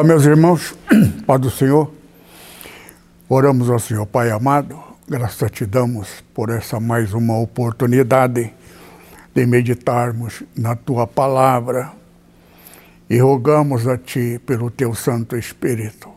Olá, 0.00 0.08
meus 0.08 0.24
irmãos, 0.24 0.74
Pai 1.26 1.38
do 1.38 1.50
Senhor, 1.50 1.92
oramos 3.28 3.68
ao 3.68 3.78
Senhor, 3.78 4.06
Pai 4.06 4.30
amado, 4.30 4.82
graças 5.06 5.50
te 5.50 5.66
damos 5.66 6.24
por 6.32 6.48
essa 6.48 6.80
mais 6.80 7.12
uma 7.12 7.38
oportunidade 7.38 8.50
de 9.34 9.44
meditarmos 9.44 10.42
na 10.56 10.74
tua 10.74 11.06
palavra 11.06 11.92
e 13.10 13.18
rogamos 13.18 13.86
a 13.86 13.98
ti 13.98 14.40
pelo 14.46 14.70
teu 14.70 14.94
Santo 14.94 15.36
Espírito. 15.36 16.08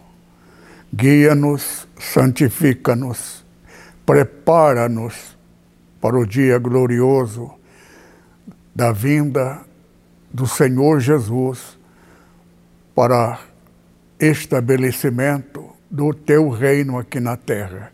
Guia-nos, 0.96 1.86
santifica-nos, 2.00 3.44
prepara-nos 4.06 5.38
para 6.00 6.18
o 6.18 6.26
dia 6.26 6.58
glorioso 6.58 7.52
da 8.74 8.94
vinda 8.94 9.60
do 10.34 10.48
Senhor 10.48 11.02
Jesus 11.02 11.78
para 12.96 13.52
estabelecimento 14.24 15.70
do 15.92 16.14
teu 16.14 16.50
reino 16.50 16.98
aqui 16.98 17.20
na 17.20 17.36
terra. 17.36 17.92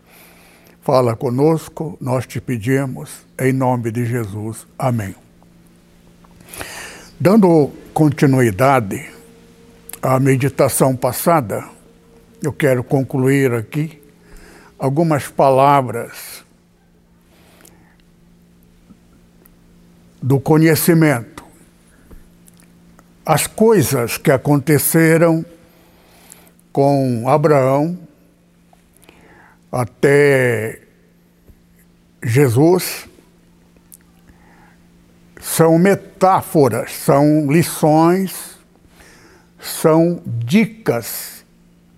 Fala 0.80 1.16
conosco, 1.16 1.98
nós 2.00 2.26
te 2.26 2.40
pedimos, 2.40 3.26
em 3.38 3.52
nome 3.52 3.90
de 3.90 4.04
Jesus. 4.04 4.66
Amém. 4.78 5.14
Dando 7.18 7.70
continuidade 7.92 9.10
à 10.00 10.18
meditação 10.20 10.94
passada, 10.94 11.64
eu 12.42 12.52
quero 12.52 12.84
concluir 12.84 13.52
aqui 13.52 14.00
algumas 14.78 15.26
palavras 15.26 16.44
do 20.22 20.38
conhecimento. 20.38 21.44
As 23.26 23.46
coisas 23.46 24.16
que 24.16 24.30
aconteceram 24.30 25.44
com 26.72 27.28
Abraão 27.28 27.98
até 29.70 30.80
Jesus. 32.22 33.08
São 35.40 35.78
metáforas, 35.78 36.92
são 36.92 37.50
lições, 37.50 38.58
são 39.58 40.22
dicas 40.26 41.44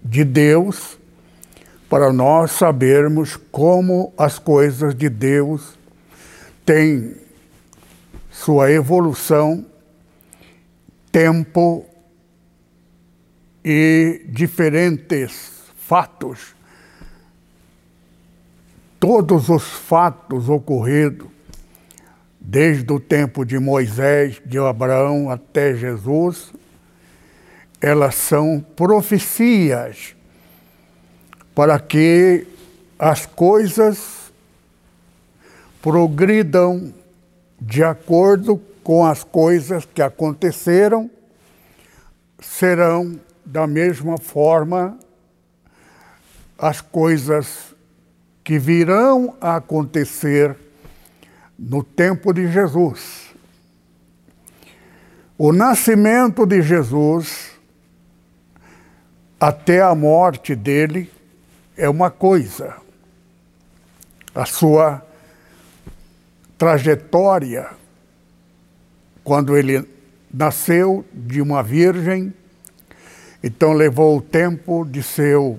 de 0.02 0.24
Deus 0.24 0.98
para 1.88 2.12
nós 2.12 2.52
sabermos 2.52 3.36
como 3.50 4.12
as 4.16 4.38
coisas 4.38 4.94
de 4.94 5.08
Deus 5.08 5.78
têm 6.64 7.16
sua 8.30 8.70
evolução, 8.70 9.64
tempo 11.10 11.84
e 13.64 14.22
diferentes 14.28 15.52
fatos, 15.76 16.54
todos 18.98 19.48
os 19.48 19.64
fatos 19.64 20.48
ocorridos, 20.48 21.28
desde 22.40 22.92
o 22.92 22.98
tempo 22.98 23.44
de 23.44 23.58
Moisés, 23.58 24.40
de 24.44 24.58
Abraão 24.58 25.30
até 25.30 25.74
Jesus, 25.74 26.52
elas 27.80 28.14
são 28.14 28.64
profecias 28.74 30.14
para 31.54 31.78
que 31.78 32.46
as 32.98 33.26
coisas 33.26 34.32
progridam 35.80 36.94
de 37.60 37.82
acordo 37.82 38.56
com 38.82 39.04
as 39.04 39.22
coisas 39.22 39.84
que 39.84 40.02
aconteceram, 40.02 41.10
serão 42.40 43.20
da 43.52 43.66
mesma 43.66 44.16
forma, 44.16 44.98
as 46.58 46.80
coisas 46.80 47.74
que 48.42 48.58
virão 48.58 49.36
a 49.42 49.56
acontecer 49.56 50.56
no 51.58 51.84
tempo 51.84 52.32
de 52.32 52.50
Jesus. 52.50 53.34
O 55.36 55.52
nascimento 55.52 56.46
de 56.46 56.62
Jesus 56.62 57.50
até 59.38 59.82
a 59.82 59.94
morte 59.94 60.54
dele 60.54 61.12
é 61.76 61.90
uma 61.90 62.10
coisa. 62.10 62.76
A 64.34 64.46
sua 64.46 65.06
trajetória, 66.56 67.68
quando 69.22 69.58
ele 69.58 69.86
nasceu 70.32 71.04
de 71.12 71.42
uma 71.42 71.62
virgem, 71.62 72.32
então 73.42 73.72
levou 73.72 74.18
o 74.18 74.22
tempo 74.22 74.84
de 74.84 75.02
seu 75.02 75.58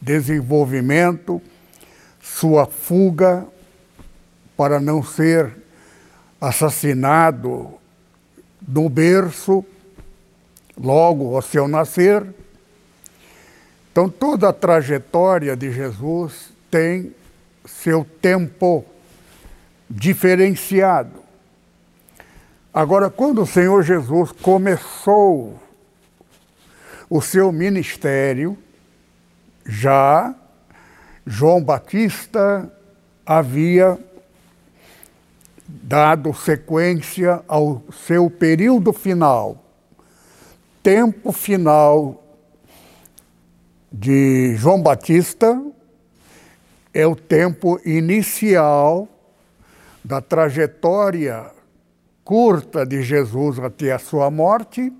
desenvolvimento, 0.00 1.42
sua 2.20 2.66
fuga 2.66 3.46
para 4.56 4.78
não 4.78 5.02
ser 5.02 5.52
assassinado 6.40 7.74
no 8.66 8.88
berço, 8.88 9.64
logo 10.76 11.34
ao 11.34 11.42
seu 11.42 11.66
nascer. 11.66 12.24
Então 13.90 14.08
toda 14.08 14.48
a 14.48 14.52
trajetória 14.52 15.56
de 15.56 15.72
Jesus 15.72 16.52
tem 16.70 17.14
seu 17.64 18.04
tempo 18.20 18.84
diferenciado. 19.88 21.24
Agora, 22.72 23.08
quando 23.08 23.42
o 23.42 23.46
Senhor 23.46 23.82
Jesus 23.82 24.32
começou 24.32 25.60
o 27.08 27.20
seu 27.20 27.52
ministério, 27.52 28.56
já 29.66 30.34
João 31.26 31.62
Batista 31.62 32.70
havia 33.24 33.98
dado 35.66 36.32
sequência 36.34 37.42
ao 37.48 37.82
seu 37.92 38.28
período 38.28 38.92
final, 38.92 39.64
tempo 40.82 41.32
final 41.32 42.22
de 43.90 44.54
João 44.56 44.82
Batista 44.82 45.62
é 46.92 47.06
o 47.06 47.16
tempo 47.16 47.80
inicial 47.84 49.08
da 50.04 50.20
trajetória 50.20 51.50
curta 52.22 52.84
de 52.84 53.02
Jesus 53.02 53.58
até 53.58 53.92
a 53.92 53.98
sua 53.98 54.30
morte 54.30 54.92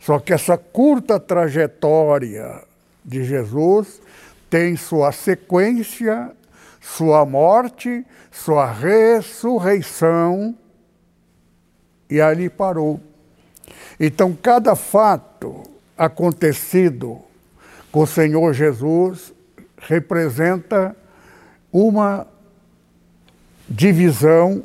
só 0.00 0.18
que 0.18 0.32
essa 0.32 0.56
curta 0.56 1.20
trajetória 1.20 2.62
de 3.04 3.24
Jesus 3.24 4.00
tem 4.48 4.76
sua 4.76 5.12
sequência, 5.12 6.32
sua 6.80 7.26
morte, 7.26 8.04
sua 8.30 8.70
ressurreição, 8.70 10.56
e 12.08 12.20
ali 12.20 12.48
parou. 12.48 13.00
Então, 14.00 14.34
cada 14.34 14.74
fato 14.74 15.62
acontecido 15.96 17.20
com 17.92 18.02
o 18.02 18.06
Senhor 18.06 18.52
Jesus 18.54 19.34
representa 19.76 20.96
uma 21.72 22.26
divisão 23.68 24.64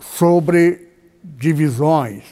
sobre 0.00 0.88
divisões. 1.22 2.24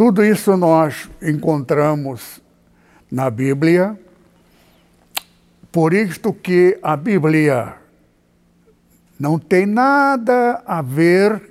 Tudo 0.00 0.24
isso 0.24 0.56
nós 0.56 1.10
encontramos 1.20 2.40
na 3.12 3.28
Bíblia, 3.28 4.00
por 5.70 5.92
isto 5.92 6.32
que 6.32 6.78
a 6.82 6.96
Bíblia 6.96 7.74
não 9.18 9.38
tem 9.38 9.66
nada 9.66 10.62
a 10.64 10.80
ver 10.80 11.50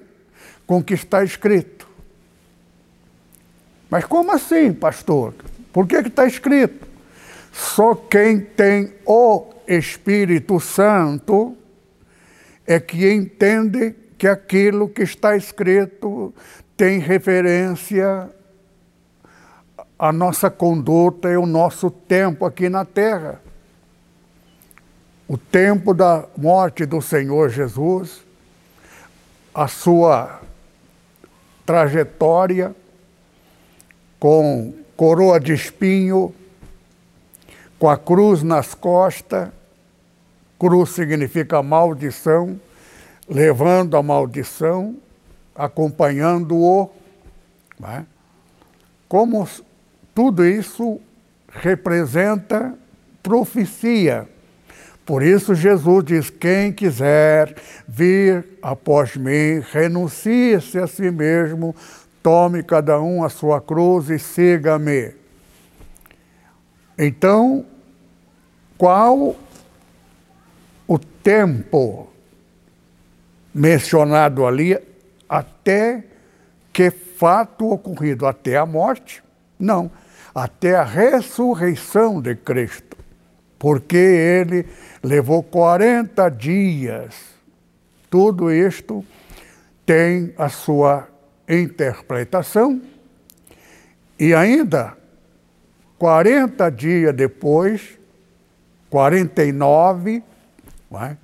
com 0.66 0.80
o 0.80 0.84
que 0.84 0.96
está 0.96 1.24
escrito. 1.24 1.88
Mas 3.88 4.06
como 4.06 4.32
assim, 4.32 4.74
pastor? 4.74 5.36
Por 5.72 5.86
que 5.86 5.98
está 5.98 6.26
escrito? 6.26 6.88
Só 7.54 7.94
quem 7.94 8.40
tem 8.40 8.96
o 9.06 9.46
Espírito 9.68 10.60
Santo 10.60 11.56
é 12.66 12.80
que 12.80 13.14
entende 13.14 13.94
que 14.18 14.28
aquilo 14.28 14.90
que 14.90 15.04
está 15.04 15.38
escrito 15.38 16.34
tem 16.76 16.98
referência 16.98 18.39
a 20.00 20.14
nossa 20.14 20.50
conduta 20.50 21.30
e 21.30 21.36
o 21.36 21.46
nosso 21.46 21.92
tempo 21.92 22.46
aqui 22.46 22.70
na 22.70 22.86
terra. 22.86 23.42
O 25.28 25.38
tempo 25.38 25.94
da 25.94 26.24
morte 26.38 26.86
do 26.86 27.02
Senhor 27.02 27.50
Jesus, 27.50 28.22
a 29.54 29.68
sua 29.68 30.40
trajetória 31.66 32.74
com 34.18 34.74
coroa 34.96 35.38
de 35.38 35.54
espinho, 35.54 36.34
com 37.78 37.90
a 37.90 37.98
cruz 37.98 38.42
nas 38.42 38.74
costas, 38.74 39.50
cruz 40.58 40.92
significa 40.92 41.62
maldição, 41.62 42.60
levando 43.28 43.98
a 43.98 44.04
maldição, 44.04 44.96
acompanhando-o. 45.54 46.90
Né? 47.78 48.06
Como 49.08 49.48
tudo 50.20 50.46
isso 50.46 51.00
representa 51.48 52.78
profecia. 53.24 54.28
Por 55.06 55.24
isso 55.24 55.56
Jesus 55.56 56.04
diz: 56.04 56.30
quem 56.30 56.74
quiser 56.74 57.56
vir 57.88 58.46
após 58.62 59.16
mim, 59.16 59.64
renuncie-se 59.72 60.78
a 60.78 60.88
si 60.88 61.10
mesmo, 61.10 61.74
tome 62.22 62.62
cada 62.64 63.00
um 63.00 63.24
a 63.24 63.30
sua 63.30 63.62
cruz 63.62 64.10
e 64.10 64.20
siga-me. 64.20 65.14
Então, 66.98 67.66
qual 68.78 69.38
o 70.86 71.00
tempo 71.00 72.10
mencionado 73.54 74.46
ali 74.46 74.78
até 75.30 76.04
que 76.74 76.92
fato 76.92 77.72
ocorrido? 77.72 78.28
Até 78.28 78.58
a 78.58 78.66
morte? 78.66 79.24
Não, 79.58 79.90
até 80.34 80.76
a 80.76 80.84
ressurreição 80.84 82.22
de 82.22 82.36
Cristo, 82.36 82.98
porque 83.58 83.98
ele 83.98 84.66
levou 85.04 85.44
40 85.44 86.30
dias. 86.30 87.16
Tudo 88.10 88.52
isto 88.52 89.04
tem 89.86 90.34
a 90.38 90.50
sua 90.50 91.08
interpretação 91.48 92.82
e 94.20 94.34
ainda 94.34 94.98
40 95.98 96.70
dias 96.70 97.16
depois, 97.16 97.98
49, 98.90 100.24
é? 100.92 101.18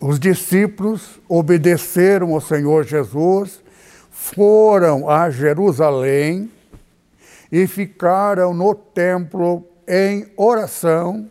os 0.00 0.18
discípulos 0.18 1.20
obedeceram 1.28 2.34
ao 2.34 2.40
Senhor 2.40 2.84
Jesus, 2.84 3.62
foram 4.10 5.08
a 5.08 5.30
Jerusalém 5.30 6.50
e 7.52 7.66
ficaram 7.66 8.54
no 8.54 8.74
templo 8.74 9.68
em 9.86 10.26
oração 10.38 11.30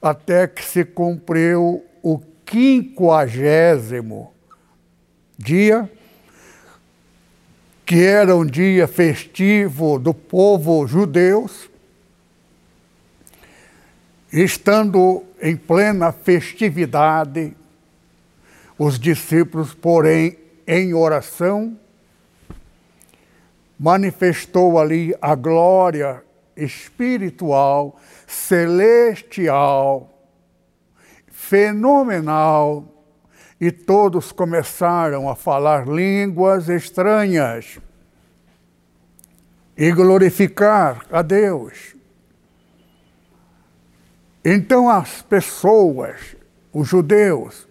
até 0.00 0.46
que 0.46 0.62
se 0.62 0.84
cumpriu 0.84 1.82
o 2.02 2.20
quinquagésimo 2.44 4.34
dia, 5.38 5.90
que 7.86 8.04
era 8.04 8.36
um 8.36 8.44
dia 8.44 8.86
festivo 8.86 9.98
do 9.98 10.12
povo 10.12 10.86
judeus, 10.86 11.70
estando 14.30 15.24
em 15.40 15.56
plena 15.56 16.12
festividade, 16.12 17.56
os 18.78 18.98
discípulos, 18.98 19.72
porém, 19.72 20.36
em 20.66 20.92
oração, 20.92 21.78
manifestou 23.78 24.78
ali 24.78 25.14
a 25.20 25.34
glória 25.34 26.22
espiritual, 26.56 27.98
celestial, 28.26 30.10
fenomenal, 31.28 32.92
e 33.60 33.70
todos 33.70 34.32
começaram 34.32 35.28
a 35.28 35.34
falar 35.34 35.88
línguas 35.88 36.68
estranhas 36.68 37.78
e 39.76 39.90
glorificar 39.92 41.06
a 41.10 41.22
Deus. 41.22 41.94
Então 44.44 44.88
as 44.88 45.22
pessoas, 45.22 46.36
os 46.72 46.86
judeus 46.86 47.66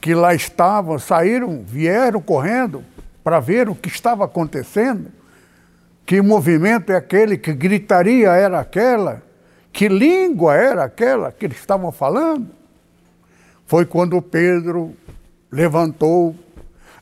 que 0.00 0.14
lá 0.14 0.34
estavam, 0.34 0.98
saíram, 0.98 1.64
vieram 1.64 2.20
correndo 2.20 2.84
para 3.22 3.40
ver 3.40 3.68
o 3.68 3.74
que 3.74 3.88
estava 3.88 4.24
acontecendo. 4.24 5.17
Que 6.08 6.22
movimento 6.22 6.90
é 6.90 6.96
aquele? 6.96 7.36
Que 7.36 7.52
gritaria 7.52 8.30
era 8.30 8.60
aquela? 8.60 9.22
Que 9.70 9.90
língua 9.90 10.54
era 10.54 10.84
aquela 10.84 11.30
que 11.30 11.44
eles 11.44 11.58
estavam 11.58 11.92
falando? 11.92 12.48
Foi 13.66 13.84
quando 13.84 14.22
Pedro 14.22 14.96
levantou, 15.52 16.34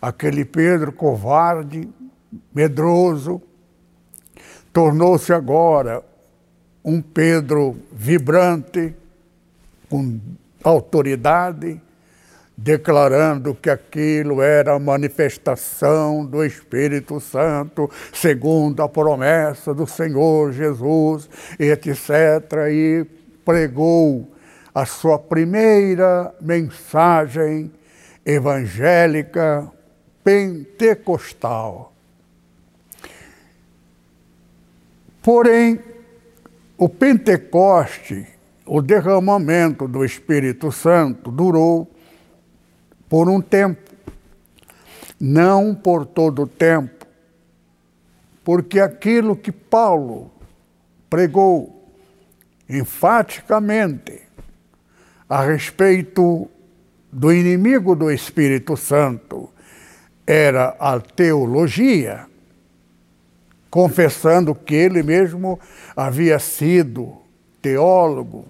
aquele 0.03 0.44
Pedro 0.44 0.91
covarde, 0.91 1.88
medroso, 2.53 3.41
tornou-se 4.73 5.32
agora 5.32 6.03
um 6.85 7.00
Pedro 7.00 7.76
vibrante, 7.93 8.93
com 9.88 10.19
autoridade, 10.64 11.81
declarando 12.56 13.55
que 13.55 13.69
aquilo 13.69 14.41
era 14.41 14.75
a 14.75 14.79
manifestação 14.79 16.25
do 16.25 16.43
Espírito 16.43 17.20
Santo, 17.20 17.91
segundo 18.12 18.82
a 18.82 18.88
promessa 18.88 19.75
do 19.75 19.87
Senhor 19.87 20.53
Jesus, 20.53 21.29
etc. 21.58 22.11
E 22.70 23.06
pregou 23.44 24.32
a 24.75 24.87
sua 24.87 25.19
primeira 25.19 26.35
mensagem 26.41 27.70
evangélica 28.25 29.70
pentecostal. 30.25 31.93
Porém, 35.23 35.81
o 36.79 36.88
Pentecoste, 36.88 38.26
o 38.64 38.81
derramamento 38.81 39.88
do 39.88 40.05
Espírito 40.05 40.70
Santo, 40.70 41.31
durou 41.31 41.91
por 43.08 43.29
um 43.29 43.41
tempo, 43.41 43.93
não 45.20 45.75
por 45.75 46.05
todo 46.05 46.43
o 46.43 46.47
tempo, 46.47 47.06
porque 48.44 48.81
aquilo 48.81 49.37
que 49.37 49.50
Paulo 49.50 50.31
pregou 51.08 51.91
enfaticamente 52.69 54.22
a 55.29 55.43
respeito 55.44 56.48
do 57.10 57.32
inimigo 57.32 57.94
do 57.96 58.10
Espírito 58.10 58.77
Santo 58.77 59.51
era 60.27 60.77
a 60.79 60.98
teologia, 61.01 62.27
confessando 63.70 64.55
que 64.55 64.75
ele 64.75 65.03
mesmo 65.03 65.58
havia 65.96 66.39
sido 66.39 67.17
teólogo, 67.63 68.46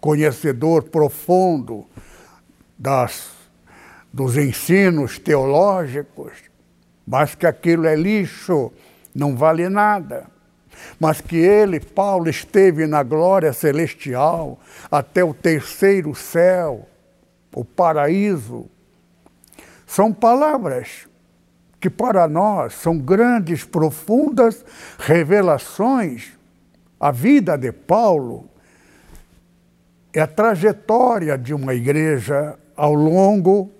conhecedor 0.00 0.84
profundo 0.84 1.86
das 2.76 3.33
dos 4.14 4.36
ensinos 4.36 5.18
teológicos, 5.18 6.34
mas 7.04 7.34
que 7.34 7.44
aquilo 7.44 7.84
é 7.84 7.96
lixo, 7.96 8.72
não 9.12 9.34
vale 9.34 9.68
nada. 9.68 10.28
Mas 11.00 11.20
que 11.20 11.34
ele, 11.36 11.80
Paulo, 11.80 12.30
esteve 12.30 12.86
na 12.86 13.02
glória 13.02 13.52
celestial 13.52 14.60
até 14.88 15.24
o 15.24 15.34
terceiro 15.34 16.14
céu, 16.14 16.88
o 17.52 17.64
paraíso. 17.64 18.66
São 19.84 20.12
palavras 20.12 21.08
que 21.80 21.90
para 21.90 22.28
nós 22.28 22.74
são 22.74 22.96
grandes, 22.96 23.64
profundas 23.64 24.64
revelações. 24.96 26.34
A 27.00 27.10
vida 27.10 27.56
de 27.58 27.72
Paulo 27.72 28.48
é 30.12 30.20
a 30.20 30.26
trajetória 30.28 31.36
de 31.36 31.52
uma 31.52 31.74
igreja 31.74 32.56
ao 32.76 32.94
longo 32.94 33.73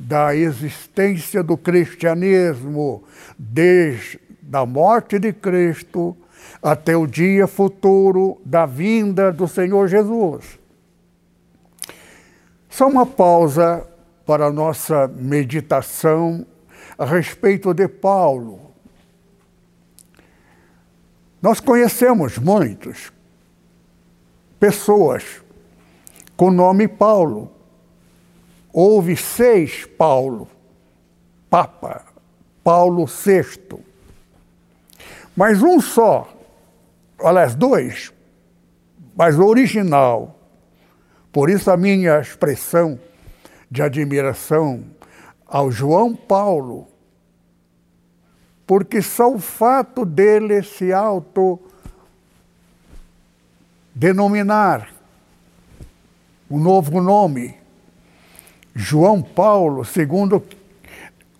da 0.00 0.34
existência 0.34 1.42
do 1.42 1.58
cristianismo, 1.58 3.04
desde 3.38 4.18
a 4.50 4.64
morte 4.64 5.18
de 5.18 5.30
Cristo 5.30 6.16
até 6.62 6.96
o 6.96 7.06
dia 7.06 7.46
futuro 7.46 8.40
da 8.42 8.64
vinda 8.64 9.30
do 9.30 9.46
Senhor 9.46 9.88
Jesus. 9.88 10.58
Só 12.70 12.88
uma 12.88 13.04
pausa 13.04 13.86
para 14.24 14.46
a 14.46 14.52
nossa 14.52 15.06
meditação 15.06 16.46
a 16.96 17.04
respeito 17.04 17.74
de 17.74 17.86
Paulo. 17.86 18.72
Nós 21.42 21.60
conhecemos 21.60 22.38
muitos 22.38 23.12
pessoas 24.58 25.42
com 26.38 26.50
nome 26.50 26.88
Paulo, 26.88 27.52
houve 28.72 29.16
seis 29.16 29.84
Paulo, 29.84 30.48
Papa, 31.48 32.04
Paulo 32.62 33.06
VI. 33.06 33.78
Mas 35.36 35.62
um 35.62 35.80
só, 35.80 36.28
aliás, 37.18 37.54
dois, 37.54 38.12
mas 39.16 39.38
o 39.38 39.44
original. 39.44 40.36
Por 41.32 41.48
isso 41.48 41.70
a 41.70 41.76
minha 41.76 42.20
expressão 42.20 42.98
de 43.70 43.82
admiração 43.82 44.84
ao 45.46 45.70
João 45.70 46.14
Paulo, 46.14 46.88
porque 48.66 49.02
só 49.02 49.32
o 49.32 49.38
fato 49.38 50.04
dele 50.04 50.62
se 50.62 50.92
auto 50.92 51.60
denominar 53.94 54.92
um 56.50 56.58
novo 56.58 57.00
nome, 57.00 57.59
João 58.80 59.20
Paulo, 59.20 59.84
segundo 59.84 60.42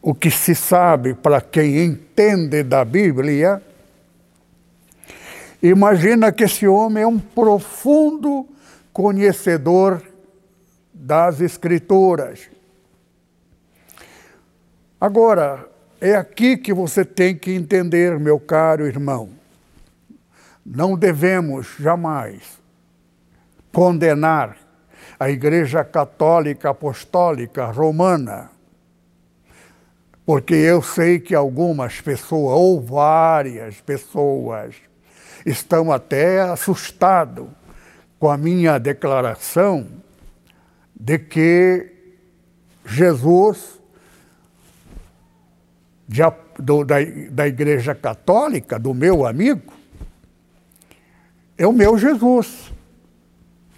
o 0.02 0.14
que 0.14 0.30
se 0.30 0.54
sabe 0.54 1.14
para 1.14 1.40
quem 1.40 1.82
entende 1.82 2.62
da 2.62 2.84
Bíblia, 2.84 3.62
imagina 5.62 6.30
que 6.32 6.44
esse 6.44 6.68
homem 6.68 7.02
é 7.02 7.06
um 7.06 7.18
profundo 7.18 8.46
conhecedor 8.92 10.02
das 10.92 11.40
Escrituras. 11.40 12.50
Agora, 15.00 15.66
é 15.98 16.14
aqui 16.14 16.58
que 16.58 16.74
você 16.74 17.06
tem 17.06 17.34
que 17.34 17.52
entender, 17.52 18.20
meu 18.20 18.38
caro 18.38 18.86
irmão. 18.86 19.30
Não 20.64 20.94
devemos 20.94 21.74
jamais 21.78 22.60
condenar 23.72 24.59
a 25.20 25.28
Igreja 25.28 25.84
Católica 25.84 26.70
Apostólica 26.70 27.66
Romana, 27.66 28.50
porque 30.24 30.54
eu 30.54 30.80
sei 30.80 31.20
que 31.20 31.34
algumas 31.34 32.00
pessoas, 32.00 32.56
ou 32.56 32.80
várias 32.80 33.78
pessoas, 33.82 34.74
estão 35.44 35.92
até 35.92 36.40
assustados 36.40 37.46
com 38.18 38.30
a 38.30 38.38
minha 38.38 38.78
declaração 38.78 39.86
de 40.98 41.18
que 41.18 41.92
Jesus, 42.86 43.78
de, 46.08 46.22
do, 46.58 46.82
da, 46.82 46.96
da 47.30 47.46
Igreja 47.46 47.94
Católica, 47.94 48.78
do 48.78 48.94
meu 48.94 49.26
amigo, 49.26 49.70
é 51.58 51.66
o 51.66 51.72
meu 51.74 51.98
Jesus. 51.98 52.72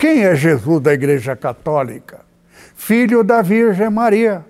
Quem 0.03 0.25
é 0.25 0.35
Jesus 0.35 0.83
da 0.83 0.93
Igreja 0.93 1.37
Católica? 1.37 2.25
Filho 2.75 3.23
da 3.23 3.41
Virgem 3.41 3.89
Maria, 3.89 4.45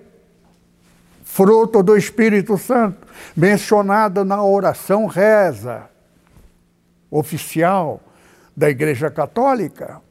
fruto 1.23 1.83
do 1.83 1.95
Espírito 1.95 2.57
Santo, 2.57 3.07
mencionado 3.37 4.25
na 4.25 4.43
oração 4.43 5.05
reza 5.05 5.87
oficial 7.11 8.01
da 8.57 8.67
Igreja 8.67 9.11
Católica. 9.11 10.01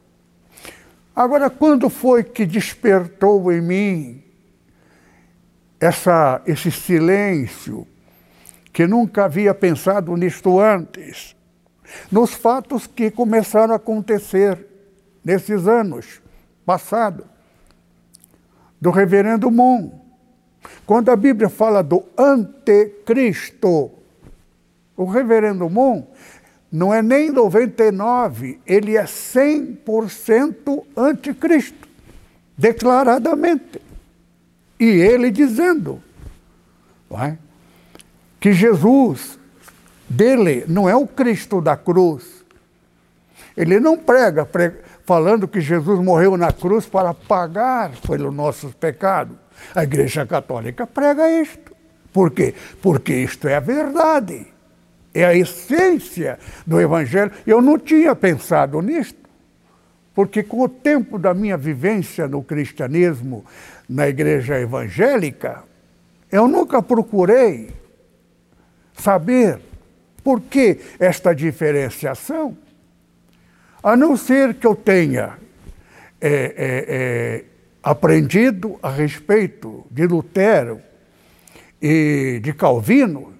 Agora, 1.12 1.50
quando 1.50 1.90
foi 1.90 2.22
que 2.22 2.46
despertou 2.46 3.52
em 3.52 3.60
mim 3.60 4.22
essa, 5.80 6.40
esse 6.46 6.70
silêncio, 6.70 7.84
que 8.72 8.86
nunca 8.86 9.24
havia 9.24 9.52
pensado 9.52 10.16
nisto 10.16 10.60
antes? 10.60 11.34
nos 12.10 12.32
fatos 12.32 12.86
que 12.86 13.10
começaram 13.10 13.74
a 13.74 13.76
acontecer 13.76 14.71
nesses 15.24 15.66
anos 15.66 16.20
passados, 16.64 17.26
do 18.80 18.90
reverendo 18.90 19.50
Mon. 19.50 19.90
Quando 20.84 21.10
a 21.10 21.16
Bíblia 21.16 21.48
fala 21.48 21.82
do 21.82 22.04
anticristo, 22.18 23.90
o 24.96 25.04
reverendo 25.04 25.68
Mon 25.68 26.04
não 26.70 26.92
é 26.92 27.02
nem 27.02 27.30
99, 27.30 28.58
ele 28.66 28.96
é 28.96 29.04
100% 29.04 30.84
anticristo, 30.96 31.88
declaradamente. 32.56 33.80
E 34.80 34.86
ele 34.86 35.30
dizendo 35.30 36.02
é? 37.10 37.36
que 38.40 38.52
Jesus 38.52 39.38
dele 40.08 40.64
não 40.66 40.88
é 40.88 40.96
o 40.96 41.06
Cristo 41.06 41.60
da 41.60 41.76
cruz. 41.76 42.42
Ele 43.56 43.78
não 43.78 43.98
prega, 43.98 44.46
prega 44.46 44.91
falando 45.12 45.46
que 45.46 45.60
Jesus 45.60 46.00
morreu 46.00 46.38
na 46.38 46.50
cruz 46.50 46.86
para 46.86 47.12
pagar 47.12 47.90
pelos 48.08 48.34
nossos 48.34 48.72
pecados. 48.72 49.36
A 49.74 49.82
Igreja 49.82 50.24
Católica 50.24 50.86
prega 50.86 51.30
isto. 51.30 51.76
Por 52.10 52.30
quê? 52.30 52.54
Porque 52.80 53.12
isto 53.12 53.46
é 53.46 53.56
a 53.56 53.60
verdade. 53.60 54.46
É 55.12 55.22
a 55.22 55.34
essência 55.34 56.38
do 56.66 56.80
Evangelho. 56.80 57.30
Eu 57.46 57.60
não 57.60 57.78
tinha 57.78 58.16
pensado 58.16 58.80
nisto, 58.80 59.18
porque 60.14 60.42
com 60.42 60.62
o 60.62 60.68
tempo 60.68 61.18
da 61.18 61.34
minha 61.34 61.58
vivência 61.58 62.26
no 62.26 62.42
cristianismo, 62.42 63.44
na 63.86 64.08
igreja 64.08 64.58
evangélica, 64.58 65.62
eu 66.30 66.48
nunca 66.48 66.82
procurei 66.82 67.68
saber 68.94 69.60
por 70.24 70.40
que 70.40 70.80
esta 70.98 71.34
diferenciação? 71.34 72.56
A 73.82 73.96
não 73.96 74.16
ser 74.16 74.54
que 74.54 74.66
eu 74.66 74.76
tenha 74.76 75.38
é, 76.20 76.28
é, 76.28 76.54
é, 76.88 77.44
aprendido 77.82 78.78
a 78.82 78.90
respeito 78.90 79.84
de 79.90 80.06
Lutero 80.06 80.80
e 81.80 82.40
de 82.42 82.52
Calvino. 82.52 83.32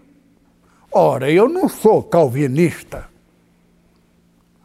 Ora, 0.91 1.31
eu 1.31 1.49
não 1.49 1.69
sou 1.69 2.03
calvinista. 2.03 3.09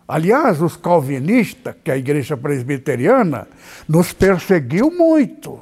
Aliás, 0.07 0.61
os 0.61 0.75
calvinistas, 0.75 1.75
que 1.83 1.91
a 1.91 1.97
igreja 1.97 2.35
presbiteriana, 2.35 3.47
nos 3.87 4.13
perseguiu 4.13 4.89
muito. 4.89 5.59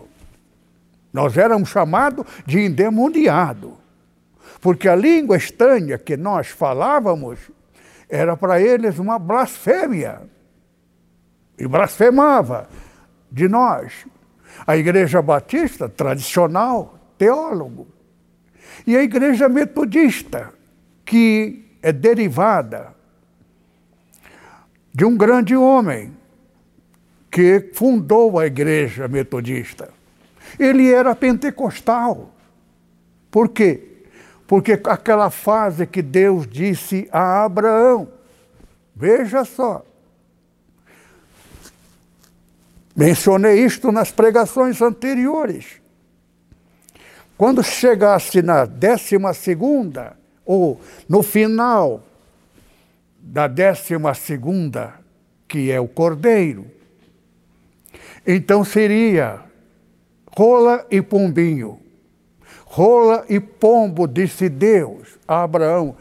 Nós 1.12 1.36
éramos 1.38 1.70
chamados 1.70 2.26
de 2.46 2.60
endemoniados 2.60 3.86
porque 4.66 4.90
a 4.90 4.96
língua 4.96 5.38
estranha 5.38 5.96
que 5.96 6.18
nós 6.18 6.48
falávamos 6.48 7.38
era 8.16 8.38
para 8.38 8.60
eles 8.60 9.00
uma 9.00 9.20
blasfêmia. 9.20 10.22
E 11.58 11.68
blasfemava 11.68 12.68
de 13.32 13.48
nós. 13.48 14.06
A 14.66 14.76
Igreja 14.78 15.22
Batista, 15.22 15.88
tradicional, 15.90 16.98
teólogo. 17.18 17.88
E 18.86 18.96
a 18.96 19.04
Igreja 19.04 19.50
Metodista, 19.50 20.54
que 21.06 21.78
é 21.82 21.92
derivada 21.92 22.96
de 24.94 25.06
um 25.06 25.18
grande 25.18 25.56
homem 25.56 26.16
que 27.30 27.72
fundou 27.74 28.40
a 28.40 28.46
Igreja 28.46 29.08
Metodista. 29.08 29.90
Ele 30.58 30.92
era 30.92 31.14
pentecostal. 31.16 32.34
Por 33.30 33.50
quê? 33.50 33.95
Porque 34.48 34.80
aquela 34.86 35.30
fase 35.30 35.88
que 35.88 36.02
Deus 36.02 36.48
disse 36.48 37.10
a 37.12 37.44
Abraão, 37.44 38.08
veja 38.96 39.44
só. 39.44 39.84
Mencionei 42.96 43.66
isto 43.66 43.92
nas 43.92 44.12
pregações 44.12 44.82
anteriores. 44.82 45.82
Quando 47.38 47.62
chegasse 47.62 48.42
na 48.42 48.66
décima 48.66 49.34
segunda, 49.34 50.16
ou 50.46 50.80
no 51.10 51.22
final 51.22 52.04
da 53.20 53.48
décima 53.48 54.14
segunda, 54.14 54.94
que 55.48 55.72
é 55.72 55.80
o 55.80 55.88
cordeiro, 55.88 56.68
então 58.26 58.64
seria 58.64 59.42
rola 60.36 60.86
e 60.90 61.02
pombinho. 61.02 61.80
Rola 62.76 63.24
e 63.30 63.40
pombo, 63.40 64.06
disse 64.06 64.50
Deus 64.50 65.18
a 65.26 65.44
Abraão. 65.44 65.96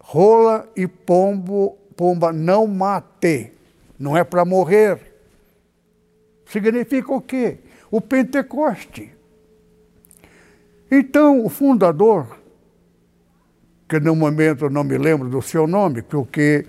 Rola 0.00 0.66
e 0.74 0.86
pombo, 0.86 1.76
pomba, 1.94 2.32
não 2.32 2.66
mate. 2.66 3.52
Não 3.98 4.16
é 4.16 4.24
para 4.24 4.42
morrer. 4.42 4.98
Significa 6.46 7.12
o 7.12 7.20
quê? 7.20 7.58
O 7.90 8.00
Pentecoste. 8.00 9.12
Então, 10.90 11.44
o 11.44 11.50
fundador, 11.50 12.38
que 13.86 14.00
no 14.00 14.16
momento 14.16 14.70
não 14.70 14.84
me 14.84 14.96
lembro 14.96 15.28
do 15.28 15.42
seu 15.42 15.66
nome, 15.66 16.00
porque 16.00 16.64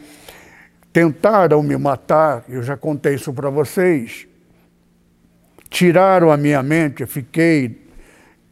tentaram 0.91 1.63
me 1.63 1.77
matar, 1.77 2.43
eu 2.49 2.61
já 2.61 2.75
contei 2.75 3.15
isso 3.15 3.31
para 3.31 3.49
vocês, 3.49 4.27
tiraram 5.69 6.29
a 6.29 6.35
minha 6.35 6.61
mente, 6.61 7.05
fiquei 7.05 7.87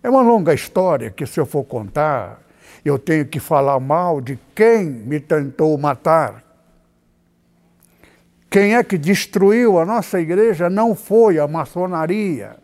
é 0.08 0.10
uma 0.10 0.22
longa 0.22 0.54
história 0.54 1.12
que, 1.12 1.26
se 1.26 1.38
eu 1.38 1.46
for 1.46 1.66
contar, 1.66 2.40
eu 2.86 2.98
tenho 2.98 3.26
que 3.26 3.42
falar 3.42 3.78
mal 3.78 4.22
de 4.22 4.40
quem 4.56 4.86
me 4.86 5.20
tentou 5.20 5.78
matar. 5.78 6.42
Quem 8.50 8.78
é 8.78 8.84
que 8.86 8.98
destruiu 8.98 9.78
a 9.78 9.86
nossa 9.86 10.18
igreja 10.18 10.70
não 10.70 10.96
foi 10.96 11.38
a 11.38 11.46
maçonaria. 11.46 12.56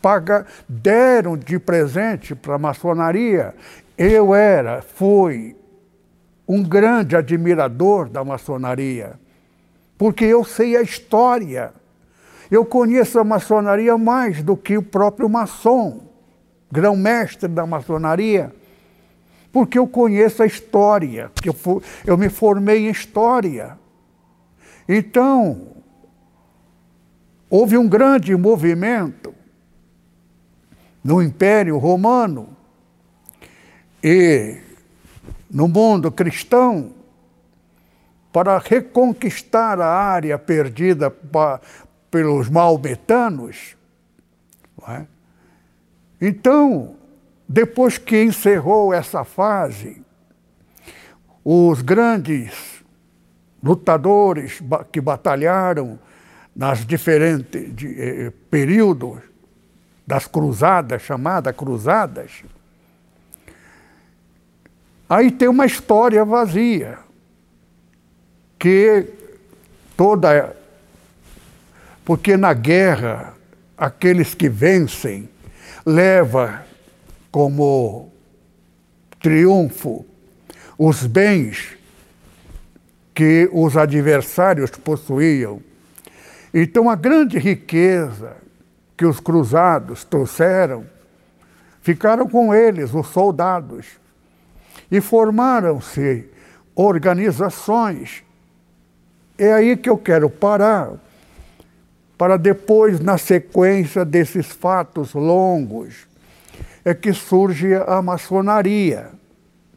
Paga, 0.00 0.46
deram 0.66 1.36
de 1.36 1.58
presente 1.58 2.34
para 2.34 2.54
a 2.54 2.58
maçonaria. 2.58 3.54
Eu 3.98 4.34
era, 4.34 4.80
fui 4.80 5.54
um 6.48 6.62
grande 6.62 7.14
admirador 7.14 8.08
da 8.08 8.24
maçonaria, 8.24 9.20
porque 9.98 10.24
eu 10.24 10.42
sei 10.42 10.78
a 10.78 10.80
história. 10.80 11.74
Eu 12.50 12.64
conheço 12.64 13.18
a 13.18 13.24
maçonaria 13.24 13.98
mais 13.98 14.42
do 14.42 14.56
que 14.56 14.78
o 14.78 14.82
próprio 14.82 15.28
maçom, 15.28 16.13
grão-mestre 16.74 17.48
da 17.48 17.64
maçonaria, 17.64 18.52
porque 19.52 19.78
eu 19.78 19.86
conheço 19.86 20.42
a 20.42 20.46
história, 20.46 21.30
que 21.40 21.48
eu, 21.48 21.82
eu 22.04 22.18
me 22.18 22.28
formei 22.28 22.88
em 22.88 22.90
história. 22.90 23.78
Então, 24.88 25.68
houve 27.48 27.78
um 27.78 27.88
grande 27.88 28.34
movimento 28.34 29.32
no 31.02 31.22
Império 31.22 31.78
Romano 31.78 32.48
e 34.02 34.58
no 35.48 35.68
mundo 35.68 36.10
cristão 36.10 36.92
para 38.32 38.58
reconquistar 38.58 39.80
a 39.80 39.86
área 39.86 40.36
perdida 40.36 41.08
pa, 41.08 41.60
pelos 42.10 42.48
maometanos. 42.48 43.76
É? 44.88 45.13
Então, 46.20 46.96
depois 47.48 47.98
que 47.98 48.22
encerrou 48.22 48.92
essa 48.92 49.24
fase, 49.24 50.02
os 51.44 51.82
grandes 51.82 52.82
lutadores 53.62 54.62
que 54.90 55.00
batalharam 55.00 55.98
nas 56.54 56.86
diferentes 56.86 57.74
de, 57.74 58.00
eh, 58.00 58.32
períodos 58.50 59.18
das 60.06 60.26
cruzadas, 60.26 61.02
chamadas 61.02 61.54
cruzadas, 61.56 62.44
aí 65.08 65.30
tem 65.30 65.48
uma 65.48 65.66
história 65.66 66.24
vazia, 66.24 66.98
que 68.58 69.06
toda. 69.96 70.56
Porque 72.04 72.36
na 72.36 72.52
guerra, 72.52 73.34
aqueles 73.76 74.34
que 74.34 74.48
vencem 74.48 75.28
leva 75.84 76.64
como 77.30 78.12
triunfo 79.20 80.04
os 80.78 81.06
bens 81.06 81.76
que 83.14 83.48
os 83.52 83.76
adversários 83.76 84.70
possuíam. 84.70 85.62
Então, 86.52 86.90
a 86.90 86.96
grande 86.96 87.38
riqueza 87.38 88.36
que 88.96 89.06
os 89.06 89.20
cruzados 89.20 90.04
trouxeram 90.04 90.84
ficaram 91.80 92.28
com 92.28 92.54
eles, 92.54 92.94
os 92.94 93.08
soldados, 93.08 93.86
e 94.90 95.00
formaram-se 95.00 96.28
organizações. 96.74 98.24
É 99.36 99.52
aí 99.52 99.76
que 99.76 99.90
eu 99.90 99.98
quero 99.98 100.30
parar, 100.30 100.92
para 102.16 102.36
depois, 102.36 103.00
na 103.00 103.18
sequência 103.18 104.04
desses 104.04 104.46
fatos 104.46 105.14
longos, 105.14 106.06
é 106.84 106.94
que 106.94 107.12
surge 107.12 107.74
a 107.74 108.00
maçonaria. 108.00 109.10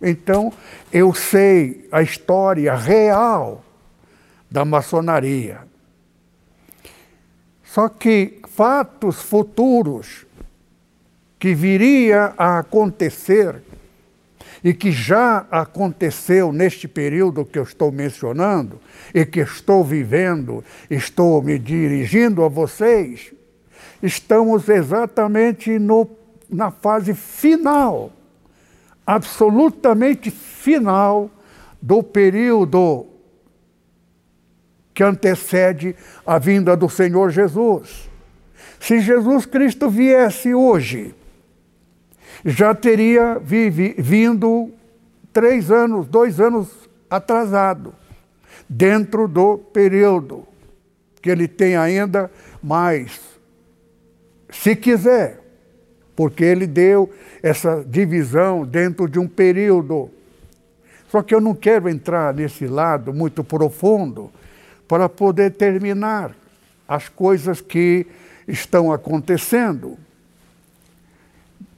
Então, 0.01 0.53
eu 0.91 1.13
sei 1.13 1.87
a 1.91 2.01
história 2.01 2.75
real 2.75 3.63
da 4.49 4.63
maçonaria. 4.63 5.61
Só 7.63 7.89
que 7.89 8.39
fatos 8.47 9.21
futuros 9.21 10.25
que 11.39 11.53
viria 11.53 12.33
a 12.37 12.59
acontecer 12.59 13.61
e 14.67 14.73
que 14.73 14.91
já 14.91 15.47
aconteceu 15.49 16.51
neste 16.51 16.89
período 16.89 17.45
que 17.45 17.57
eu 17.57 17.63
estou 17.63 17.89
mencionando 17.89 18.81
e 19.13 19.25
que 19.25 19.39
estou 19.39 19.81
vivendo, 19.81 20.61
estou 20.89 21.41
me 21.41 21.57
dirigindo 21.57 22.43
a 22.43 22.49
vocês, 22.49 23.33
estamos 24.03 24.67
exatamente 24.67 25.79
no, 25.79 26.05
na 26.49 26.69
fase 26.69 27.13
final, 27.13 28.11
absolutamente 29.05 30.29
final 30.29 31.31
do 31.81 32.03
período 32.03 33.05
que 34.93 35.01
antecede 35.01 35.95
a 36.25 36.37
vinda 36.37 36.75
do 36.75 36.89
Senhor 36.89 37.29
Jesus. 37.29 38.09
Se 38.81 38.99
Jesus 38.99 39.45
Cristo 39.45 39.89
viesse 39.89 40.53
hoje, 40.53 41.15
já 42.49 42.73
teria 42.73 43.37
vindo 43.43 44.71
três 45.33 45.69
anos, 45.69 46.07
dois 46.07 46.39
anos 46.39 46.69
atrasado, 47.09 47.93
dentro 48.69 49.27
do 49.27 49.57
período 49.57 50.47
que 51.21 51.29
ele 51.29 51.45
tem 51.45 51.75
ainda 51.75 52.31
mais, 52.63 53.19
se 54.49 54.77
quiser, 54.77 55.41
porque 56.15 56.43
ele 56.45 56.65
deu 56.65 57.11
essa 57.43 57.83
divisão 57.85 58.65
dentro 58.65 59.09
de 59.09 59.19
um 59.19 59.27
período. 59.27 60.09
Só 61.09 61.21
que 61.21 61.35
eu 61.35 61.41
não 61.41 61.53
quero 61.53 61.89
entrar 61.89 62.33
nesse 62.33 62.65
lado 62.65 63.13
muito 63.13 63.43
profundo, 63.43 64.31
para 64.87 65.09
poder 65.09 65.51
terminar 65.51 66.33
as 66.87 67.09
coisas 67.09 67.59
que 67.59 68.07
estão 68.47 68.89
acontecendo. 68.89 69.97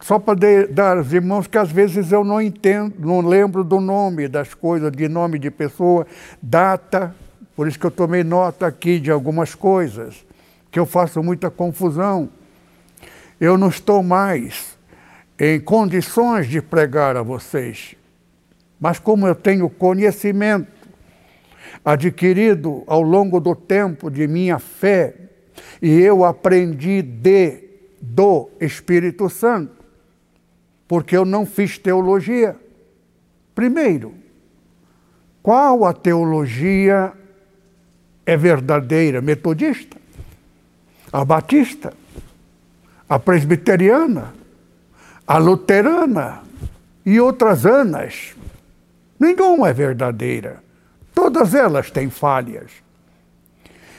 Só 0.02 0.18
para 0.18 0.40
dar 0.70 0.98
aos 0.98 1.12
irmãos 1.12 1.46
que 1.46 1.58
às 1.58 1.72
vezes 1.72 2.12
eu 2.12 2.24
não 2.24 2.42
entendo, 2.42 2.96
não 3.00 3.20
lembro 3.20 3.64
do 3.64 3.82
nome 3.82 4.28
das 4.28 4.54
coisas, 4.54 4.92
de 4.92 5.10
nome 5.10 5.38
de 5.38 5.52
pessoa, 5.52 6.08
data, 6.42 7.14
por 7.56 7.68
isso 7.68 7.78
que 7.78 7.86
eu 7.86 7.92
tomei 7.92 8.24
nota 8.24 8.66
aqui 8.66 9.00
de 9.00 9.12
algumas 9.12 9.54
coisas, 9.54 10.26
que 10.72 10.80
eu 10.80 10.86
faço 10.86 11.22
muita 11.22 11.50
confusão. 11.50 12.30
Eu 13.40 13.58
não 13.58 13.68
estou 13.68 14.02
mais 14.02 14.78
em 15.38 15.60
condições 15.60 16.48
de 16.48 16.62
pregar 16.62 17.18
a 17.18 17.22
vocês, 17.22 17.96
mas 18.80 19.00
como 19.00 19.28
eu 19.28 19.36
tenho 19.36 19.70
conhecimento, 19.70 20.80
adquirido 21.84 22.84
ao 22.88 23.02
longo 23.02 23.40
do 23.40 23.54
tempo 23.54 24.10
de 24.10 24.28
minha 24.28 24.60
fé, 24.60 25.14
e 25.82 26.00
eu 26.00 26.24
aprendi 26.24 27.02
de 27.02 27.68
do 28.02 28.50
Espírito 28.62 29.30
Santo, 29.30 29.79
porque 30.90 31.16
eu 31.16 31.24
não 31.24 31.46
fiz 31.46 31.78
teologia. 31.78 32.56
Primeiro, 33.54 34.16
qual 35.44 35.86
a 35.86 35.94
teologia 35.94 37.14
é 38.26 38.36
verdadeira? 38.36 39.22
Metodista? 39.22 39.98
A 41.14 41.24
batista? 41.24 41.94
A 43.08 43.20
presbiteriana? 43.20 44.34
A 45.28 45.38
luterana? 45.38 46.42
E 47.06 47.20
outras 47.20 47.68
anas? 47.68 48.36
Nenhuma 49.20 49.70
é 49.70 49.74
verdadeira. 49.74 50.64
Todas 51.14 51.54
elas 51.54 51.92
têm 51.92 52.10
falhas. 52.10 52.72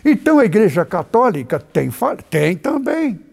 Então 0.05 0.41
a 0.41 0.45
Igreja 0.45 0.85
Católica 0.85 1.61
tem 1.61 1.89
falhas? 1.93 2.25
Tem 2.29 2.57
também. 2.57 3.30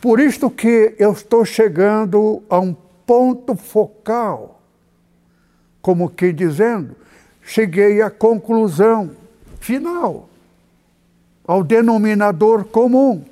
Por 0.00 0.20
isto 0.20 0.48
que 0.48 0.94
eu 0.98 1.12
estou 1.12 1.44
chegando 1.44 2.42
a 2.48 2.60
um 2.60 2.74
ponto 3.04 3.56
focal, 3.56 4.62
como 5.82 6.08
que 6.08 6.32
dizendo, 6.32 6.94
cheguei 7.42 8.00
à 8.00 8.10
conclusão 8.10 9.10
final, 9.58 10.28
ao 11.46 11.64
denominador 11.64 12.64
comum. 12.64 13.24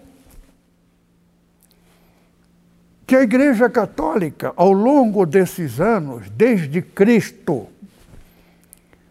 Que 3.07 3.15
a 3.15 3.23
Igreja 3.23 3.71
Católica, 3.71 4.53
ao 4.57 4.73
longo 4.73 5.25
desses 5.25 5.81
anos, 5.81 6.29
desde 6.31 6.83
Cristo, 6.83 7.69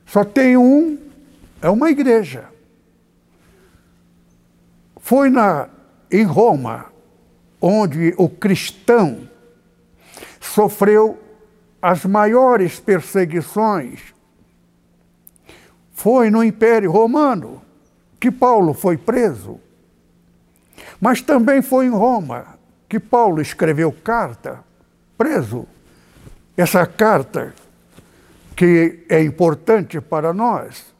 só 0.06 0.26
tem 0.26 0.58
um, 0.58 0.98
é 1.62 1.70
uma 1.70 1.89
igreja. 1.89 2.46
Foi 4.98 5.30
na, 5.30 5.70
em 6.12 6.24
Roma, 6.24 6.95
onde 7.62 8.13
o 8.18 8.30
cristão 8.30 9.30
sofreu 10.39 11.20
as 11.82 12.06
maiores 12.06 12.80
perseguições. 12.80 14.13
Foi 15.91 16.30
no 16.30 16.44
Império 16.44 16.91
Romano 16.91 17.62
que 18.20 18.32
Paulo 18.32 18.74
foi 18.74 18.98
preso. 18.98 19.60
Mas 21.00 21.22
também 21.22 21.62
foi 21.62 21.86
em 21.86 21.91
Roma 21.91 22.58
que 22.88 23.00
Paulo 23.00 23.41
escreveu 23.41 23.91
carta, 23.91 24.63
preso. 25.18 25.68
Essa 26.58 26.86
carta 26.86 27.54
que 28.56 29.06
é 29.10 29.22
importante 29.22 30.00
para 30.00 30.34
nós. 30.34 30.94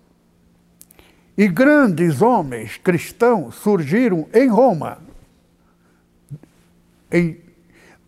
E 1.38 1.48
grandes 1.48 2.22
homens 2.22 2.78
cristãos 2.78 3.56
surgiram 3.56 4.28
em 4.34 4.48
Roma. 4.48 5.05
Em, 7.12 7.38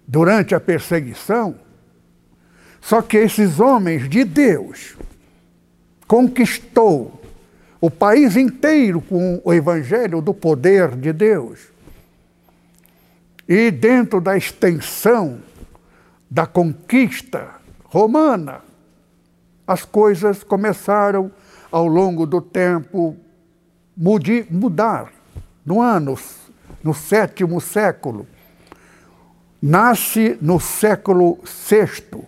durante 0.08 0.56
a 0.56 0.60
perseguição, 0.60 1.56
Só 2.88 3.02
que 3.02 3.18
esses 3.18 3.60
homens 3.60 4.08
de 4.08 4.24
Deus 4.24 4.96
conquistou 6.08 7.22
o 7.82 7.92
país 7.92 8.38
inteiro 8.38 9.02
com 9.02 9.42
o 9.44 9.54
evangelho 9.54 10.22
do 10.22 10.34
poder 10.34 10.96
de 10.96 11.12
Deus. 11.12 11.68
E 13.46 13.72
dentro 13.72 14.22
da 14.22 14.38
extensão 14.38 15.40
da 16.30 16.46
conquista 16.46 17.50
romana, 17.84 18.62
as 19.68 19.84
coisas 19.84 20.42
começaram 20.42 21.30
ao 21.70 21.88
longo 21.88 22.26
do 22.26 22.42
tempo 22.42 23.18
mudar. 23.96 25.12
No 25.66 25.82
ano, 25.82 26.18
no 26.82 26.94
sétimo 26.94 27.60
século, 27.60 28.26
nasce 29.62 30.38
no 30.42 30.60
século 30.60 31.40
VI 31.44 32.28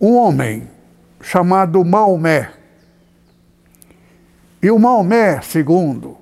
um 0.00 0.16
homem 0.16 0.68
chamado 1.22 1.84
Maomé. 1.84 2.52
E 4.62 4.70
o 4.70 4.78
Maomé, 4.78 5.40
segundo, 5.42 6.18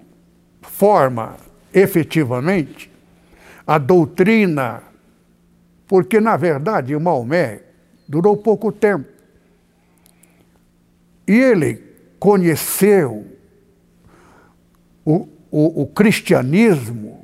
forma 0.62 1.36
efetivamente 1.72 2.90
a 3.66 3.78
doutrina, 3.78 4.82
porque 5.86 6.20
na 6.20 6.36
verdade 6.36 6.94
o 6.94 7.00
Maomé 7.00 7.62
durou 8.06 8.36
pouco 8.36 8.70
tempo. 8.70 9.08
E 11.26 11.32
ele 11.32 11.82
conheceu 12.18 13.26
o, 15.04 15.28
o, 15.50 15.82
o 15.82 15.86
cristianismo 15.86 17.23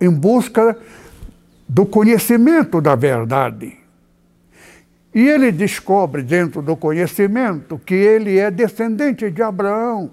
em 0.00 0.10
busca 0.10 0.76
do 1.68 1.86
conhecimento 1.86 2.80
da 2.80 2.94
verdade. 2.94 3.76
E 5.14 5.28
ele 5.28 5.52
descobre 5.52 6.22
dentro 6.22 6.60
do 6.60 6.76
conhecimento 6.76 7.78
que 7.78 7.94
ele 7.94 8.38
é 8.38 8.50
descendente 8.50 9.30
de 9.30 9.42
Abraão, 9.42 10.10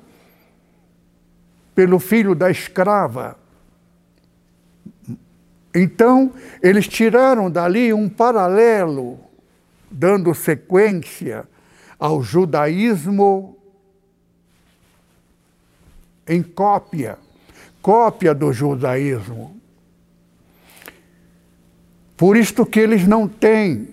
pelo 1.74 1.98
filho 2.00 2.36
da 2.36 2.52
escrava. 2.52 3.38
Então, 5.74 6.34
eles 6.62 6.88
tiraram 6.88 7.50
dali 7.50 7.94
um 7.94 8.10
paralelo, 8.10 9.20
dando 9.90 10.36
sequência 10.36 11.48
ao 11.98 12.22
judaísmo 12.22 13.58
em 16.28 16.44
cópia, 16.44 17.18
cópia 17.82 18.34
do 18.34 18.54
judaísmo. 18.54 19.60
Por 22.16 22.38
isto 22.38 22.66
que 22.66 22.80
eles 22.80 23.08
não 23.08 23.28
têm 23.28 23.90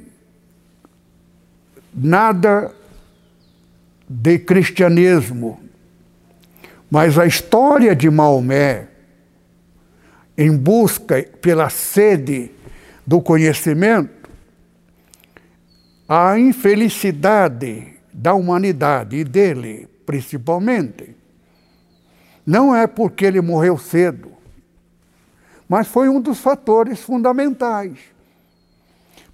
nada 1.95 2.75
de 4.09 4.39
cristianismo. 4.39 5.61
Mas 6.91 7.19
a 7.19 7.27
história 7.27 7.95
de 7.95 8.09
Maomé, 8.09 8.89
em 10.37 10.57
busca 10.57 11.23
pela 11.41 11.69
sede 11.69 12.51
do 13.07 13.21
conhecimento, 13.21 14.31
a 16.09 16.39
infelicidade 16.39 17.95
da 18.13 18.33
humanidade 18.33 19.17
e 19.17 19.25
dele, 19.25 19.87
principalmente, 20.07 21.18
não 22.49 22.75
é 22.75 22.87
porque 22.87 23.27
ele 23.27 23.41
morreu 23.41 23.77
cedo, 23.77 24.33
mas 25.69 25.87
foi 25.87 26.09
um 26.09 26.21
dos 26.21 26.39
fatores 26.39 27.01
fundamentais 27.01 27.99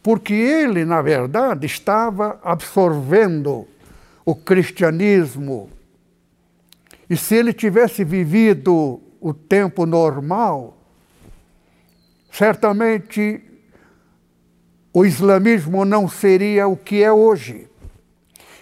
porque 0.05 0.35
ele, 0.35 0.85
na 0.85 1.01
verdade, 1.01 1.65
estava 1.65 2.39
absorvendo 2.45 3.67
o 4.23 4.35
cristianismo. 4.35 5.71
E 7.09 7.17
se 7.17 7.35
ele 7.35 7.55
tivesse 7.55 8.05
vivido 8.05 9.01
o 9.19 9.33
tempo 9.33 9.87
normal, 9.87 10.77
certamente 12.31 13.43
o 14.93 15.07
islamismo 15.07 15.87
não 15.87 16.07
seria 16.07 16.69
o 16.69 16.77
que 16.77 17.03
é 17.03 17.11
hoje. 17.11 17.67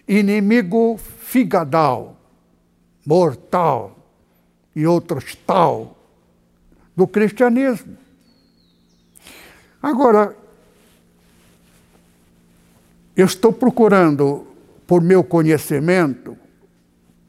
Inimigo 0.07 0.97
figadal, 0.97 2.17
mortal 3.05 4.02
e 4.75 4.87
outros 4.87 5.35
tal 5.47 5.97
do 6.97 7.07
cristianismo. 7.07 7.97
Agora, 9.83 10.37
eu 13.17 13.27
estou 13.27 13.53
procurando, 13.53 14.47
por 14.87 15.03
meu 15.03 15.25
conhecimento, 15.25 16.37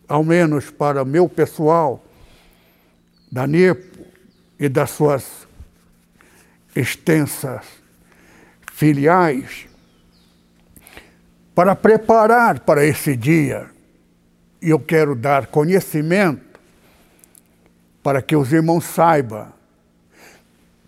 ao 0.08 0.24
menos 0.24 0.70
para 0.70 1.04
meu 1.04 1.28
pessoal, 1.28 2.04
da 3.32 3.48
NEPO 3.48 4.06
e 4.60 4.70
das 4.70 4.92
suas 4.92 5.48
extensas 6.76 7.66
filiais, 8.72 9.68
para 11.56 11.76
preparar 11.76 12.60
para 12.60 12.86
esse 12.86 13.16
dia. 13.16 13.70
Eu 14.62 14.80
quero 14.80 15.16
dar 15.16 15.48
conhecimento 15.48 16.43
para 18.04 18.22
que 18.22 18.36
os 18.36 18.52
irmãos 18.52 18.84
saibam 18.84 19.52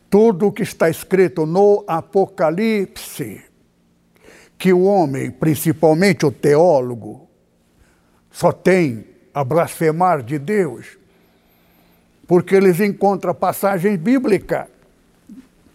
tudo 0.10 0.48
o 0.48 0.52
que 0.52 0.64
está 0.64 0.90
escrito 0.90 1.46
no 1.46 1.84
Apocalipse 1.88 3.44
que 4.58 4.72
o 4.72 4.84
homem, 4.84 5.32
principalmente 5.32 6.26
o 6.26 6.32
teólogo, 6.32 7.28
só 8.32 8.52
tem 8.52 9.06
a 9.34 9.44
blasfemar 9.44 10.24
de 10.24 10.40
Deus, 10.40 10.98
porque 12.28 12.56
eles 12.56 12.80
encontram 12.80 13.34
passagem 13.36 13.98
bíblica 13.98 14.70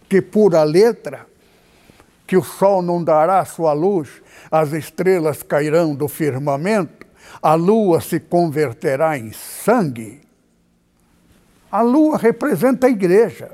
que 0.09 0.21
pura 0.21 0.63
letra, 0.63 1.25
que 2.25 2.35
o 2.35 2.43
sol 2.43 2.81
não 2.81 3.03
dará 3.03 3.43
sua 3.45 3.73
luz, 3.73 4.09
as 4.49 4.73
estrelas 4.73 5.43
cairão 5.43 5.93
do 5.95 6.07
firmamento, 6.07 7.05
a 7.41 7.53
lua 7.53 8.01
se 8.01 8.19
converterá 8.19 9.17
em 9.17 9.31
sangue. 9.31 10.20
A 11.71 11.81
lua 11.81 12.17
representa 12.17 12.87
a 12.87 12.89
igreja, 12.89 13.51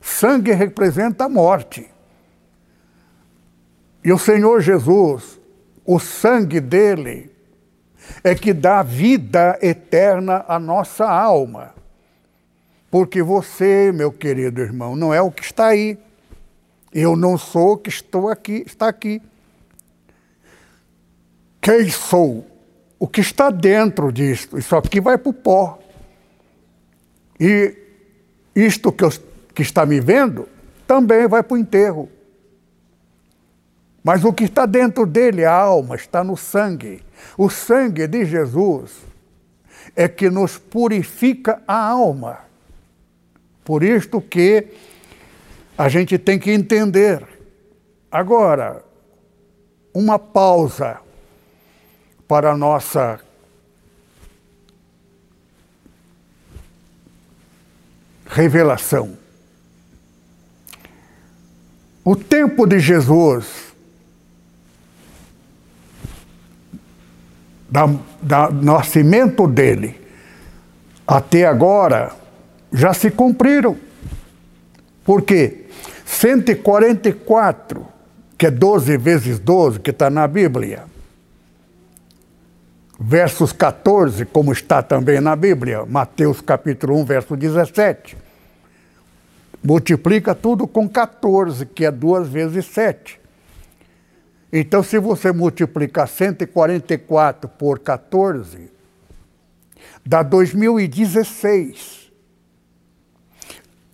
sangue 0.00 0.52
representa 0.52 1.24
a 1.24 1.28
morte. 1.28 1.88
E 4.04 4.12
o 4.12 4.18
Senhor 4.18 4.60
Jesus, 4.60 5.38
o 5.84 6.00
sangue 6.00 6.58
dele, 6.60 7.30
é 8.24 8.34
que 8.34 8.52
dá 8.52 8.82
vida 8.82 9.58
eterna 9.60 10.44
à 10.48 10.58
nossa 10.58 11.08
alma. 11.08 11.74
Porque 12.90 13.22
você, 13.22 13.92
meu 13.92 14.10
querido 14.10 14.60
irmão, 14.60 14.96
não 14.96 15.14
é 15.14 15.20
o 15.20 15.30
que 15.30 15.42
está 15.42 15.68
aí. 15.68 15.98
Eu 16.92 17.16
não 17.16 17.38
sou 17.38 17.72
o 17.72 17.78
que 17.78 17.88
estou 17.88 18.28
aqui, 18.28 18.64
está 18.66 18.88
aqui. 18.88 19.22
Quem 21.60 21.88
sou? 21.88 22.46
O 22.98 23.08
que 23.08 23.20
está 23.20 23.50
dentro 23.50 24.12
disto? 24.12 24.58
Isso 24.58 24.76
aqui 24.76 25.00
vai 25.00 25.16
para 25.16 25.30
o 25.30 25.32
pó. 25.32 25.78
E 27.44 27.76
isto 28.54 28.92
que, 28.92 29.02
eu, 29.02 29.10
que 29.52 29.62
está 29.62 29.84
me 29.84 29.98
vendo 29.98 30.48
também 30.86 31.26
vai 31.26 31.42
para 31.42 31.56
o 31.56 31.58
enterro. 31.58 32.08
Mas 34.04 34.24
o 34.24 34.32
que 34.32 34.44
está 34.44 34.64
dentro 34.64 35.04
dele, 35.04 35.44
a 35.44 35.52
alma, 35.52 35.96
está 35.96 36.22
no 36.22 36.36
sangue. 36.36 37.02
O 37.36 37.50
sangue 37.50 38.06
de 38.06 38.24
Jesus 38.24 38.92
é 39.96 40.06
que 40.06 40.30
nos 40.30 40.56
purifica 40.56 41.60
a 41.66 41.88
alma. 41.88 42.38
Por 43.64 43.82
isto 43.82 44.20
que 44.20 44.68
a 45.76 45.88
gente 45.88 46.18
tem 46.18 46.38
que 46.38 46.52
entender. 46.52 47.26
Agora, 48.08 48.84
uma 49.92 50.16
pausa 50.16 51.00
para 52.28 52.52
a 52.52 52.56
nossa 52.56 53.18
revelação. 58.32 59.16
O 62.04 62.16
tempo 62.16 62.66
de 62.66 62.80
Jesus 62.80 63.72
da, 67.70 67.88
da 68.20 68.50
nascimento 68.50 69.46
dele 69.46 70.00
até 71.06 71.46
agora 71.46 72.12
já 72.72 72.92
se 72.94 73.10
cumpriram. 73.10 73.76
Por 75.04 75.22
quê? 75.22 75.66
144, 76.06 77.86
que 78.36 78.46
é 78.46 78.50
12 78.50 78.96
vezes 78.96 79.38
12, 79.38 79.80
que 79.80 79.90
está 79.90 80.10
na 80.10 80.26
Bíblia, 80.26 80.84
versos 82.98 83.52
14, 83.52 84.24
como 84.26 84.52
está 84.52 84.82
também 84.82 85.20
na 85.20 85.34
Bíblia, 85.34 85.84
Mateus 85.86 86.40
capítulo 86.40 86.96
1, 87.00 87.04
verso 87.04 87.36
17. 87.36 88.16
multiplica 89.62 90.34
tudo 90.34 90.66
com 90.66 90.88
14, 90.88 91.66
que 91.66 91.84
é 91.84 91.90
2 91.90 92.28
vezes 92.28 92.66
7. 92.66 93.20
Então, 94.52 94.82
se 94.82 94.98
você 94.98 95.32
multiplicar 95.32 96.08
144 96.08 97.48
por 97.48 97.78
14, 97.78 98.70
dá 100.04 100.22
2016. 100.22 102.12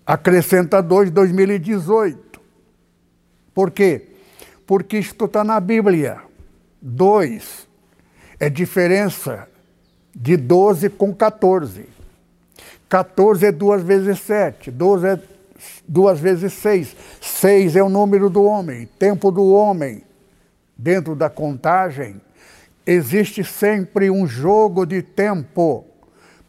Acrescenta 0.04 0.82
2, 0.82 1.10
2018. 1.10 2.40
Por 3.54 3.70
quê? 3.70 4.08
Porque 4.66 4.98
isto 4.98 5.26
está 5.26 5.44
na 5.44 5.60
Bíblia. 5.60 6.22
2 6.80 7.67
é 8.38 8.48
diferença 8.48 9.48
de 10.14 10.36
12 10.36 10.90
com 10.90 11.14
14. 11.14 11.86
14 12.88 13.46
é 13.46 13.52
2 13.52 13.82
vezes 13.82 14.20
7, 14.20 14.70
12 14.70 15.06
é 15.06 15.20
2 15.86 16.20
vezes 16.20 16.52
6. 16.54 16.96
6 17.20 17.76
é 17.76 17.82
o 17.82 17.88
número 17.88 18.30
do 18.30 18.42
homem, 18.42 18.88
tempo 18.98 19.30
do 19.30 19.46
homem. 19.48 20.02
Dentro 20.76 21.16
da 21.16 21.28
contagem, 21.28 22.20
existe 22.86 23.42
sempre 23.42 24.10
um 24.10 24.26
jogo 24.26 24.86
de 24.86 25.02
tempo 25.02 25.84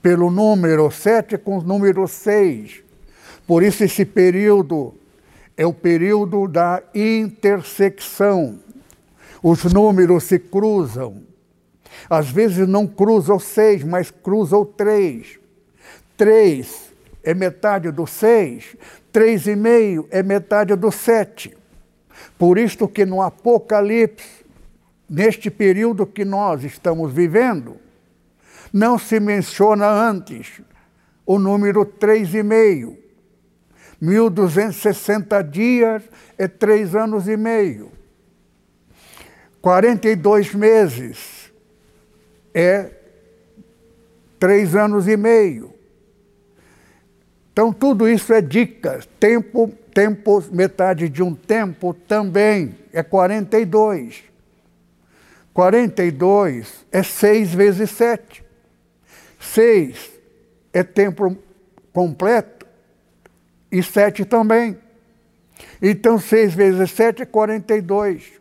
pelo 0.02 0.30
número 0.30 0.90
7 0.92 1.38
com 1.38 1.58
o 1.58 1.64
número 1.64 2.08
6. 2.08 2.84
Por 3.48 3.64
isso, 3.64 3.84
esse 3.84 4.06
período 4.06 4.94
é 5.58 5.66
o 5.66 5.74
período 5.74 6.48
da 6.48 6.82
intersecção. 6.94 8.60
Os 9.42 9.64
números 9.66 10.26
se 10.26 10.38
cruzam. 10.38 11.29
Às 12.08 12.30
vezes 12.30 12.68
não 12.68 12.86
cruza 12.86 13.34
o 13.34 13.40
6, 13.40 13.84
mas 13.84 14.12
cruza 14.12 14.56
o 14.56 14.66
3. 14.66 15.40
3 16.16 16.94
é 17.24 17.34
metade 17.34 17.92
do 17.92 18.06
6, 18.06 18.76
3,5 19.14 20.08
é 20.12 20.22
metade 20.22 20.76
do 20.76 20.92
7. 20.92 21.56
Por 22.38 22.58
isto 22.58 22.88
que 22.88 23.06
no 23.06 23.22
Apocalipse, 23.22 24.46
neste 25.10 25.50
período 25.50 26.06
que 26.06 26.24
nós 26.24 26.64
estamos 26.64 27.12
vivendo, 27.12 27.78
não 28.72 28.98
se 29.00 29.20
menciona 29.20 29.88
antes 29.88 30.62
o 31.26 31.40
número 31.40 31.86
3,5. 31.86 32.98
1260 34.02 35.44
dias 35.44 36.04
é 36.38 36.48
três 36.48 36.96
anos 36.96 37.28
e 37.28 37.36
meio. 37.36 37.92
42 39.62 40.56
meses 40.56 41.39
é 42.54 42.92
três 44.40 44.76
anos 44.76 45.08
e 45.08 45.18
meio. 45.18 45.74
Então, 47.52 47.74
tudo 47.74 48.08
isso 48.08 48.32
é 48.32 48.42
dicas. 48.42 49.06
Tempo, 49.20 49.68
tempo, 49.94 50.42
metade 50.52 51.10
de 51.10 51.22
um 51.22 51.36
tempo 51.36 51.94
também 51.94 52.76
é 52.94 53.04
42. 53.04 54.24
42 55.54 56.86
é 56.90 57.04
6 57.04 57.54
vezes 57.54 57.90
7. 57.92 58.44
6 59.40 60.12
é 60.72 60.84
tempo 60.84 61.38
completo 61.92 62.66
e 63.70 63.84
7 63.84 64.24
também. 64.24 64.78
Então, 65.82 66.18
6 66.18 66.54
vezes 66.54 66.92
7 66.92 67.24
é 67.24 67.26
42. 67.26 68.40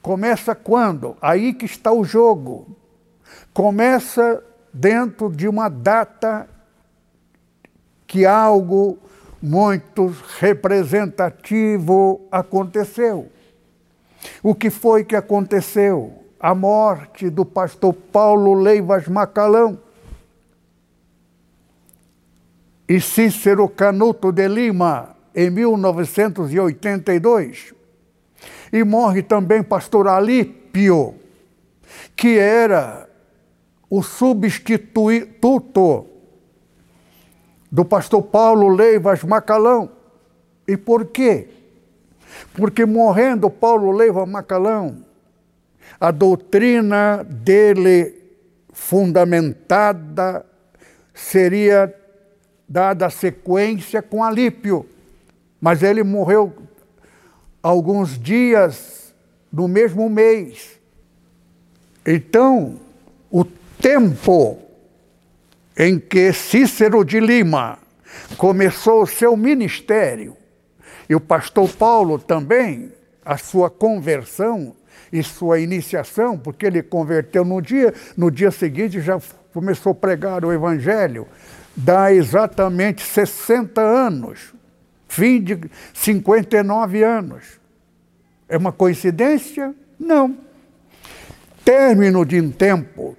Começa 0.00 0.54
quando? 0.54 1.16
Aí 1.20 1.52
que 1.54 1.64
está 1.64 1.92
o 1.92 2.04
jogo. 2.04 2.76
Começa 3.52 4.42
dentro 4.72 5.30
de 5.30 5.46
uma 5.46 5.68
data 5.68 6.48
que 8.06 8.24
algo 8.24 8.98
muito 9.42 10.14
representativo 10.38 12.26
aconteceu. 12.30 13.30
O 14.42 14.54
que 14.54 14.70
foi 14.70 15.04
que 15.04 15.14
aconteceu? 15.16 16.22
A 16.38 16.54
morte 16.54 17.28
do 17.28 17.44
pastor 17.44 17.92
Paulo 17.92 18.54
Leivas 18.54 19.06
Macalão 19.08 19.78
e 22.88 22.98
Cícero 23.00 23.68
Canuto 23.68 24.32
de 24.32 24.48
Lima, 24.48 25.14
em 25.34 25.50
1982. 25.50 27.74
E 28.72 28.84
morre 28.84 29.22
também 29.22 29.62
pastor 29.62 30.08
Alípio, 30.08 31.14
que 32.16 32.38
era 32.38 33.11
o 33.92 34.02
substituto 34.02 36.06
do 37.70 37.84
pastor 37.84 38.22
Paulo 38.22 38.70
Leivas 38.70 39.22
Macalão. 39.22 39.90
E 40.66 40.78
por 40.78 41.04
quê? 41.04 41.48
Porque 42.54 42.86
morrendo 42.86 43.50
Paulo 43.50 43.92
Leivas 43.92 44.26
Macalão, 44.26 45.04
a 46.00 46.10
doutrina 46.10 47.22
dele 47.22 48.14
fundamentada 48.72 50.46
seria 51.12 51.94
dada 52.66 53.10
sequência 53.10 54.00
com 54.00 54.24
Alípio. 54.24 54.86
Mas 55.60 55.82
ele 55.82 56.02
morreu 56.02 56.50
alguns 57.62 58.18
dias 58.18 59.12
no 59.52 59.68
mesmo 59.68 60.08
mês. 60.08 60.80
Então, 62.06 62.80
o 63.30 63.44
tempo 63.82 64.58
em 65.76 65.98
que 65.98 66.32
Cícero 66.32 67.04
de 67.04 67.18
Lima 67.18 67.78
começou 68.38 69.02
o 69.02 69.06
seu 69.06 69.36
ministério, 69.36 70.36
e 71.08 71.14
o 71.14 71.20
pastor 71.20 71.68
Paulo 71.70 72.18
também, 72.18 72.92
a 73.24 73.36
sua 73.36 73.68
conversão 73.68 74.74
e 75.12 75.22
sua 75.22 75.58
iniciação, 75.58 76.38
porque 76.38 76.64
ele 76.64 76.82
converteu 76.82 77.44
no 77.44 77.60
dia, 77.60 77.92
no 78.16 78.30
dia 78.30 78.50
seguinte 78.50 79.00
já 79.00 79.20
começou 79.52 79.92
a 79.92 79.94
pregar 79.94 80.44
o 80.44 80.52
evangelho, 80.52 81.26
dá 81.76 82.12
exatamente 82.12 83.02
60 83.02 83.80
anos, 83.80 84.54
fim 85.08 85.42
de 85.42 85.58
59 85.92 87.02
anos. 87.02 87.60
É 88.48 88.56
uma 88.56 88.72
coincidência? 88.72 89.74
Não. 89.98 90.36
Término 91.64 92.24
de 92.24 92.40
um 92.40 92.50
tempo, 92.50 93.16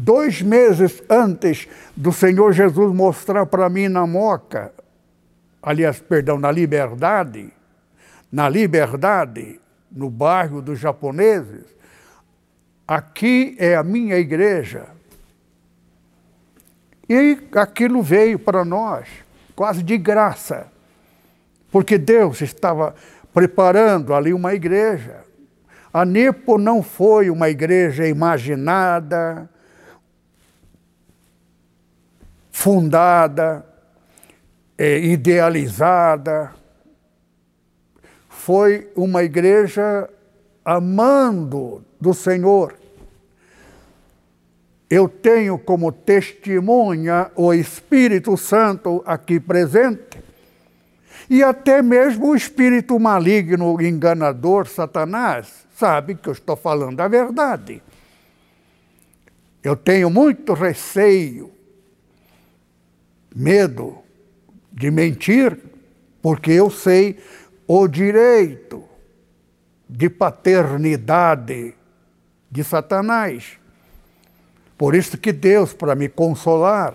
dois 0.00 0.40
meses 0.40 1.02
antes 1.08 1.68
do 1.94 2.12
Senhor 2.12 2.52
Jesus 2.52 2.94
mostrar 2.94 3.44
para 3.46 3.68
mim 3.68 3.88
na 3.88 4.06
Moca, 4.06 4.72
aliás, 5.62 6.00
perdão, 6.00 6.38
na 6.38 6.50
Liberdade, 6.50 7.52
na 8.32 8.48
Liberdade, 8.48 9.60
no 9.92 10.08
bairro 10.08 10.62
dos 10.62 10.78
japoneses, 10.78 11.64
aqui 12.88 13.56
é 13.58 13.76
a 13.76 13.82
minha 13.82 14.16
igreja. 14.16 14.86
E 17.08 17.38
aquilo 17.56 18.02
veio 18.02 18.38
para 18.38 18.64
nós, 18.64 19.06
quase 19.54 19.82
de 19.82 19.98
graça, 19.98 20.68
porque 21.70 21.98
Deus 21.98 22.40
estava 22.40 22.94
preparando 23.34 24.14
ali 24.14 24.32
uma 24.32 24.54
igreja. 24.54 25.24
A 25.92 26.04
Nepo 26.04 26.56
não 26.56 26.82
foi 26.82 27.28
uma 27.28 27.50
igreja 27.50 28.06
imaginada, 28.06 29.50
fundada, 32.60 33.64
é, 34.76 34.98
idealizada. 34.98 36.52
Foi 38.28 38.92
uma 38.94 39.22
igreja 39.22 40.06
amando 40.62 41.82
do 41.98 42.12
Senhor. 42.12 42.74
Eu 44.90 45.08
tenho 45.08 45.58
como 45.58 45.90
testemunha 45.90 47.30
o 47.34 47.54
Espírito 47.54 48.36
Santo 48.36 49.02
aqui 49.06 49.40
presente, 49.40 50.22
e 51.30 51.42
até 51.42 51.80
mesmo 51.80 52.26
o 52.26 52.36
espírito 52.36 52.98
maligno, 52.98 53.80
enganador, 53.80 54.66
Satanás, 54.66 55.64
sabe 55.78 56.14
que 56.14 56.28
eu 56.28 56.34
estou 56.34 56.56
falando 56.56 57.00
a 57.00 57.08
verdade. 57.08 57.82
Eu 59.62 59.76
tenho 59.76 60.10
muito 60.10 60.52
receio, 60.52 61.50
medo 63.34 63.98
de 64.72 64.90
mentir, 64.90 65.58
porque 66.22 66.52
eu 66.52 66.70
sei 66.70 67.18
o 67.66 67.86
direito 67.86 68.84
de 69.88 70.08
paternidade 70.08 71.74
de 72.50 72.64
Satanás. 72.64 73.58
Por 74.76 74.94
isso 74.94 75.18
que 75.18 75.32
Deus, 75.32 75.72
para 75.72 75.94
me 75.94 76.08
consolar, 76.08 76.94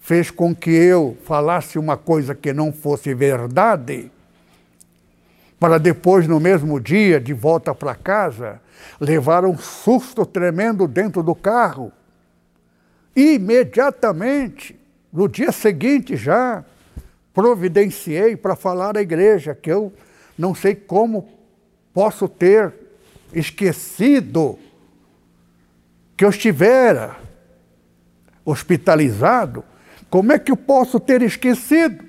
fez 0.00 0.30
com 0.30 0.54
que 0.54 0.70
eu 0.70 1.16
falasse 1.24 1.78
uma 1.78 1.96
coisa 1.96 2.34
que 2.34 2.52
não 2.52 2.72
fosse 2.72 3.14
verdade, 3.14 4.10
para 5.58 5.78
depois, 5.78 6.28
no 6.28 6.38
mesmo 6.38 6.78
dia, 6.78 7.18
de 7.18 7.32
volta 7.32 7.74
para 7.74 7.94
casa, 7.94 8.60
levar 9.00 9.44
um 9.46 9.56
susto 9.56 10.26
tremendo 10.26 10.86
dentro 10.86 11.22
do 11.22 11.34
carro. 11.34 11.90
Imediatamente, 13.16 14.78
no 15.14 15.28
dia 15.28 15.52
seguinte 15.52 16.16
já, 16.16 16.64
providenciei 17.32 18.34
para 18.36 18.56
falar 18.56 18.96
à 18.96 19.00
igreja 19.00 19.54
que 19.54 19.70
eu 19.70 19.92
não 20.36 20.56
sei 20.56 20.74
como 20.74 21.28
posso 21.92 22.28
ter 22.28 22.74
esquecido 23.32 24.58
que 26.16 26.24
eu 26.24 26.30
estivera 26.30 27.16
hospitalizado. 28.44 29.64
Como 30.10 30.32
é 30.32 30.38
que 30.38 30.50
eu 30.50 30.56
posso 30.56 30.98
ter 30.98 31.22
esquecido? 31.22 32.04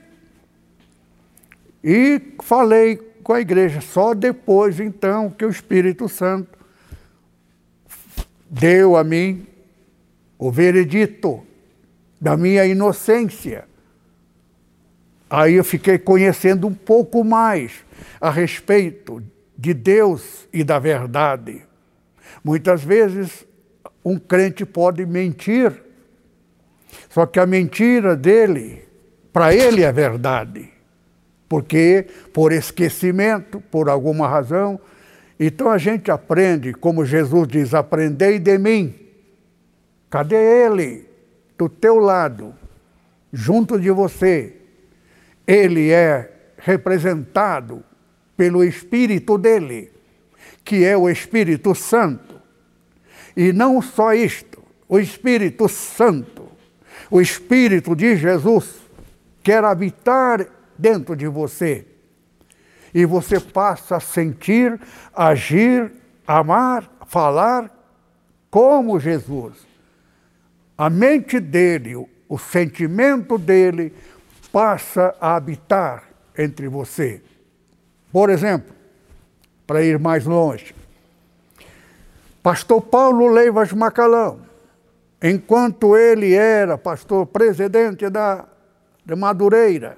E 1.83 2.33
falei 2.41 2.97
com 3.23 3.33
a 3.33 3.39
igreja, 3.39 3.81
só 3.81 4.15
depois 4.15 4.79
então 4.79 5.29
que 5.29 5.45
o 5.45 5.49
Espírito 5.49 6.09
Santo 6.09 6.57
deu 8.49 8.97
a 8.97 9.03
mim 9.03 9.45
o 10.39 10.51
veredito 10.51 11.44
da 12.25 12.35
minha 12.35 12.65
inocência. 12.65 13.65
Aí 15.29 15.53
eu 15.53 15.63
fiquei 15.63 15.99
conhecendo 15.99 16.65
um 16.65 16.73
pouco 16.73 17.23
mais 17.23 17.85
a 18.19 18.31
respeito 18.31 19.21
de 19.55 19.75
Deus 19.75 20.47
e 20.51 20.63
da 20.63 20.79
verdade. 20.79 21.61
Muitas 22.43 22.83
vezes 22.83 23.45
um 24.03 24.17
crente 24.17 24.65
pode 24.65 25.05
mentir, 25.05 25.71
só 27.09 27.27
que 27.27 27.39
a 27.39 27.45
mentira 27.45 28.15
dele, 28.15 28.83
para 29.31 29.53
ele 29.53 29.83
é 29.83 29.91
verdade, 29.91 30.67
porque 31.47 32.07
por 32.33 32.51
esquecimento, 32.51 33.61
por 33.61 33.87
alguma 33.87 34.27
razão, 34.27 34.79
então 35.39 35.69
a 35.69 35.77
gente 35.77 36.09
aprende, 36.09 36.73
como 36.73 37.05
Jesus 37.05 37.47
diz: 37.47 37.75
aprendei 37.75 38.39
de 38.39 38.57
mim. 38.57 38.95
Cadê 40.09 40.65
ele? 40.65 41.04
Do 41.57 41.69
teu 41.69 41.97
lado, 41.97 42.53
junto 43.31 43.79
de 43.79 43.91
você. 43.91 44.55
Ele 45.47 45.91
é 45.91 46.31
representado 46.57 47.83
pelo 48.35 48.63
Espírito 48.63 49.37
dele, 49.37 49.91
que 50.63 50.83
é 50.83 50.97
o 50.97 51.09
Espírito 51.09 51.75
Santo. 51.75 52.41
E 53.35 53.53
não 53.53 53.81
só 53.81 54.13
isto, 54.13 54.63
o 54.87 54.99
Espírito 54.99 55.67
Santo, 55.67 56.47
o 57.09 57.21
Espírito 57.21 57.95
de 57.95 58.15
Jesus, 58.15 58.81
quer 59.43 59.63
habitar 59.63 60.47
dentro 60.77 61.15
de 61.15 61.27
você. 61.27 61.85
E 62.93 63.05
você 63.05 63.39
passa 63.39 63.97
a 63.97 63.99
sentir, 63.99 64.79
agir, 65.13 65.91
amar, 66.25 66.89
falar 67.07 67.69
como 68.49 68.99
Jesus. 68.99 69.74
A 70.77 70.89
mente 70.89 71.39
dele, 71.39 71.95
o 72.27 72.37
sentimento 72.37 73.37
dele 73.37 73.93
passa 74.51 75.15
a 75.21 75.35
habitar 75.35 76.09
entre 76.37 76.67
você. 76.67 77.21
Por 78.11 78.29
exemplo, 78.29 78.73
para 79.65 79.81
ir 79.83 79.97
mais 79.97 80.25
longe, 80.25 80.75
Pastor 82.43 82.81
Paulo 82.81 83.27
Leivas 83.27 83.71
Macalão, 83.73 84.41
enquanto 85.21 85.97
ele 85.97 86.33
era 86.33 86.77
pastor 86.77 87.25
presidente 87.25 88.09
da, 88.09 88.45
de 89.03 89.15
Madureira, 89.15 89.97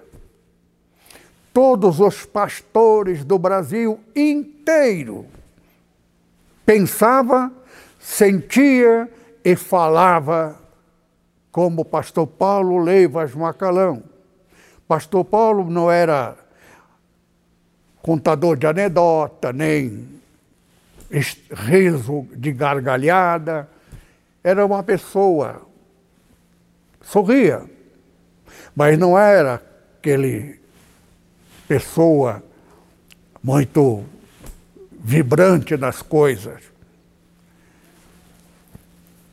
todos 1.52 2.00
os 2.00 2.26
pastores 2.26 3.26
do 3.26 3.38
Brasil 3.38 4.00
inteiro 4.16 5.26
pensava, 6.66 7.52
sentia 8.00 9.10
e 9.44 9.56
falava 9.56 10.66
como 11.58 11.84
pastor 11.84 12.28
Paulo 12.28 12.78
Leivas 12.78 13.34
Macalão. 13.34 14.04
Pastor 14.88 15.26
Paulo 15.26 15.67
não 15.67 15.89
era 15.89 16.38
contador 18.00 18.56
de 18.56 18.67
anedota, 18.67 19.52
nem 19.52 20.08
riso 21.52 22.28
de 22.36 22.52
gargalhada. 22.52 23.67
Era 24.43 24.63
uma 24.63 24.84
pessoa, 24.84 25.63
sorria, 27.02 27.65
mas 28.76 28.96
não 29.00 29.17
era 29.17 29.60
aquele 29.98 30.60
pessoa 31.67 32.43
muito 33.41 34.06
vibrante 34.91 35.76
nas 35.76 36.04
coisas. 36.04 36.62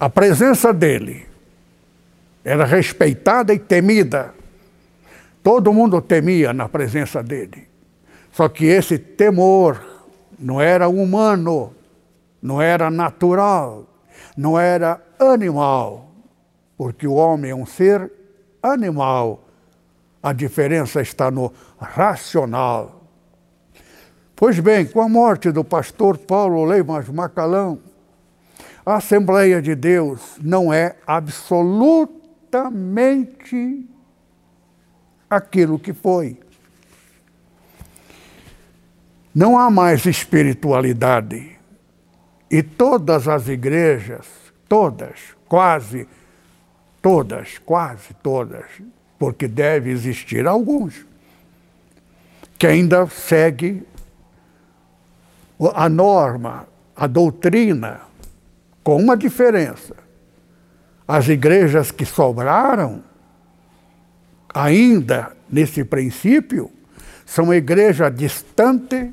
A 0.00 0.08
presença 0.08 0.72
dele 0.72 1.33
era 2.44 2.64
respeitada 2.66 3.54
e 3.54 3.59
temida. 3.59 4.35
Todo 5.42 5.72
mundo 5.72 6.00
temia 6.02 6.52
na 6.52 6.68
presença 6.68 7.22
dele. 7.22 7.66
Só 8.30 8.48
que 8.48 8.66
esse 8.66 8.98
temor 8.98 9.83
não 10.38 10.61
era 10.61 10.88
humano, 10.88 11.74
não 12.42 12.61
era 12.61 12.90
natural, 12.90 13.87
não 14.37 14.59
era 14.59 15.00
animal, 15.18 16.11
porque 16.76 17.07
o 17.07 17.14
homem 17.14 17.52
é 17.52 17.54
um 17.54 17.64
ser 17.64 18.11
animal. 18.62 19.44
A 20.22 20.33
diferença 20.33 21.00
está 21.00 21.30
no 21.30 21.52
racional. 21.78 23.02
Pois 24.37 24.59
bem, 24.59 24.85
com 24.85 25.00
a 25.00 25.09
morte 25.09 25.52
do 25.52 25.62
pastor 25.62 26.18
Paulo 26.18 26.64
Leimas 26.64 27.09
Macalão, 27.09 27.78
a 28.85 28.96
Assembleia 28.96 29.62
de 29.62 29.74
Deus 29.74 30.20
não 30.42 30.72
é 30.72 30.96
absolutamente 32.54 33.86
aquilo 35.28 35.78
que 35.78 35.92
foi. 35.92 36.38
Não 39.34 39.58
há 39.58 39.70
mais 39.70 40.06
espiritualidade. 40.06 41.58
E 42.48 42.62
todas 42.62 43.26
as 43.26 43.48
igrejas, 43.48 44.26
todas, 44.68 45.18
quase 45.48 46.06
todas, 47.02 47.58
quase 47.58 48.14
todas, 48.22 48.64
porque 49.18 49.48
deve 49.48 49.90
existir 49.90 50.46
alguns, 50.46 51.04
que 52.56 52.66
ainda 52.66 53.06
segue 53.08 53.82
a 55.74 55.88
norma, 55.88 56.68
a 56.94 57.06
doutrina, 57.06 58.02
com 58.84 58.96
uma 58.96 59.16
diferença. 59.16 60.03
As 61.06 61.28
igrejas 61.28 61.90
que 61.90 62.04
sobraram, 62.04 63.02
ainda 64.52 65.36
nesse 65.50 65.84
princípio, 65.84 66.70
são 67.26 67.52
igrejas 67.52 68.14
distantes 68.14 69.10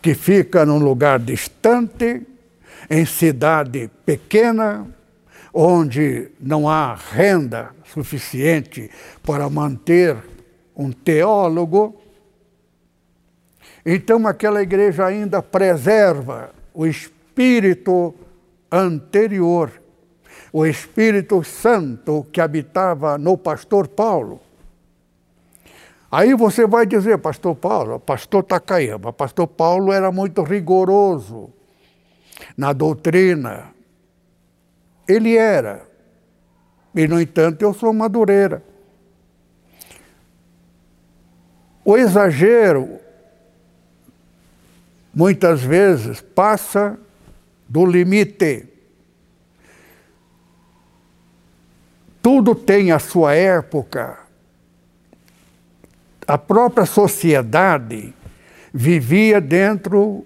que 0.00 0.14
fica 0.14 0.66
num 0.66 0.78
lugar 0.78 1.18
distante, 1.20 2.26
em 2.90 3.06
cidade 3.06 3.88
pequena, 4.04 4.86
onde 5.54 6.30
não 6.40 6.68
há 6.68 6.94
renda 6.94 7.70
suficiente 7.84 8.90
para 9.22 9.48
manter 9.48 10.16
um 10.74 10.90
teólogo. 10.90 12.00
Então, 13.84 14.26
aquela 14.26 14.62
igreja 14.62 15.06
ainda 15.06 15.42
preserva 15.42 16.50
o 16.72 16.86
espírito 16.86 18.14
anterior, 18.70 19.70
o 20.52 20.66
Espírito 20.66 21.42
Santo 21.42 22.26
que 22.30 22.40
habitava 22.40 23.16
no 23.16 23.38
pastor 23.38 23.88
Paulo. 23.88 24.40
Aí 26.10 26.34
você 26.34 26.66
vai 26.66 26.84
dizer, 26.84 27.16
pastor 27.18 27.56
Paulo, 27.56 27.98
pastor 27.98 28.44
Takayama, 28.44 29.14
pastor 29.14 29.46
Paulo 29.46 29.90
era 29.90 30.12
muito 30.12 30.42
rigoroso 30.42 31.50
na 32.54 32.74
doutrina. 32.74 33.70
Ele 35.08 35.36
era. 35.36 35.88
E, 36.94 37.08
no 37.08 37.18
entanto, 37.18 37.62
eu 37.62 37.72
sou 37.72 37.90
madureira. 37.94 38.62
O 41.82 41.96
exagero, 41.96 43.00
muitas 45.14 45.62
vezes, 45.62 46.20
passa 46.20 46.98
do 47.66 47.86
limite. 47.86 48.71
Tudo 52.22 52.54
tem 52.54 52.92
a 52.92 52.98
sua 52.98 53.34
época 53.34 54.22
a 56.26 56.38
própria 56.38 56.86
sociedade 56.86 58.14
vivia 58.72 59.40
dentro 59.40 60.24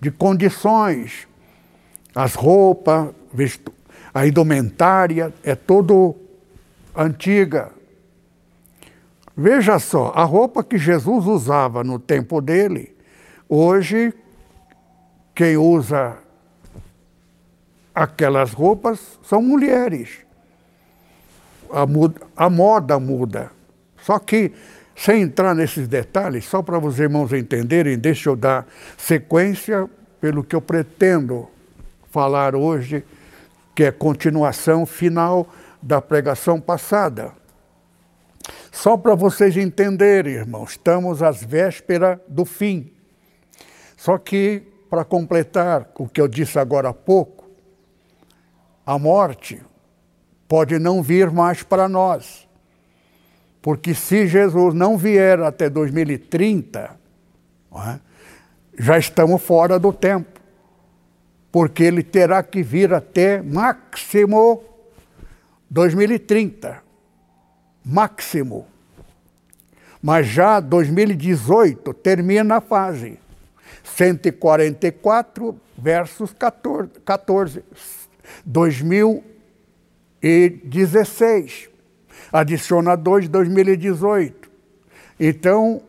de 0.00 0.10
condições. 0.10 1.28
As 2.14 2.34
roupas, 2.34 3.10
a 4.12 4.26
indumentária 4.26 5.32
é 5.44 5.54
tudo 5.54 6.16
antiga. 6.94 7.70
Veja 9.36 9.78
só, 9.78 10.12
a 10.14 10.24
roupa 10.24 10.64
que 10.64 10.76
Jesus 10.76 11.26
usava 11.26 11.84
no 11.84 11.98
tempo 11.98 12.40
dele, 12.40 12.94
hoje 13.48 14.12
quem 15.34 15.56
usa 15.56 16.18
aquelas 17.94 18.52
roupas 18.52 19.18
são 19.22 19.40
mulheres. 19.40 20.18
A, 21.72 21.86
a 22.44 22.50
moda 22.50 23.00
muda 23.00 23.50
Só 23.96 24.18
que, 24.18 24.52
sem 24.94 25.22
entrar 25.22 25.54
nesses 25.54 25.88
detalhes, 25.88 26.44
só 26.44 26.62
para 26.62 26.78
os 26.78 27.00
irmãos 27.00 27.32
entenderem, 27.32 27.98
deixa 27.98 28.28
eu 28.28 28.36
dar 28.36 28.66
sequência 28.98 29.88
pelo 30.20 30.44
que 30.44 30.54
eu 30.54 30.60
pretendo 30.60 31.48
falar 32.10 32.54
hoje, 32.54 33.02
que 33.74 33.84
é 33.84 33.90
continuação 33.90 34.84
final 34.84 35.48
da 35.80 36.00
pregação 36.00 36.60
passada. 36.60 37.32
Só 38.70 38.96
para 38.96 39.14
vocês 39.14 39.56
entenderem, 39.56 40.34
irmãos, 40.34 40.72
estamos 40.72 41.22
às 41.22 41.42
vésperas 41.42 42.18
do 42.28 42.44
fim. 42.44 42.92
Só 43.96 44.18
que, 44.18 44.62
para 44.90 45.04
completar 45.04 45.90
o 45.96 46.06
que 46.06 46.20
eu 46.20 46.28
disse 46.28 46.58
agora 46.58 46.90
há 46.90 46.94
pouco, 46.94 47.50
a 48.84 48.98
morte 48.98 49.62
pode 50.52 50.78
não 50.78 51.02
vir 51.02 51.30
mais 51.30 51.62
para 51.62 51.88
nós. 51.88 52.46
Porque 53.62 53.94
se 53.94 54.26
Jesus 54.26 54.74
não 54.74 54.98
vier 54.98 55.40
até 55.40 55.70
2030, 55.70 56.94
é, 57.74 57.98
já 58.78 58.98
estamos 58.98 59.40
fora 59.42 59.78
do 59.78 59.94
tempo. 59.94 60.38
Porque 61.50 61.82
ele 61.82 62.02
terá 62.02 62.42
que 62.42 62.62
vir 62.62 62.92
até 62.92 63.40
máximo 63.40 64.62
2030 65.70 66.82
máximo. 67.82 68.66
Mas 70.02 70.26
já 70.26 70.60
2018 70.60 71.94
termina 71.94 72.56
a 72.56 72.60
fase. 72.60 73.18
144 73.84 75.58
versus 75.78 76.34
14. 76.34 76.90
14 77.06 77.64
2016. 80.22 81.68
Adiciona 82.32 82.96
2, 82.96 83.28
2018. 83.28 84.50
Então, 85.20 85.82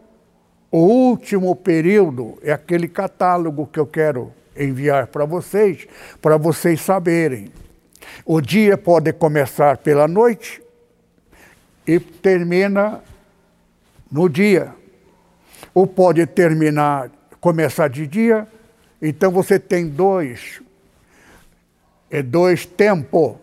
o 0.72 0.80
último 0.80 1.56
período 1.56 2.38
é 2.42 2.52
aquele 2.52 2.88
catálogo 2.88 3.68
que 3.68 3.80
eu 3.80 3.88
quero 3.88 4.32
enviar 4.58 5.08
para 5.08 5.26
vocês, 5.26 5.88
para 6.22 6.38
vocês 6.38 6.82
saberem. 6.82 7.50
O 8.26 8.42
dia 8.42 8.78
pode 8.78 9.14
começar 9.14 9.78
pela 9.78 10.08
noite, 10.08 10.64
e 11.86 12.00
termina 12.00 13.02
no 14.12 14.30
dia. 14.30 14.74
Ou 15.74 15.88
pode 15.88 16.26
terminar, 16.26 17.10
começar 17.40 17.88
de 17.88 18.06
dia, 18.06 18.48
então 19.02 19.32
você 19.32 19.60
tem 19.60 19.88
dois, 19.88 20.62
é 22.10 22.22
dois 22.22 22.66
tempos. 22.66 23.43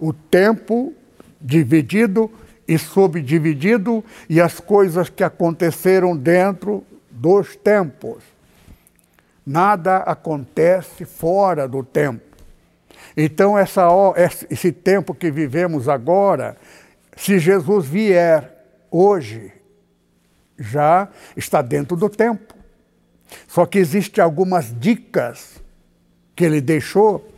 O 0.00 0.12
tempo 0.12 0.92
dividido 1.40 2.30
e 2.66 2.78
subdividido 2.78 4.04
e 4.28 4.40
as 4.40 4.60
coisas 4.60 5.08
que 5.08 5.24
aconteceram 5.24 6.16
dentro 6.16 6.84
dos 7.10 7.56
tempos. 7.56 8.22
Nada 9.44 9.98
acontece 9.98 11.04
fora 11.04 11.66
do 11.66 11.82
tempo. 11.82 12.22
Então, 13.16 13.58
essa, 13.58 13.88
esse 14.48 14.70
tempo 14.70 15.14
que 15.14 15.30
vivemos 15.30 15.88
agora, 15.88 16.56
se 17.16 17.38
Jesus 17.38 17.86
vier 17.86 18.50
hoje, 18.90 19.52
já 20.58 21.08
está 21.36 21.60
dentro 21.62 21.96
do 21.96 22.08
tempo. 22.08 22.54
Só 23.48 23.66
que 23.66 23.78
existem 23.78 24.22
algumas 24.22 24.72
dicas 24.78 25.60
que 26.36 26.44
ele 26.44 26.60
deixou 26.60 27.28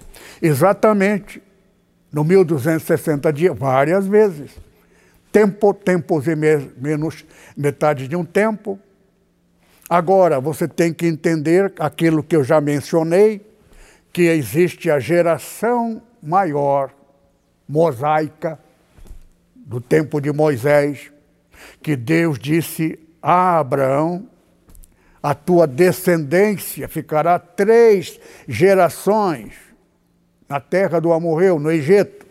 exatamente 0.41 1.43
no 2.13 2.23
1260 2.23 3.33
dias, 3.33 3.57
várias 3.57 4.07
vezes. 4.07 4.51
Tempo, 5.33 5.73
tempos 5.73 6.27
e 6.27 6.37
menos 6.37 7.25
metade 7.57 8.07
de 8.07 8.15
um 8.15 8.25
tempo. 8.25 8.79
Agora, 9.89 10.39
você 10.39 10.69
tem 10.69 10.93
que 10.93 11.07
entender 11.07 11.73
aquilo 11.79 12.23
que 12.23 12.37
eu 12.37 12.45
já 12.45 12.61
mencionei, 12.61 13.41
que 14.13 14.23
existe 14.23 14.91
a 14.91 14.99
geração 14.99 16.03
maior, 16.23 16.93
mosaica, 17.67 18.59
do 19.55 19.81
tempo 19.81 20.21
de 20.21 20.31
Moisés, 20.31 21.11
que 21.83 21.97
Deus 21.97 22.39
disse 22.39 22.99
a 23.23 23.59
Abraão: 23.59 24.29
a 25.23 25.35
tua 25.35 25.67
descendência 25.67 26.89
ficará 26.89 27.39
três 27.39 28.21
gerações 28.47 29.72
na 30.53 30.61
terra 30.61 31.01
do 31.01 31.15
Amorreu, 31.15 31.59
no 31.59 31.73
Egito. 31.73 32.27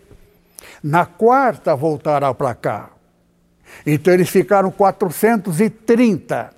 Na 0.84 1.08
quarta 1.08 1.76
voltará 1.76 2.32
para 2.36 2.54
cá. 2.54 2.92
Então 3.84 4.14
eles 4.14 4.30
ficaram 4.30 4.70
430, 4.70 6.54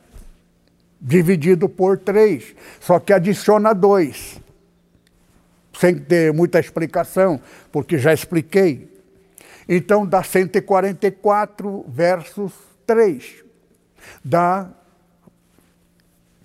dividido 1.00 1.70
por 1.70 1.98
três, 1.98 2.54
só 2.82 3.00
que 3.00 3.14
adiciona 3.14 3.74
dois 3.74 4.42
sem 5.80 5.96
ter 5.96 6.34
muita 6.34 6.60
explicação, 6.60 7.40
porque 7.72 7.98
já 7.98 8.14
expliquei. 8.14 8.92
Então 9.68 10.06
dá 10.06 10.22
144 10.22 11.86
versos 11.88 12.52
3. 12.86 13.44
Dá 14.24 14.70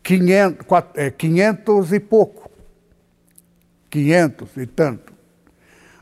500, 0.03 0.67
500 1.19 1.93
é, 1.93 1.97
e 1.97 2.01
pouco. 2.01 2.48
500 3.91 4.57
e 4.57 4.67
tanto. 4.67 5.13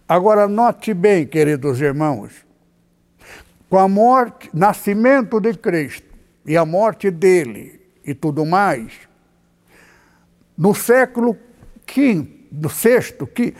Agora 0.08 0.46
note 0.46 0.94
bem, 0.94 1.26
queridos 1.26 1.80
irmãos, 1.80 2.32
com 3.68 3.78
a 3.78 3.88
morte, 3.88 4.48
nascimento 4.54 5.40
de 5.40 5.54
Cristo 5.54 6.06
e 6.44 6.56
a 6.56 6.64
morte 6.64 7.10
dele 7.10 7.80
e 8.04 8.14
tudo 8.14 8.46
mais, 8.46 8.92
no 10.56 10.74
século 10.74 11.36
V, 11.86 12.28
do 12.50 12.68
sexto, 12.68 13.26
que 13.26 13.54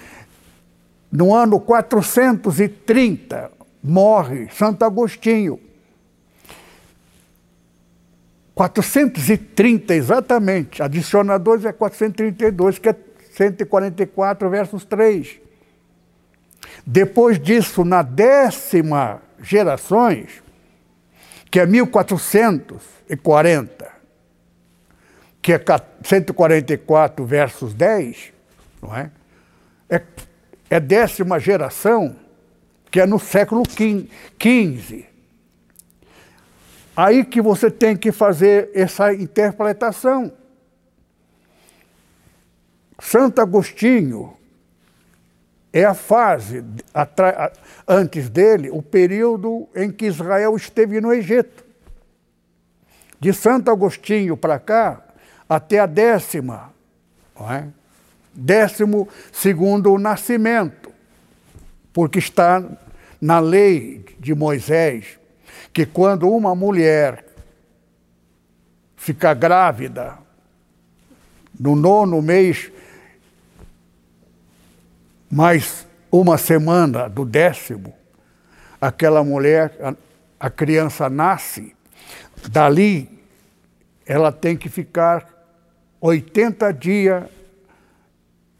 no 1.11 1.35
ano 1.35 1.59
430 1.61 3.51
morre 3.83 4.49
Santo 4.51 4.85
Agostinho. 4.85 5.61
430 8.55 9.95
exatamente, 9.95 10.83
adiciona 10.83 11.39
2 11.39 11.67
é 11.67 11.73
432, 11.73 12.79
que 12.79 12.89
é 12.89 12.97
144 13.37 14.49
versos 14.49 14.85
3. 14.85 15.41
Depois 16.87 17.39
disso, 17.39 17.85
na 17.85 18.01
décima 18.03 19.21
gerações, 19.41 20.43
que 21.51 21.61
é 21.61 21.67
1440, 21.67 23.93
que 25.43 25.53
é 25.53 25.63
144 26.03 27.27
versos 27.27 27.75
10, 27.75 28.33
não 28.83 28.97
é? 28.97 29.11
É, 29.89 30.03
é 30.71 30.81
décima 30.81 31.39
geração, 31.39 32.17
que 32.91 33.01
é 33.01 33.07
no 33.07 33.19
século 33.19 33.63
XV. 33.69 35.07
Aí 36.97 37.25
que 37.25 37.43
você 37.43 37.71
tem 37.71 37.97
que 37.97 38.11
fazer 38.11 38.71
essa 38.75 39.13
interpretação. 39.13 40.33
Santo 42.99 43.41
Agostinho 43.41 44.37
é 45.73 45.85
a 45.85 45.95
fase, 45.95 46.65
antes 47.87 48.29
dele, 48.31 48.71
o 48.71 48.81
período 48.81 49.69
em 49.75 49.91
que 49.91 50.07
Israel 50.07 50.57
esteve 50.57 51.01
no 51.01 51.13
Egito. 51.13 51.65
De 53.21 53.33
Santo 53.33 53.71
Agostinho 53.71 54.37
para 54.37 54.59
cá, 54.59 55.03
até 55.49 55.79
a 55.79 55.87
décima, 55.87 56.73
é? 57.51 57.67
Décimo 58.33 59.09
segundo, 59.33 59.93
o 59.93 59.99
nascimento, 59.99 60.91
porque 61.93 62.19
está 62.19 62.63
na 63.21 63.39
lei 63.39 64.05
de 64.19 64.35
Moisés 64.35 65.19
que 65.73 65.87
quando 65.87 66.29
uma 66.31 66.55
mulher 66.55 67.25
fica 68.97 69.33
grávida, 69.35 70.19
no 71.59 71.75
nono 71.75 72.21
mês, 72.21 72.71
mais 75.31 75.87
uma 76.11 76.39
semana 76.39 77.09
do 77.09 77.25
décimo, 77.25 77.93
aquela 78.81 79.25
mulher, 79.25 79.77
a, 79.81 79.95
a 80.47 80.51
criança 80.51 81.11
nasce, 81.11 81.75
dali 82.49 83.17
ela 84.07 84.31
tem 84.31 84.57
que 84.57 84.69
ficar 84.69 85.27
80 86.01 86.73
dias 86.73 87.25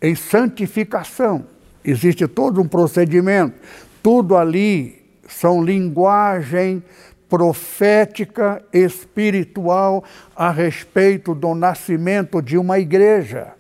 em 0.03 0.15
santificação. 0.15 1.47
Existe 1.85 2.27
todo 2.27 2.61
um 2.61 2.67
procedimento. 2.67 3.55
Tudo 4.03 4.37
ali 4.37 5.05
são 5.29 5.65
linguagem 5.65 6.83
profética 7.29 8.63
espiritual 8.73 10.05
a 10.35 10.51
respeito 10.51 11.35
do 11.35 11.55
nascimento 11.55 12.43
de 12.43 12.59
uma 12.59 12.79
igreja. 12.79 13.56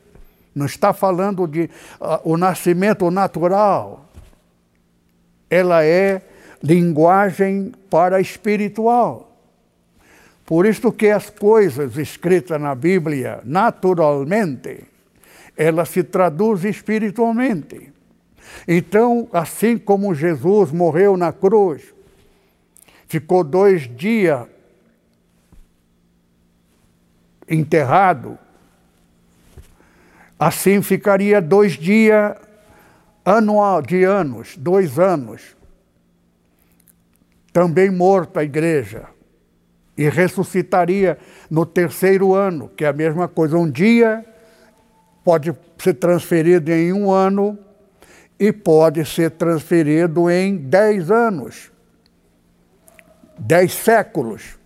Não 0.57 0.65
está 0.65 0.95
falando 0.95 1.47
de 1.47 1.65
uh, 2.01 2.19
o 2.25 2.39
nascimento 2.39 3.11
natural. 3.11 4.09
Ela 5.51 5.85
é 5.85 6.23
linguagem 6.63 7.75
para 7.91 8.23
espiritual. 8.23 9.37
Por 10.47 10.65
isso 10.65 10.91
que 10.91 11.11
as 11.11 11.29
coisas 11.29 11.99
escritas 11.99 12.59
na 12.59 12.75
Bíblia, 12.75 13.43
naturalmente, 13.45 14.85
elas 15.55 15.91
se 15.91 16.03
traduzem 16.03 16.71
espiritualmente. 16.71 17.93
Então, 18.67 19.29
assim 19.35 19.77
como 19.77 20.15
Jesus 20.15 20.73
morreu 20.73 21.19
na 21.19 21.35
cruz, 21.35 21.83
ficou 23.07 23.45
dois 23.45 23.95
dias 23.95 24.47
enterrado, 27.47 28.39
assim 30.39 30.83
ficaria 30.83 31.41
dois 31.41 31.73
dias 31.73 32.37
anual 33.25 33.83
de 33.83 34.05
anos, 34.05 34.57
dois 34.57 34.99
anos, 34.99 35.57
também 37.53 37.91
morto 37.91 38.39
a 38.39 38.45
igreja, 38.45 39.07
e 39.97 40.09
ressuscitaria 40.09 41.19
no 41.51 41.65
terceiro 41.65 42.35
ano, 42.35 42.69
que 42.69 42.85
é 42.85 42.89
a 42.89 42.93
mesma 42.93 43.27
coisa. 43.27 43.57
Um 43.57 43.71
dia 43.71 44.25
pode 45.25 45.57
ser 45.79 45.95
transferido 45.95 46.71
em 46.71 46.93
um 46.93 47.11
ano 47.11 47.59
e 48.39 48.53
pode 48.53 49.05
ser 49.07 49.31
transferido 49.31 50.31
em 50.31 50.57
dez 50.57 51.11
anos, 51.11 51.73
dez 53.39 53.73
séculos. 53.73 54.59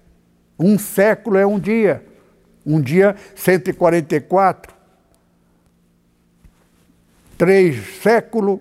Um 0.58 0.76
século 0.78 1.38
é 1.38 1.46
um 1.46 1.58
dia. 1.58 2.04
Um 2.66 2.80
dia, 2.80 3.16
144. 3.34 4.79
Três 7.40 8.02
séculos, 8.02 8.60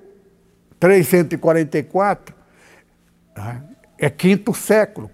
344. 0.79 2.33
Né? 3.35 3.61
É 3.97 4.09
quinto 4.09 4.53
século, 4.53 5.11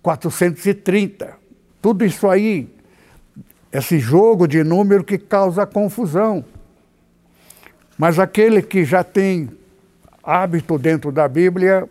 430. 0.00 1.36
Tudo 1.80 2.04
isso 2.04 2.28
aí, 2.28 2.72
esse 3.72 3.98
jogo 3.98 4.46
de 4.46 4.62
número 4.62 5.02
que 5.02 5.18
causa 5.18 5.66
confusão. 5.66 6.44
Mas 7.98 8.20
aquele 8.20 8.62
que 8.62 8.84
já 8.84 9.02
tem 9.02 9.50
hábito 10.22 10.78
dentro 10.78 11.10
da 11.10 11.26
Bíblia, 11.26 11.90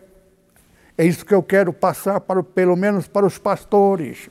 é 0.96 1.04
isso 1.04 1.26
que 1.26 1.34
eu 1.34 1.42
quero 1.42 1.74
passar 1.74 2.20
para, 2.20 2.42
pelo 2.42 2.74
menos 2.74 3.06
para 3.06 3.26
os 3.26 3.36
pastores. 3.36 4.30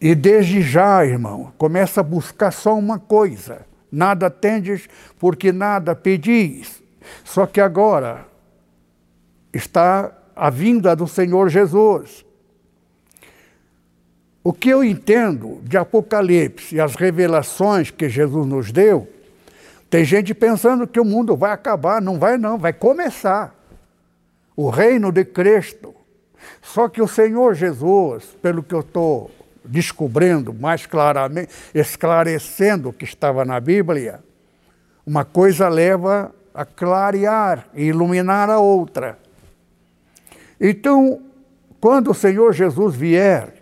E 0.00 0.14
desde 0.14 0.62
já, 0.62 1.04
irmão, 1.04 1.52
começa 1.58 2.00
a 2.00 2.02
buscar 2.02 2.50
só 2.50 2.74
uma 2.74 2.98
coisa: 2.98 3.70
nada 3.92 4.30
tendes, 4.30 4.88
porque 5.18 5.52
nada 5.52 5.94
pedis. 5.94 6.82
Só 7.22 7.46
que 7.46 7.60
agora 7.60 8.26
está 9.52 10.10
a 10.34 10.48
vinda 10.48 10.96
do 10.96 11.06
Senhor 11.06 11.50
Jesus. 11.50 12.24
O 14.42 14.52
que 14.52 14.70
eu 14.70 14.82
entendo 14.82 15.60
de 15.62 15.76
Apocalipse 15.76 16.74
e 16.74 16.80
as 16.80 16.96
revelações 16.96 17.90
que 17.90 18.08
Jesus 18.08 18.46
nos 18.46 18.72
deu, 18.72 19.08
tem 19.88 20.04
gente 20.04 20.34
pensando 20.34 20.86
que 20.86 20.98
o 20.98 21.04
mundo 21.04 21.36
vai 21.36 21.52
acabar, 21.52 22.00
não 22.00 22.18
vai 22.18 22.38
não, 22.38 22.58
vai 22.58 22.72
começar. 22.72 23.54
O 24.56 24.70
reino 24.70 25.12
de 25.12 25.24
Cristo. 25.24 25.94
Só 26.60 26.88
que 26.88 27.00
o 27.00 27.06
Senhor 27.06 27.54
Jesus, 27.54 28.36
pelo 28.42 28.62
que 28.62 28.74
eu 28.74 28.80
estou 28.80 29.30
descobrindo 29.64 30.52
mais 30.52 30.86
claramente, 30.86 31.52
esclarecendo 31.74 32.88
o 32.88 32.92
que 32.92 33.04
estava 33.04 33.44
na 33.44 33.60
Bíblia, 33.60 34.20
uma 35.06 35.24
coisa 35.24 35.68
leva 35.68 36.34
a 36.54 36.64
clarear 36.64 37.68
e 37.74 37.84
iluminar 37.84 38.50
a 38.50 38.58
outra. 38.58 39.18
Então, 40.60 41.22
quando 41.80 42.10
o 42.10 42.14
Senhor 42.14 42.52
Jesus 42.52 42.94
vier, 42.94 43.54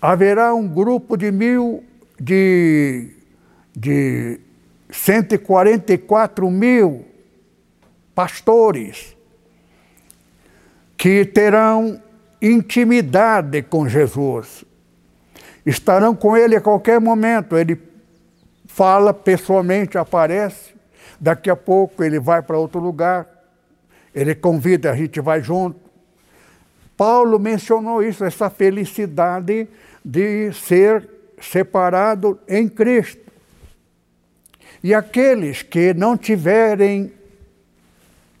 haverá 0.00 0.54
um 0.54 0.66
grupo 0.66 1.16
de 1.16 1.30
mil, 1.30 1.84
de, 2.18 3.10
de 3.76 4.40
144 4.90 6.50
mil 6.50 7.04
pastores 8.14 9.16
que 10.96 11.24
terão 11.24 12.02
intimidade 12.42 13.62
com 13.62 13.88
Jesus 13.88 14.64
estarão 15.70 16.14
com 16.14 16.36
ele 16.36 16.56
a 16.56 16.60
qualquer 16.60 17.00
momento. 17.00 17.56
Ele 17.56 17.80
fala 18.66 19.14
pessoalmente, 19.14 19.96
aparece, 19.96 20.74
daqui 21.18 21.50
a 21.50 21.56
pouco 21.56 22.02
ele 22.02 22.18
vai 22.18 22.42
para 22.42 22.58
outro 22.58 22.80
lugar, 22.80 23.26
ele 24.14 24.34
convida, 24.34 24.90
a 24.90 24.96
gente 24.96 25.20
vai 25.20 25.42
junto. 25.42 25.78
Paulo 26.96 27.38
mencionou 27.38 28.02
isso, 28.02 28.24
essa 28.24 28.50
felicidade 28.50 29.68
de 30.04 30.52
ser 30.52 31.08
separado 31.40 32.38
em 32.46 32.68
Cristo. 32.68 33.30
E 34.82 34.94
aqueles 34.94 35.62
que 35.62 35.94
não 35.94 36.16
tiverem 36.16 37.12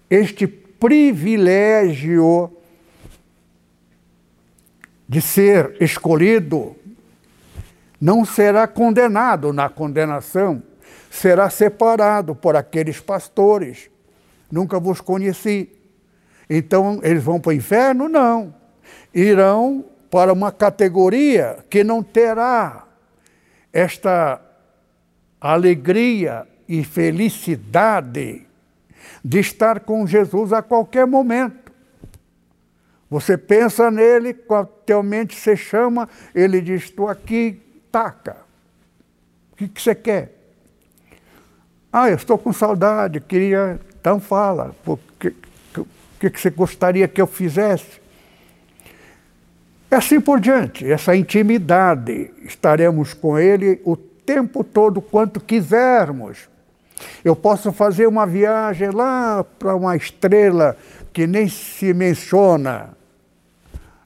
este 0.08 0.46
privilégio 0.46 2.50
de 5.08 5.20
ser 5.20 5.76
escolhido 5.80 6.76
não 8.00 8.24
será 8.24 8.66
condenado 8.66 9.52
na 9.52 9.68
condenação, 9.68 10.62
será 11.10 11.50
separado 11.50 12.34
por 12.34 12.56
aqueles 12.56 12.98
pastores. 13.00 13.90
Nunca 14.50 14.80
vos 14.80 15.00
conheci. 15.00 15.68
Então, 16.48 17.00
eles 17.02 17.22
vão 17.22 17.40
para 17.40 17.50
o 17.50 17.52
inferno? 17.52 18.08
Não. 18.08 18.54
Irão 19.14 19.84
para 20.10 20.32
uma 20.32 20.50
categoria 20.50 21.58
que 21.68 21.84
não 21.84 22.02
terá 22.02 22.84
esta 23.72 24.40
alegria 25.40 26.46
e 26.68 26.82
felicidade 26.82 28.46
de 29.24 29.38
estar 29.38 29.80
com 29.80 30.06
Jesus 30.06 30.52
a 30.52 30.62
qualquer 30.62 31.06
momento. 31.06 31.70
Você 33.08 33.36
pensa 33.36 33.90
nele, 33.90 34.32
com 34.32 34.54
a 34.54 34.64
tua 34.64 35.02
mente 35.02 35.36
se 35.36 35.56
chama, 35.56 36.08
ele 36.34 36.60
diz: 36.60 36.84
Estou 36.84 37.08
aqui, 37.08 37.60
taca. 37.90 38.36
O 39.52 39.56
que, 39.56 39.68
que 39.68 39.80
você 39.80 39.94
quer? 39.94 40.32
Ah, 41.92 42.08
eu 42.08 42.16
estou 42.16 42.38
com 42.38 42.52
saudade, 42.52 43.20
queria. 43.20 43.80
Então 44.00 44.20
fala, 44.20 44.74
o 44.86 44.98
que, 45.18 45.34
que, 46.18 46.30
que 46.30 46.40
você 46.40 46.50
gostaria 46.50 47.08
que 47.08 47.20
eu 47.20 47.26
fizesse? 47.26 48.00
É 49.90 49.96
assim 49.96 50.20
por 50.20 50.38
diante, 50.38 50.90
essa 50.90 51.16
intimidade. 51.16 52.30
Estaremos 52.44 53.12
com 53.12 53.38
ele 53.38 53.80
o 53.84 53.96
tempo 53.96 54.62
todo, 54.62 55.02
quanto 55.02 55.40
quisermos. 55.40 56.48
Eu 57.24 57.34
posso 57.34 57.72
fazer 57.72 58.06
uma 58.06 58.26
viagem 58.26 58.90
lá 58.90 59.44
para 59.58 59.74
uma 59.74 59.96
estrela 59.96 60.76
que 61.12 61.26
nem 61.26 61.48
se 61.48 61.92
menciona 61.92 62.90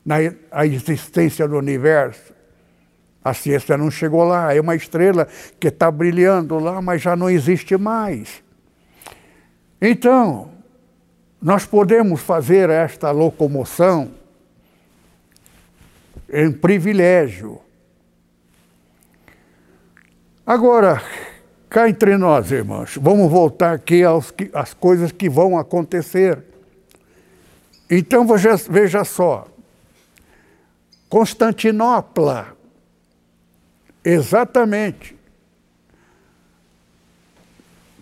na 0.05 0.17
existência 0.65 1.47
do 1.47 1.57
universo. 1.57 2.34
A 3.25 3.33
ciência 3.33 3.79
não 3.79 3.91
chegou 3.91 4.23
lá, 4.23 4.55
é 4.55 4.61
uma 4.61 4.77
estrela 4.77 5.27
que 5.59 5.69
está 5.69 5.91
brilhando 5.91 6.59
lá, 6.59 6.83
mas 6.83 7.01
já 7.01 7.17
não 7.17 7.31
existe 7.31 7.75
mais. 7.79 8.45
Então, 9.81 10.51
nós 11.41 11.65
podemos 11.65 12.21
fazer 12.21 12.69
esta 12.69 13.11
locomoção 13.11 14.11
em 16.31 16.53
privilégio. 16.53 17.61
Agora, 20.47 21.03
cá 21.71 21.89
entre 21.89 22.19
nós, 22.19 22.51
irmãos, 22.51 22.99
vamos 23.01 23.31
voltar 23.31 23.73
aqui 23.73 24.05
aos, 24.05 24.35
às 24.53 24.75
coisas 24.75 25.13
que 25.13 25.31
vão 25.31 25.59
acontecer. 25.59 26.45
Então, 27.91 28.27
veja 28.69 29.05
só, 29.05 29.47
Constantinopla 31.09 32.54
Exatamente. 34.05 35.17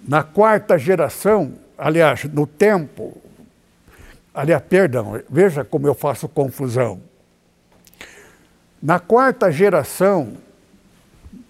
Na 0.07 0.25
quarta 0.25 0.77
geração, 0.77 1.55
aliás, 1.79 2.25
no 2.25 2.45
tempo, 2.45 3.17
aliás, 4.35 4.61
perdão, 4.69 5.23
veja 5.31 5.65
como 5.65 5.87
eu 5.87 5.95
faço 5.95 6.29
confusão. 6.29 7.01
Na 8.83 8.99
quarta 8.99 9.53
geração, 9.53 10.37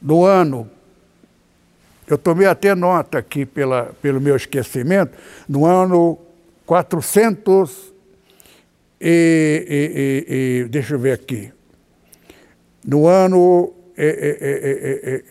no 0.03 0.23
ano, 0.23 0.71
eu 2.07 2.19
tomei 2.19 2.47
até 2.47 2.75
nota 2.75 3.19
aqui 3.19 3.47
pela, 3.47 3.95
pelo 4.03 4.21
meu 4.21 4.37
esquecimento, 4.37 5.17
no 5.49 5.65
ano 5.65 6.19
400 6.67 7.91
e, 9.01 9.67
e, 9.67 10.35
e, 10.35 10.65
e 10.65 10.69
deixa 10.69 10.95
eu 10.95 10.99
ver 10.99 11.13
aqui, 11.13 11.51
no 12.85 13.07
ano 13.07 13.73
é 14.05 14.09
é, 14.09 15.11
é, 15.11 15.15
é, 15.15 15.23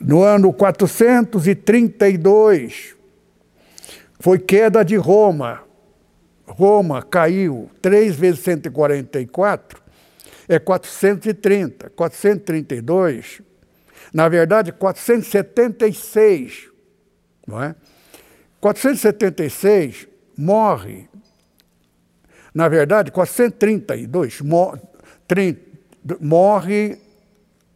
no 0.00 0.22
ano 0.22 0.50
432, 0.52 2.94
foi 4.18 4.38
queda 4.38 4.84
de 4.84 4.96
Roma. 4.96 5.62
Roma 6.46 7.02
caiu 7.02 7.70
3 7.82 8.16
vezes 8.16 8.40
144, 8.40 9.82
é 10.48 10.58
430. 10.58 11.90
432, 11.90 13.42
na 14.12 14.28
verdade, 14.28 14.72
476, 14.72 16.68
não 17.46 17.62
é? 17.62 17.76
476 18.60 20.08
morre, 20.36 21.08
na 22.54 22.68
verdade, 22.68 23.10
432 23.10 24.40
mor, 24.40 24.80
30, 25.28 25.65
morre 26.20 26.98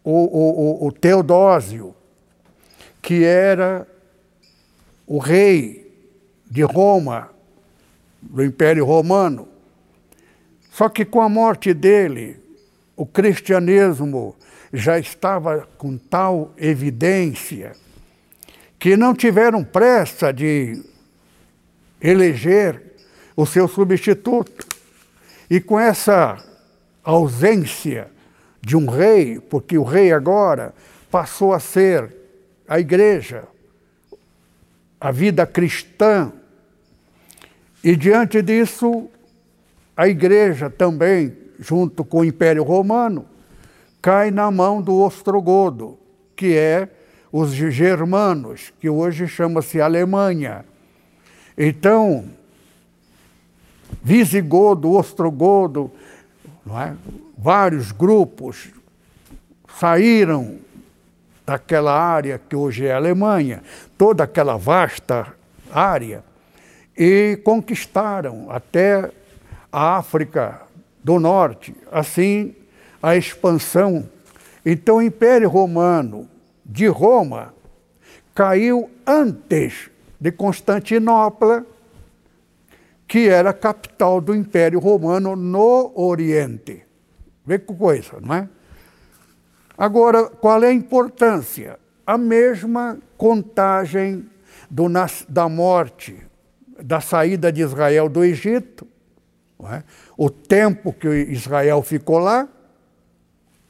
o, 0.04 0.84
o, 0.84 0.86
o 0.86 0.92
Teodósio, 0.92 1.94
que 3.02 3.24
era 3.24 3.86
o 5.06 5.18
rei 5.18 5.90
de 6.50 6.62
Roma, 6.62 7.30
do 8.20 8.44
Império 8.44 8.84
Romano. 8.84 9.48
Só 10.70 10.88
que 10.88 11.04
com 11.04 11.20
a 11.20 11.28
morte 11.28 11.72
dele, 11.74 12.38
o 12.96 13.06
cristianismo 13.06 14.36
já 14.72 14.98
estava 14.98 15.68
com 15.76 15.96
tal 15.96 16.52
evidência 16.56 17.72
que 18.78 18.96
não 18.96 19.14
tiveram 19.14 19.62
pressa 19.62 20.32
de 20.32 20.82
eleger 22.00 22.82
o 23.36 23.44
seu 23.44 23.68
substituto. 23.68 24.66
E 25.50 25.60
com 25.60 25.78
essa 25.78 26.42
ausência 27.02 28.10
de 28.60 28.76
um 28.76 28.86
rei, 28.86 29.40
porque 29.40 29.78
o 29.78 29.82
rei 29.82 30.12
agora 30.12 30.74
passou 31.10 31.52
a 31.52 31.60
ser 31.60 32.14
a 32.68 32.78
igreja, 32.78 33.44
a 35.00 35.10
vida 35.10 35.46
cristã. 35.46 36.32
E 37.82 37.96
diante 37.96 38.42
disso, 38.42 39.08
a 39.96 40.06
igreja 40.06 40.68
também, 40.68 41.36
junto 41.58 42.04
com 42.04 42.20
o 42.20 42.24
Império 42.24 42.62
Romano, 42.62 43.26
cai 44.00 44.30
na 44.30 44.50
mão 44.50 44.80
do 44.80 45.00
ostrogodo, 45.00 45.98
que 46.36 46.56
é 46.56 46.88
os 47.32 47.52
germanos, 47.52 48.72
que 48.80 48.88
hoje 48.88 49.26
chama-se 49.26 49.80
Alemanha. 49.80 50.64
Então, 51.56 52.24
visigodo, 54.02 54.92
ostrogodo, 54.92 55.90
é? 56.78 56.94
vários 57.38 57.90
grupos 57.90 58.70
saíram 59.78 60.58
daquela 61.46 61.98
área 61.98 62.38
que 62.38 62.54
hoje 62.54 62.86
é 62.86 62.92
a 62.92 62.96
Alemanha, 62.96 63.62
toda 63.96 64.24
aquela 64.24 64.56
vasta 64.56 65.34
área, 65.72 66.22
e 66.96 67.40
conquistaram 67.42 68.50
até 68.50 69.10
a 69.72 69.96
África 69.96 70.60
do 71.02 71.18
Norte, 71.18 71.74
assim 71.90 72.54
a 73.02 73.16
expansão. 73.16 74.08
Então 74.64 74.96
o 74.96 75.02
Império 75.02 75.48
Romano 75.48 76.28
de 76.64 76.86
Roma 76.86 77.54
caiu 78.34 78.90
antes 79.06 79.90
de 80.20 80.30
Constantinopla, 80.30 81.64
que 83.10 83.28
era 83.28 83.52
capital 83.52 84.20
do 84.20 84.32
Império 84.32 84.78
Romano 84.78 85.34
no 85.34 85.92
Oriente. 85.96 86.84
Vê 87.44 87.58
que 87.58 87.74
coisa, 87.74 88.20
não 88.20 88.32
é? 88.32 88.48
Agora, 89.76 90.26
qual 90.26 90.62
é 90.62 90.68
a 90.68 90.72
importância? 90.72 91.76
A 92.06 92.16
mesma 92.16 93.00
contagem 93.16 94.30
do, 94.70 94.86
da 95.28 95.48
morte, 95.48 96.24
da 96.80 97.00
saída 97.00 97.50
de 97.50 97.62
Israel 97.62 98.08
do 98.08 98.22
Egito, 98.22 98.86
é? 99.64 99.82
o 100.16 100.30
tempo 100.30 100.92
que 100.92 101.08
Israel 101.08 101.82
ficou 101.82 102.20
lá, 102.20 102.48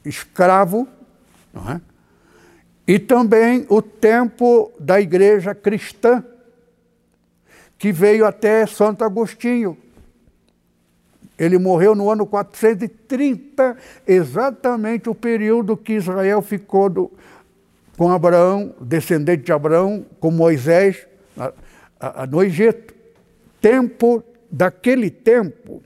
escravo, 0.05 0.87
é? 1.67 1.81
e 2.85 2.99
também 2.99 3.65
o 3.69 3.81
tempo 3.81 4.71
da 4.79 5.01
igreja 5.01 5.55
cristã, 5.55 6.23
que 7.81 7.91
veio 7.91 8.27
até 8.27 8.67
Santo 8.67 9.03
Agostinho. 9.03 9.75
Ele 11.35 11.57
morreu 11.57 11.95
no 11.95 12.11
ano 12.11 12.27
430, 12.27 13.75
exatamente 14.05 15.09
o 15.09 15.15
período 15.15 15.75
que 15.75 15.93
Israel 15.93 16.43
ficou 16.43 16.87
do, 16.89 17.11
com 17.97 18.11
Abraão, 18.11 18.75
descendente 18.79 19.45
de 19.45 19.51
Abraão, 19.51 20.05
com 20.19 20.29
Moisés, 20.29 21.07
a, 21.35 21.51
a, 21.99 22.27
no 22.27 22.43
Egito. 22.43 22.93
Tempo 23.59 24.23
daquele 24.51 25.09
tempo 25.09 25.81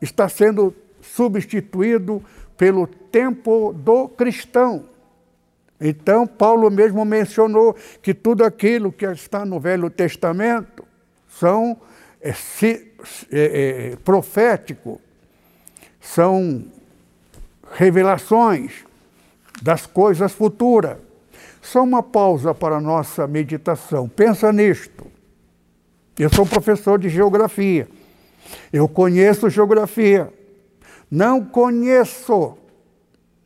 está 0.00 0.28
sendo 0.28 0.72
substituído 1.02 2.22
pelo 2.56 2.86
tempo 2.86 3.72
do 3.72 4.08
cristão. 4.08 4.84
Então, 5.80 6.28
Paulo 6.28 6.70
mesmo 6.70 7.04
mencionou 7.04 7.74
que 8.00 8.14
tudo 8.14 8.44
aquilo 8.44 8.92
que 8.92 9.04
está 9.04 9.44
no 9.44 9.58
Velho 9.58 9.90
Testamento 9.90 10.77
são 11.28 11.76
é, 12.20 12.32
se, 12.32 12.92
é, 13.30 13.92
é, 13.92 13.96
profético, 13.96 15.00
são 16.00 16.64
revelações 17.72 18.84
das 19.62 19.86
coisas 19.86 20.32
futuras. 20.32 20.96
Só 21.60 21.82
uma 21.82 22.02
pausa 22.02 22.54
para 22.54 22.76
a 22.76 22.80
nossa 22.80 23.26
meditação. 23.26 24.08
Pensa 24.08 24.52
nisto. 24.52 25.06
Eu 26.18 26.32
sou 26.32 26.46
professor 26.46 26.98
de 26.98 27.08
geografia. 27.08 27.88
Eu 28.72 28.88
conheço 28.88 29.50
geografia. 29.50 30.32
Não 31.10 31.44
conheço 31.44 32.56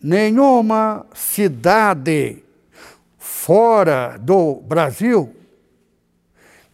nenhuma 0.01 1.07
cidade 1.15 2.43
fora 3.19 4.17
do 4.19 4.55
Brasil 4.63 5.35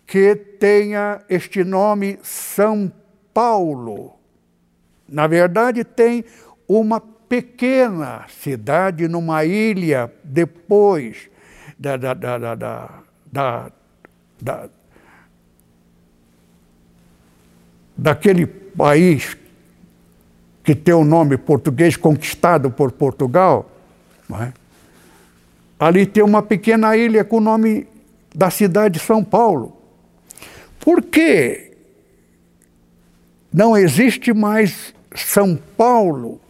que 0.08 0.34
tenha 0.34 1.20
este 1.28 1.62
nome 1.62 2.18
São 2.22 2.90
Paulo. 3.34 4.14
Na 5.06 5.26
verdade, 5.26 5.84
tem 5.84 6.24
uma 6.66 6.98
pequena 6.98 8.24
cidade 8.26 9.06
numa 9.06 9.44
ilha 9.44 10.10
depois 10.24 11.28
da, 11.78 11.98
da, 11.98 12.14
da, 12.14 12.54
da, 13.30 13.70
da 14.40 14.68
daquele 17.94 18.46
país 18.46 19.36
que 20.64 20.74
tem 20.74 20.94
o 20.94 21.04
nome 21.04 21.36
português 21.36 21.96
conquistado 21.96 22.70
por 22.70 22.92
Portugal, 22.92 23.70
é? 24.40 24.52
ali 25.78 26.06
tem 26.06 26.22
uma 26.22 26.42
pequena 26.42 26.96
ilha 26.96 27.24
com 27.24 27.36
o 27.38 27.40
nome 27.40 27.86
da 28.34 28.48
cidade 28.48 28.98
de 28.98 29.04
São 29.04 29.22
Paulo. 29.22 29.77
Por 30.88 31.02
que 31.02 31.76
não 33.52 33.76
existe 33.76 34.32
mais 34.32 34.94
São 35.14 35.54
Paulo? 35.76 36.40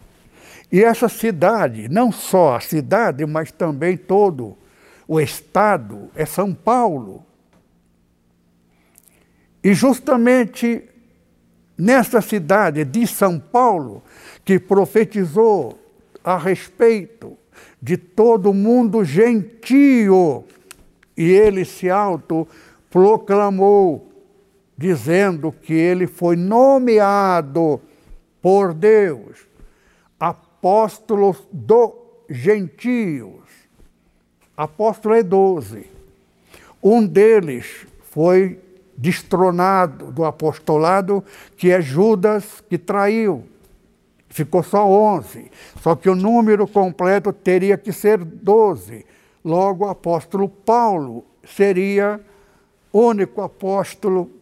E 0.71 0.81
essa 0.81 1.09
cidade, 1.09 1.89
não 1.89 2.09
só 2.09 2.55
a 2.55 2.61
cidade, 2.61 3.25
mas 3.25 3.51
também 3.51 3.97
todo 3.97 4.57
o 5.05 5.19
estado 5.19 6.09
é 6.15 6.25
São 6.25 6.53
Paulo. 6.53 7.25
E 9.61 9.73
justamente 9.73 10.85
nesta 11.77 12.21
cidade 12.21 12.85
de 12.85 13.05
São 13.05 13.37
Paulo, 13.37 14.01
que 14.45 14.57
profetizou 14.57 15.77
a 16.23 16.37
respeito 16.37 17.37
de 17.81 17.97
todo 17.97 18.53
mundo 18.53 19.03
gentio, 19.03 20.45
e 21.17 21.29
ele 21.29 21.65
se 21.65 21.89
autoproclamou 21.89 24.08
dizendo 24.79 25.51
que 25.51 25.73
ele 25.73 26.07
foi 26.07 26.37
nomeado 26.37 27.81
por 28.41 28.73
Deus 28.73 29.45
apóstolo 30.17 31.35
dos 31.51 31.91
gentios. 32.29 33.43
Apóstolo 34.55 35.15
é 35.15 35.21
doze. 35.21 35.85
Um 36.81 37.05
deles 37.05 37.85
foi 38.03 38.57
destronado 38.95 40.13
do 40.13 40.23
apostolado, 40.23 41.25
que 41.57 41.71
é 41.71 41.81
Judas, 41.81 42.63
que 42.69 42.77
traiu. 42.77 43.43
Ficou 44.29 44.63
só 44.63 44.87
onze. 44.87 45.51
Só 45.81 45.93
que 45.93 46.09
o 46.09 46.15
número 46.15 46.65
completo 46.65 47.33
teria 47.33 47.77
que 47.77 47.91
ser 47.91 48.23
doze. 48.23 49.05
Logo, 49.43 49.83
o 49.83 49.89
apóstolo 49.89 50.47
Paulo 50.47 51.25
seria 51.43 52.21
único 52.93 53.41
apóstolo 53.41 54.38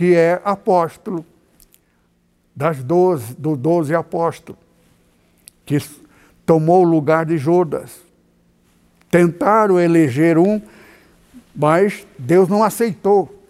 que 0.00 0.14
é 0.14 0.40
apóstolo 0.46 1.26
das 2.56 2.82
doze, 2.82 3.34
do 3.34 3.54
doze 3.54 3.94
apóstolos, 3.94 4.58
que 5.66 5.76
tomou 6.46 6.86
o 6.86 6.88
lugar 6.88 7.26
de 7.26 7.36
Judas. 7.36 8.00
Tentaram 9.10 9.78
eleger 9.78 10.38
um 10.38 10.58
Mas 11.54 12.06
Deus 12.18 12.48
não 12.48 12.64
aceitou. 12.64 13.44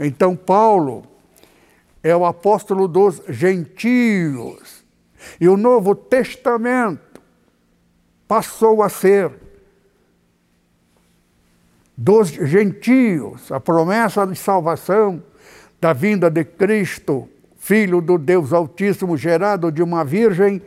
Então, 0.00 0.34
Paulo 0.34 1.04
é 2.02 2.16
o 2.16 2.24
apóstolo 2.24 2.88
dos 2.88 3.20
gentios. 3.28 4.82
E 5.38 5.50
o 5.50 5.56
Novo 5.58 5.94
Testamento 5.94 7.20
passou 8.26 8.82
a 8.82 8.88
ser 8.88 9.30
dos 11.94 12.28
gentios, 12.30 13.52
a 13.52 13.60
promessa 13.60 14.26
de 14.26 14.34
salvação 14.34 15.22
da 15.84 15.92
vinda 15.92 16.30
de 16.30 16.42
Cristo, 16.44 17.28
Filho 17.58 18.00
do 18.00 18.16
Deus 18.16 18.54
Altíssimo, 18.54 19.18
gerado 19.18 19.70
de 19.70 19.82
uma 19.82 20.02
virgem, 20.02 20.62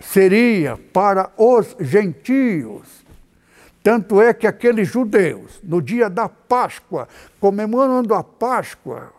seria 0.00 0.76
para 0.92 1.30
os 1.36 1.76
gentios. 1.78 3.04
Tanto 3.84 4.20
é 4.20 4.34
que 4.34 4.44
aqueles 4.44 4.88
judeus, 4.88 5.60
no 5.62 5.80
dia 5.80 6.10
da 6.10 6.28
Páscoa, 6.28 7.06
comemorando 7.38 8.14
a 8.14 8.24
Páscoa, 8.24 9.12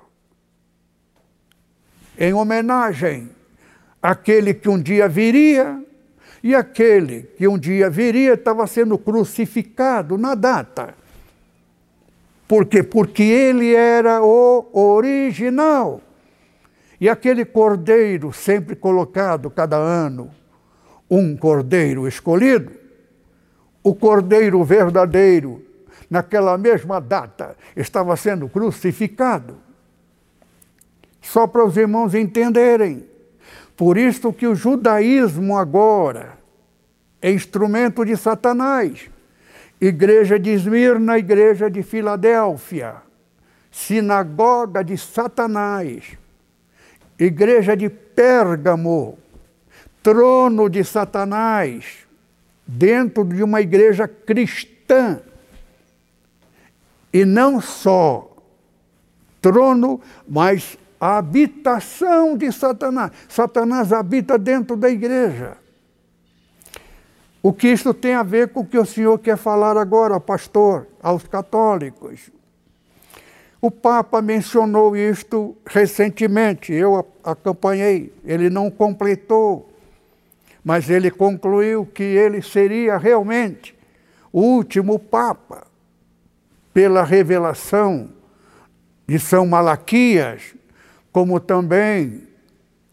em 2.20 2.34
homenagem 2.34 3.30
àquele 4.02 4.54
que 4.54 4.68
um 4.68 4.78
dia 4.78 5.08
viria, 5.08 5.82
e 6.44 6.54
aquele 6.54 7.30
que 7.38 7.48
um 7.48 7.58
dia 7.58 7.90
viria 7.90 8.34
estava 8.34 8.68
sendo 8.68 8.98
crucificado 8.98 10.18
na 10.18 10.36
data. 10.36 10.94
Por 12.48 12.66
quê? 12.66 12.82
Porque 12.82 13.24
ele 13.24 13.76
era 13.76 14.24
o 14.24 14.68
original. 14.72 16.02
E 17.00 17.10
aquele 17.10 17.44
cordeiro 17.44 18.32
sempre 18.32 18.76
colocado 18.76 19.50
cada 19.52 19.76
ano, 19.76 20.32
um 21.10 21.36
cordeiro 21.36 22.08
escolhido, 22.08 22.72
o 23.84 23.94
cordeiro 23.94 24.64
verdadeiro, 24.64 25.64
naquela 26.10 26.58
mesma 26.58 27.00
data, 27.00 27.56
estava 27.76 28.16
sendo 28.16 28.48
crucificado. 28.50 29.58
Só 31.22 31.46
para 31.46 31.66
os 31.66 31.76
irmãos 31.76 32.16
entenderem. 32.16 33.06
Por 33.76 33.98
isso 33.98 34.34
que 34.34 34.48
o 34.48 34.56
judaísmo 34.56 35.56
agora 35.56 36.38
é 37.22 37.32
instrumento 37.32 38.04
de 38.04 38.16
Satanás. 38.18 39.10
Igreja 39.80 40.40
de 40.40 40.50
Esmirna, 40.52 41.18
igreja 41.18 41.70
de 41.70 41.84
Filadélfia, 41.84 42.96
sinagoga 43.72 44.84
de 44.84 44.98
Satanás, 44.98 46.18
igreja 47.20 47.78
de 47.78 47.90
Pérgamo, 47.90 49.18
trono 50.02 50.68
de 50.68 50.84
Satanás, 50.84 52.08
dentro 52.66 53.24
de 53.24 53.44
uma 53.44 53.62
igreja 53.62 54.08
cristã. 54.08 55.22
E 57.14 57.24
não 57.24 57.62
só 57.62 58.30
trono, 59.42 60.02
mas 60.28 60.78
habitação 61.00 62.36
de 62.36 62.52
Satanás. 62.52 63.12
Satanás 63.30 63.94
habita 63.94 64.38
dentro 64.38 64.76
da 64.76 64.90
igreja. 64.90 65.58
O 67.42 67.54
que 67.54 67.68
isso 67.68 67.94
tem 67.94 68.14
a 68.14 68.24
ver 68.24 68.50
com 68.50 68.62
o 68.62 68.66
que 68.66 68.78
o 68.78 68.86
senhor 68.86 69.18
quer 69.20 69.38
falar 69.38 69.78
agora, 69.78 70.20
pastor, 70.20 70.88
aos 71.02 71.24
católicos? 71.24 72.32
O 73.62 73.72
Papa 73.72 74.22
mencionou 74.22 74.96
isto 74.96 75.56
recentemente, 75.66 76.74
eu 76.74 77.06
acompanhei, 77.24 78.14
ele 78.24 78.50
não 78.50 78.70
completou 78.70 79.68
mas 80.68 80.90
ele 80.90 81.10
concluiu 81.10 81.86
que 81.86 82.04
ele 82.04 82.42
seria 82.42 82.98
realmente 82.98 83.74
o 84.34 84.42
último 84.42 85.00
Papa, 85.00 85.66
pela 86.74 87.06
revelação 87.06 88.10
de 89.08 89.18
São 89.18 89.48
Malaquias, 89.48 90.56
como 91.10 91.40
também 91.40 92.28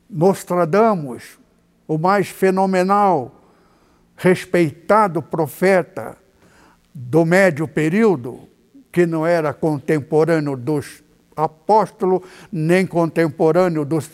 Nostradamus, 0.09 1.37
o 1.89 1.99
mais 1.99 2.29
fenomenal, 2.29 3.44
respeitado 4.17 5.21
profeta 5.23 6.17
do 6.93 7.25
médio 7.25 7.67
período, 7.67 8.49
que 8.93 9.07
não 9.07 9.27
era 9.27 9.53
contemporâneo 9.53 10.57
dos 10.57 11.03
apóstolos, 11.37 12.23
nem 12.51 12.87
contemporâneo 12.87 13.85
dos 13.85 14.09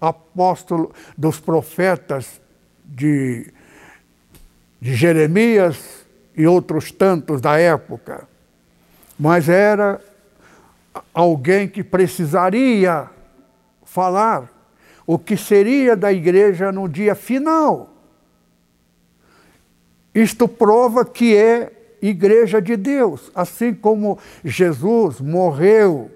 apóstolos, 0.00 0.90
dos 1.16 1.38
profetas 1.38 2.40
de, 2.84 3.52
de 4.80 4.94
Jeremias 4.94 6.04
e 6.36 6.46
outros 6.46 6.90
tantos 6.90 7.40
da 7.40 7.58
época, 7.58 8.26
mas 9.18 9.48
era 9.48 10.00
alguém 11.12 11.68
que 11.68 11.84
precisaria 11.84 13.08
falar 13.84 14.50
o 15.06 15.18
que 15.18 15.36
seria 15.36 15.94
da 15.94 16.12
igreja 16.12 16.72
no 16.72 16.88
dia 16.88 17.14
final. 17.14 17.93
Isto 20.14 20.46
prova 20.46 21.04
que 21.04 21.36
é 21.36 21.72
igreja 22.00 22.60
de 22.60 22.76
Deus, 22.76 23.30
assim 23.34 23.74
como 23.74 24.18
Jesus 24.44 25.20
morreu 25.20 26.10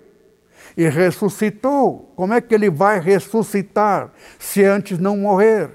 e 0.77 0.89
ressuscitou. 0.89 2.13
Como 2.15 2.33
é 2.33 2.41
que 2.41 2.55
ele 2.55 2.71
vai 2.71 3.01
ressuscitar 3.01 4.13
se 4.39 4.63
antes 4.63 4.99
não 4.99 5.17
morrer? 5.17 5.71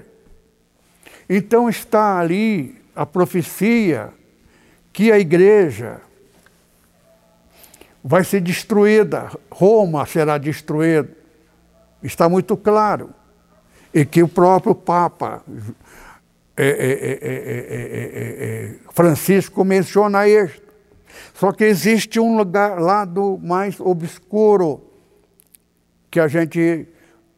Então 1.28 1.68
está 1.68 2.18
ali 2.18 2.80
a 2.94 3.04
profecia 3.04 4.10
que 4.92 5.10
a 5.10 5.18
igreja 5.18 6.00
vai 8.02 8.22
ser 8.22 8.40
destruída, 8.40 9.30
Roma 9.50 10.06
será 10.06 10.38
destruída. 10.38 11.08
Está 12.02 12.28
muito 12.28 12.56
claro. 12.56 13.10
E 13.92 14.04
que 14.04 14.22
o 14.22 14.28
próprio 14.28 14.74
Papa 14.74 15.42
é, 16.56 16.66
é, 16.66 17.18
é, 17.22 18.74
Francisco 18.92 19.64
menciona 19.64 20.28
isto. 20.28 20.62
Só 21.34 21.52
que 21.52 21.64
existe 21.64 22.20
um 22.20 22.36
lugar, 22.36 22.80
lado 22.80 23.38
mais 23.42 23.80
obscuro 23.80 24.82
que 26.10 26.20
a 26.20 26.28
gente 26.28 26.86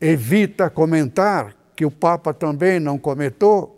evita 0.01 0.69
comentar, 0.69 1.55
que 1.75 1.85
o 1.85 1.91
Papa 1.91 2.35
também 2.35 2.79
não 2.79 2.99
comentou, 2.99 3.73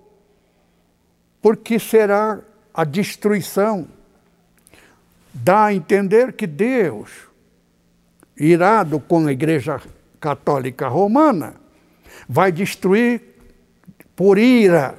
porque 1.41 1.79
será 1.79 2.41
a 2.75 2.85
destruição. 2.85 3.87
Dá 5.33 5.67
a 5.67 5.75
entender 5.75 6.33
que 6.33 6.47
Deus, 6.47 7.11
irado 8.37 8.99
com 8.99 9.27
a 9.27 9.33
Igreja 9.33 9.81
Católica 10.21 10.89
Romana, 10.89 11.55
vai 12.29 12.51
destruir 12.51 13.23
por 14.17 14.37
ira. 14.37 14.97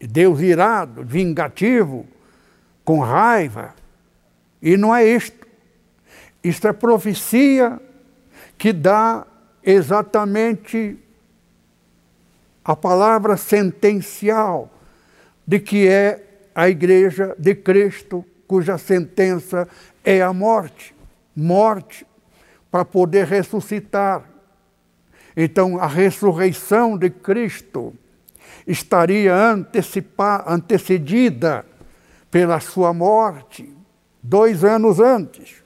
Deus 0.00 0.40
irado, 0.40 1.04
vingativo, 1.04 2.06
com 2.84 3.00
raiva. 3.00 3.74
E 4.62 4.76
não 4.76 4.94
é 4.94 5.04
isto. 5.04 5.46
Isto 6.42 6.68
é 6.68 6.72
profecia 6.72 7.78
que 8.56 8.72
dá 8.72 9.26
exatamente 9.62 10.98
a 12.64 12.74
palavra 12.74 13.36
sentencial 13.36 14.70
de 15.46 15.60
que 15.60 15.86
é 15.88 16.48
a 16.54 16.68
igreja 16.68 17.34
de 17.38 17.54
Cristo, 17.54 18.24
cuja 18.46 18.78
sentença 18.78 19.68
é 20.04 20.22
a 20.22 20.32
morte 20.32 20.94
morte 21.34 22.06
para 22.70 22.84
poder 22.84 23.26
ressuscitar. 23.26 24.24
Então, 25.36 25.78
a 25.78 25.86
ressurreição 25.86 26.98
de 26.98 27.08
Cristo 27.08 27.94
estaria 28.66 29.34
antecedida 30.46 31.64
pela 32.30 32.60
sua 32.60 32.92
morte, 32.92 33.74
dois 34.22 34.64
anos 34.64 35.00
antes. 35.00 35.62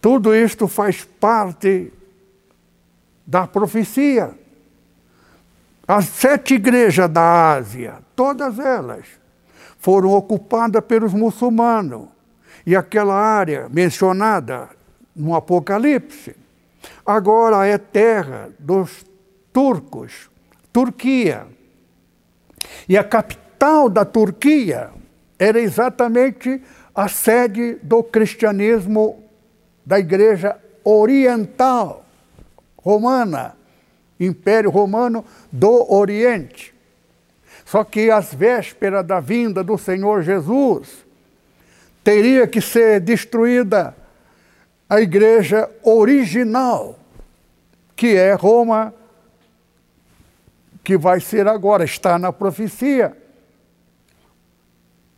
Tudo 0.00 0.34
isto 0.34 0.68
faz 0.68 1.04
parte 1.04 1.92
da 3.26 3.46
profecia. 3.46 4.34
As 5.86 6.06
sete 6.06 6.54
igrejas 6.54 7.10
da 7.10 7.54
Ásia, 7.54 7.98
todas 8.14 8.58
elas, 8.58 9.06
foram 9.78 10.10
ocupadas 10.12 10.84
pelos 10.84 11.12
muçulmanos. 11.12 12.08
E 12.64 12.76
aquela 12.76 13.14
área 13.14 13.68
mencionada 13.70 14.68
no 15.16 15.34
Apocalipse, 15.34 16.36
agora 17.04 17.66
é 17.66 17.78
terra 17.78 18.50
dos 18.58 19.04
turcos, 19.52 20.30
Turquia. 20.72 21.46
E 22.88 22.96
a 22.96 23.04
capital 23.04 23.88
da 23.88 24.04
Turquia 24.04 24.90
era 25.38 25.60
exatamente 25.60 26.62
a 26.94 27.08
sede 27.08 27.78
do 27.82 28.02
cristianismo 28.02 29.22
da 29.84 29.98
Igreja 29.98 30.56
Oriental 30.84 32.04
Romana. 32.76 33.56
Império 34.20 34.70
Romano 34.70 35.24
do 35.52 35.92
Oriente. 35.92 36.74
Só 37.64 37.84
que 37.84 38.10
às 38.10 38.34
vésperas 38.34 39.06
da 39.06 39.20
vinda 39.20 39.62
do 39.62 39.78
Senhor 39.78 40.22
Jesus, 40.22 41.04
teria 42.02 42.46
que 42.46 42.60
ser 42.60 43.00
destruída 43.00 43.94
a 44.88 45.00
igreja 45.00 45.68
original, 45.82 46.98
que 47.94 48.16
é 48.16 48.32
Roma, 48.32 48.94
que 50.88 50.96
vai 50.96 51.20
ser 51.20 51.46
agora, 51.46 51.84
está 51.84 52.18
na 52.18 52.32
profecia. 52.32 53.14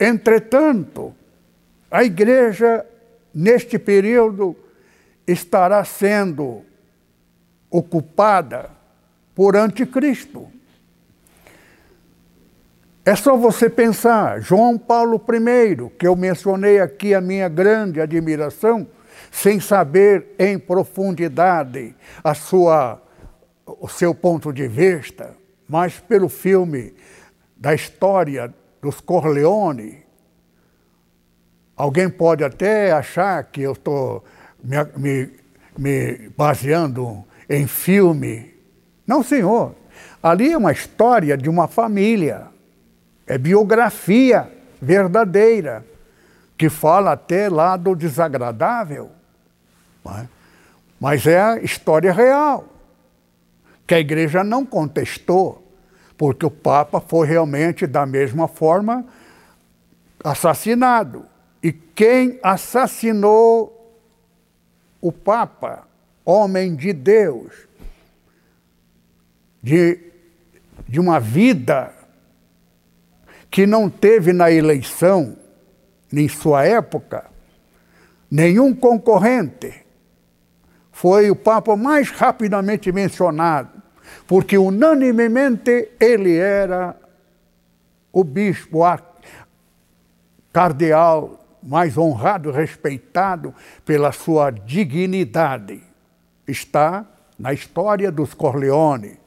Entretanto, 0.01 1.15
a 1.89 2.03
igreja, 2.03 2.85
neste 3.33 3.79
período, 3.79 4.57
estará 5.25 5.85
sendo 5.85 6.65
ocupada 7.71 8.71
por 9.33 9.55
anticristo. 9.55 10.49
É 13.05 13.15
só 13.15 13.37
você 13.37 13.71
pensar, 13.71 14.41
João 14.41 14.77
Paulo 14.77 15.25
I, 15.25 15.89
que 15.91 16.05
eu 16.05 16.17
mencionei 16.17 16.81
aqui 16.81 17.15
a 17.15 17.21
minha 17.21 17.49
grande 17.49 18.01
admiração, 18.01 18.89
sem 19.31 19.61
saber 19.61 20.35
em 20.37 20.59
profundidade 20.59 21.95
a 22.25 22.35
sua, 22.35 23.01
o 23.65 23.87
seu 23.87 24.13
ponto 24.13 24.53
de 24.53 24.67
vista, 24.67 25.39
mas 25.71 26.01
pelo 26.01 26.29
filme 26.29 26.93
da 27.57 27.73
história 27.73 28.53
dos 28.83 29.01
Corleone, 29.01 30.03
alguém 31.77 32.11
pode 32.11 32.43
até 32.43 32.91
achar 32.91 33.45
que 33.45 33.63
eu 33.63 33.73
estou 33.73 34.25
me, 34.63 34.77
me, 34.97 35.31
me 35.79 36.29
baseando 36.37 37.25
em 37.49 37.69
filme. 37.69 38.53
Não, 39.07 39.23
senhor. 39.23 39.77
Ali 40.21 40.53
é 40.53 40.59
uma 40.59 40.73
história 40.73 41.37
de 41.37 41.49
uma 41.49 41.69
família. 41.69 42.49
É 43.25 43.39
biografia 43.39 44.51
verdadeira, 44.83 45.87
que 46.59 46.69
fala 46.69 47.13
até 47.13 47.49
lá 47.49 47.77
do 47.77 47.95
desagradável. 47.95 49.09
É? 50.05 50.27
Mas 50.99 51.29
é 51.29 51.41
a 51.41 51.59
história 51.59 52.13
real, 52.13 52.65
que 53.87 53.95
a 53.95 54.01
igreja 54.01 54.43
não 54.43 54.67
contestou, 54.67 55.60
porque 56.21 56.45
o 56.45 56.51
Papa 56.51 57.01
foi 57.01 57.27
realmente, 57.27 57.87
da 57.87 58.05
mesma 58.05 58.47
forma, 58.47 59.07
assassinado. 60.23 61.25
E 61.63 61.73
quem 61.73 62.39
assassinou 62.43 63.99
o 65.01 65.11
Papa, 65.11 65.89
homem 66.23 66.77
de 66.77 66.93
Deus, 66.93 67.67
de, 69.63 69.99
de 70.87 71.01
uma 71.01 71.19
vida 71.19 71.91
que 73.51 73.67
não 73.67 73.89
teve 73.89 74.35
na 74.35 74.51
eleição, 74.51 75.39
em 76.13 76.29
sua 76.29 76.67
época, 76.67 77.31
nenhum 78.31 78.75
concorrente, 78.75 79.87
foi 80.93 81.31
o 81.31 81.35
Papa 81.37 81.75
mais 81.77 82.11
rapidamente 82.11 82.93
mencionado, 82.93 83.80
porque 84.27 84.57
unanimemente 84.57 85.93
ele 85.99 86.37
era 86.37 86.97
o 88.13 88.25
bispo 88.25 88.81
cardeal 90.53 91.41
mais 91.63 91.97
honrado, 91.97 92.51
respeitado 92.51 93.55
pela 93.85 94.13
sua 94.13 94.51
dignidade. 94.51 95.83
Está 96.47 97.07
na 97.39 97.53
história 97.53 98.11
dos 98.11 98.35
Corleone. 98.35 99.19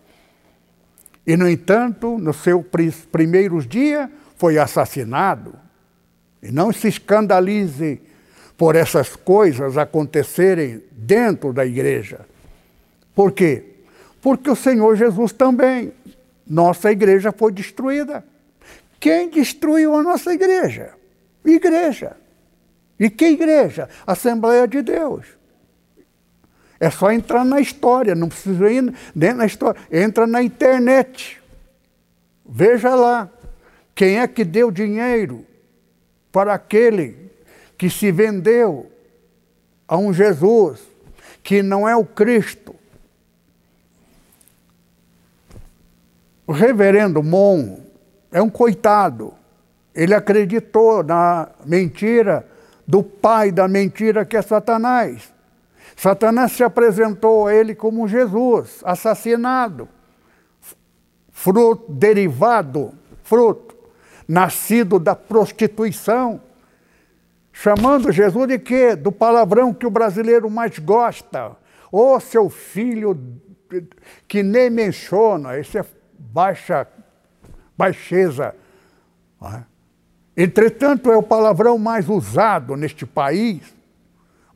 E, 1.26 1.38
no 1.38 1.48
entanto, 1.48 2.18
nos 2.18 2.38
seus 2.38 2.66
primeiros 3.12 3.68
dias, 3.68 4.10
foi 4.36 4.58
assassinado. 4.58 5.56
E 6.42 6.52
não 6.52 6.74
se 6.74 6.90
escandalize 6.90 8.02
por 8.58 8.76
essas 8.76 9.16
coisas 9.16 9.78
acontecerem 9.78 10.84
dentro 10.92 11.54
da 11.54 11.66
igreja. 11.66 12.22
Por 13.16 13.32
quê? 13.32 13.73
Porque 14.24 14.50
o 14.50 14.56
Senhor 14.56 14.96
Jesus 14.96 15.34
também, 15.34 15.92
nossa 16.48 16.90
igreja 16.90 17.34
foi 17.34 17.52
destruída. 17.52 18.26
Quem 18.98 19.30
destruiu 19.30 19.94
a 19.96 20.02
nossa 20.02 20.34
igreja? 20.34 20.94
Igreja. 21.44 22.16
E 22.98 23.10
que 23.10 23.26
igreja? 23.26 23.90
Assembleia 24.08 24.66
de 24.66 24.82
Deus. 24.82 25.26
É 26.80 26.90
só 26.90 27.12
entrar 27.12 27.44
na 27.44 27.60
história, 27.60 28.16
não 28.16 28.30
precisa 28.30 28.72
ir 28.72 28.94
dentro 29.14 29.40
da 29.40 29.46
história. 29.46 29.82
Entra 29.92 30.26
na 30.26 30.42
internet. 30.42 31.42
Veja 32.48 32.96
lá. 32.96 33.30
Quem 33.94 34.20
é 34.20 34.28
que 34.28 34.46
deu 34.46 34.72
dinheiro 34.72 35.46
para 36.32 36.54
aquele 36.54 37.30
que 37.78 37.90
se 37.90 38.10
vendeu 38.10 38.90
a 39.86 39.98
um 39.98 40.14
Jesus 40.14 40.82
que 41.44 41.62
não 41.62 41.88
é 41.88 41.96
o 41.96 42.06
Cristo. 42.06 42.74
O 46.54 46.56
reverendo 46.56 47.24
Mon 47.24 47.80
é 48.32 48.40
um 48.40 48.48
coitado. 48.48 49.34
Ele 49.92 50.14
acreditou 50.14 51.02
na 51.02 51.50
mentira 51.66 52.48
do 52.86 53.02
pai 53.02 53.52
da 53.52 53.68
mentira 53.68 54.24
que 54.24 54.38
é 54.38 54.42
Satanás. 54.44 55.34
Satanás 55.96 56.52
se 56.52 56.64
apresentou 56.64 57.48
a 57.48 57.56
ele 57.56 57.74
como 57.74 58.08
Jesus, 58.08 58.82
assassinado, 58.84 59.90
fruto 61.32 61.92
derivado, 61.92 62.94
fruto 63.24 63.76
nascido 64.28 65.00
da 65.00 65.16
prostituição 65.16 66.40
chamando 67.52 68.12
Jesus 68.12 68.48
de 68.48 68.60
quê? 68.60 68.96
Do 68.96 69.12
palavrão 69.12 69.74
que 69.74 69.88
o 69.88 69.92
brasileiro 69.92 70.52
mais 70.52 70.78
gosta. 70.78 71.58
Ô 71.92 72.14
oh, 72.14 72.20
seu 72.20 72.48
filho 72.48 73.20
que 74.28 74.44
nem 74.44 74.70
menciona, 74.70 75.58
esse 75.58 75.80
é 75.80 75.86
baixa, 76.34 76.88
baixeza. 77.78 78.56
É? 79.42 79.62
Entretanto, 80.36 81.12
é 81.12 81.16
o 81.16 81.22
palavrão 81.22 81.78
mais 81.78 82.10
usado 82.10 82.76
neste 82.76 83.06
país, 83.06 83.62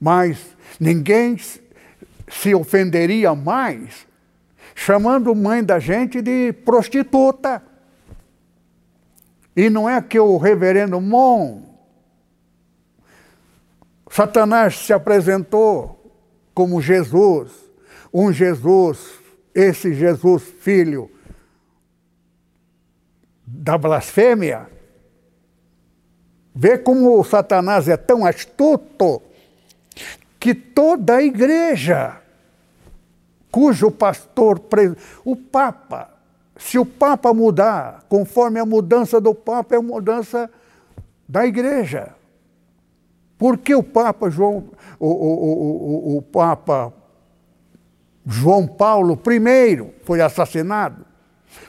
mas 0.02 0.40
ninguém 0.80 1.38
se 2.30 2.56
ofenderia 2.56 3.36
mais 3.36 4.08
chamando 4.74 5.34
mãe 5.36 5.64
da 5.64 5.80
gente 5.80 6.22
de 6.22 6.54
prostituta. 6.54 7.62
E 9.56 9.70
não 9.70 9.90
é 9.90 10.00
que 10.02 10.20
o 10.20 10.38
reverendo 10.38 11.02
Mon 11.02 11.64
Satanás 14.10 14.78
se 14.78 14.94
apresentou 14.94 15.94
como 16.54 16.82
Jesus, 16.82 17.52
um 18.14 18.32
Jesus, 18.32 19.20
esse 19.54 19.94
Jesus 19.94 20.44
filho 20.62 21.10
da 23.48 23.78
blasfêmia. 23.78 24.68
Vê 26.54 26.78
como 26.78 27.18
o 27.18 27.24
Satanás 27.24 27.88
é 27.88 27.95
tão 27.95 28.26
astuto 28.26 29.22
que 30.38 30.54
toda 30.54 31.16
a 31.16 31.24
igreja, 31.24 32.18
cujo 33.50 33.89
pastor, 33.89 34.62
o 35.24 35.36
Papa, 35.36 36.10
se 36.58 36.78
o 36.78 36.86
Papa 36.86 37.34
mudar, 37.34 38.04
conforme 38.10 38.60
a 38.60 38.66
mudança 38.66 39.22
do 39.22 39.34
Papa, 39.34 39.76
é 39.76 39.78
a 39.78 39.82
mudança 39.82 40.50
da 41.28 41.45
igreja. 41.45 42.10
Por 43.38 43.58
que 43.60 43.76
o 43.76 43.84
Papa 43.84 44.30
João, 44.30 44.66
o, 45.00 45.08
o, 45.08 46.16
o, 46.16 46.18
o 46.18 46.22
Papa 46.22 46.91
João 48.26 48.68
Paulo 48.68 49.20
I 49.28 49.93
foi 50.04 50.22
assassinado? 50.22 51.06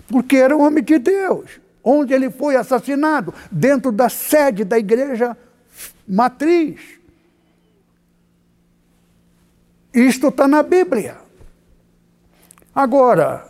Porque 0.08 0.36
era 0.36 0.56
um 0.56 0.62
homem 0.62 0.82
de 0.82 0.98
Deus. 0.98 1.60
Onde 1.90 2.12
ele 2.12 2.28
foi 2.28 2.54
assassinado? 2.54 3.32
Dentro 3.50 3.90
da 3.90 4.10
sede 4.10 4.62
da 4.62 4.78
igreja 4.78 5.34
matriz. 6.06 6.78
Isto 9.94 10.28
está 10.28 10.46
na 10.46 10.62
Bíblia. 10.62 11.16
Agora, 12.74 13.48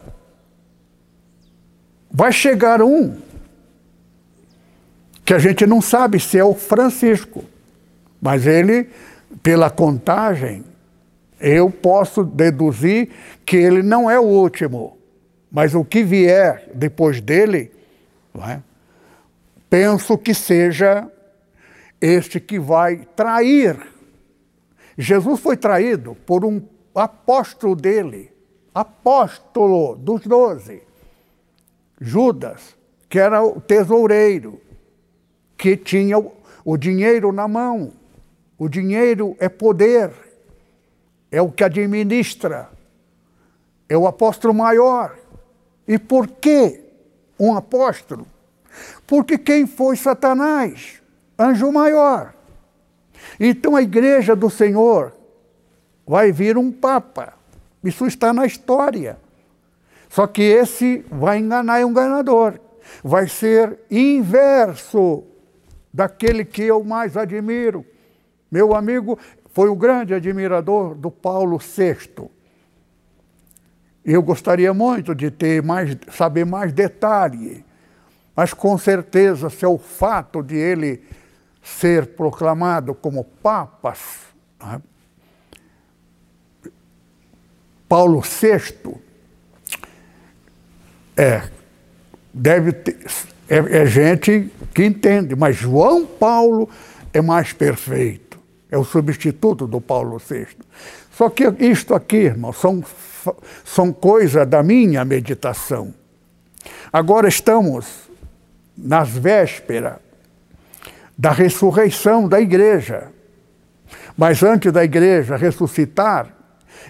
vai 2.09 2.30
chegar 2.30 2.80
um 2.80 3.20
que 5.24 5.34
a 5.34 5.39
gente 5.41 5.66
não 5.66 5.82
sabe 5.82 6.20
se 6.20 6.39
é 6.39 6.45
o 6.45 6.55
Francisco. 6.55 7.45
Mas 8.22 8.47
ele, 8.47 8.89
pela 9.43 9.68
contagem, 9.68 10.64
eu 11.41 11.72
posso 11.72 12.22
deduzir 12.22 13.11
que 13.45 13.57
ele 13.57 13.82
não 13.82 14.09
é 14.09 14.16
o 14.16 14.22
último. 14.22 14.97
Mas 15.51 15.74
o 15.74 15.84
que 15.84 16.05
vier 16.05 16.70
depois 16.72 17.20
dele, 17.20 17.76
é? 18.45 18.62
penso 19.68 20.16
que 20.16 20.34
seja 20.34 21.11
este 22.01 22.41
que 22.41 22.59
vai 22.59 23.07
trair. 23.16 23.76
Jesus 24.97 25.41
foi 25.41 25.57
traído 25.57 26.14
por 26.26 26.45
um 26.45 26.61
apóstolo 26.95 27.76
dele, 27.76 28.32
apóstolo 28.74 29.97
dos 29.97 30.22
doze, 30.22 30.82
Judas, 32.01 32.76
que 33.09 33.18
era 33.18 33.43
o 33.43 33.61
tesoureiro, 33.61 34.61
que 35.57 35.76
tinha 35.76 36.18
o 36.64 36.76
dinheiro 36.76 37.32
na 37.32 37.47
mão. 37.47 37.93
O 38.59 38.68
dinheiro 38.68 39.36
é 39.39 39.49
poder, 39.49 40.11
é 41.30 41.41
o 41.41 41.51
que 41.51 41.62
administra, 41.62 42.68
é 43.89 43.97
o 43.97 44.07
apóstolo 44.07 44.53
maior. 44.53 45.16
E 45.86 45.99
por 45.99 46.26
que 46.26 46.88
um 47.39 47.55
apóstolo? 47.55 48.26
Porque 49.07 49.39
quem 49.39 49.66
foi 49.66 49.97
Satanás? 49.97 51.01
Anjo 51.39 51.70
maior. 51.72 52.34
Então 53.39 53.76
a 53.76 53.82
igreja 53.82 54.34
do 54.34 54.51
Senhor 54.51 55.14
vai 56.07 56.32
vir 56.32 56.57
um 56.57 56.70
papa. 56.70 57.34
Isso 57.82 58.07
está 58.07 58.32
na 58.32 58.47
história. 58.47 59.18
Só 60.09 60.26
que 60.26 60.43
esse 60.43 61.05
vai 61.11 61.39
enganar 61.39 61.84
um 61.84 61.91
enganador. 61.91 62.59
Vai 63.05 63.28
ser 63.28 63.78
inverso 63.91 65.24
daquele 65.93 66.45
que 66.45 66.62
eu 66.62 66.82
mais 66.82 67.16
admiro. 67.16 67.84
Meu 68.51 68.74
amigo 68.74 69.18
foi 69.53 69.68
o 69.68 69.76
grande 69.76 70.14
admirador 70.14 70.95
do 70.95 71.11
Paulo 71.11 71.59
VI. 71.59 72.30
Eu 74.11 74.23
gostaria 74.23 74.73
muito 74.73 75.15
de 75.15 75.31
ter 75.31 75.63
mais, 75.63 75.95
saber 76.11 76.47
mais 76.47 76.73
detalhe, 76.73 77.63
mas 78.35 78.55
com 78.55 78.79
certeza, 78.79 79.51
se 79.51 79.67
é 79.67 79.69
o 79.69 79.77
fato 79.77 80.43
de 80.43 80.57
ele 80.57 81.03
ser 81.63 82.07
proclamado 82.07 82.95
como 82.95 83.23
papas, 83.23 83.99
né? 84.59 84.81
Paulo 87.87 88.23
VI 88.23 88.95
é, 91.15 91.43
deve 92.33 92.73
ter, 92.73 92.97
é, 93.47 93.83
é 93.83 93.85
gente 93.85 94.51
que 94.73 94.87
entende, 94.87 95.37
mas 95.37 95.55
João 95.55 96.07
Paulo 96.07 96.67
é 97.13 97.21
mais 97.21 97.53
perfeito, 97.53 98.41
é 98.71 98.79
o 98.79 98.85
substituto 98.85 99.67
do 99.67 99.83
Paulo 99.83 100.17
VI. 100.17 100.47
Só 101.13 101.29
que 101.29 101.45
isto 101.59 101.95
aqui, 101.95 102.17
irmão, 102.17 102.55
são, 102.55 102.83
são 103.64 103.93
coisas 103.93 104.47
da 104.47 104.62
minha 104.62 105.05
meditação. 105.05 105.95
Agora 106.93 107.29
estamos 107.29 108.09
nas 108.77 109.09
vésperas 109.11 109.97
da 111.16 111.33
ressurreição 111.33 112.29
da 112.29 112.41
igreja. 112.41 113.09
Mas 114.16 114.43
antes 114.43 114.73
da 114.73 114.85
igreja 114.85 115.37
ressuscitar, 115.37 116.33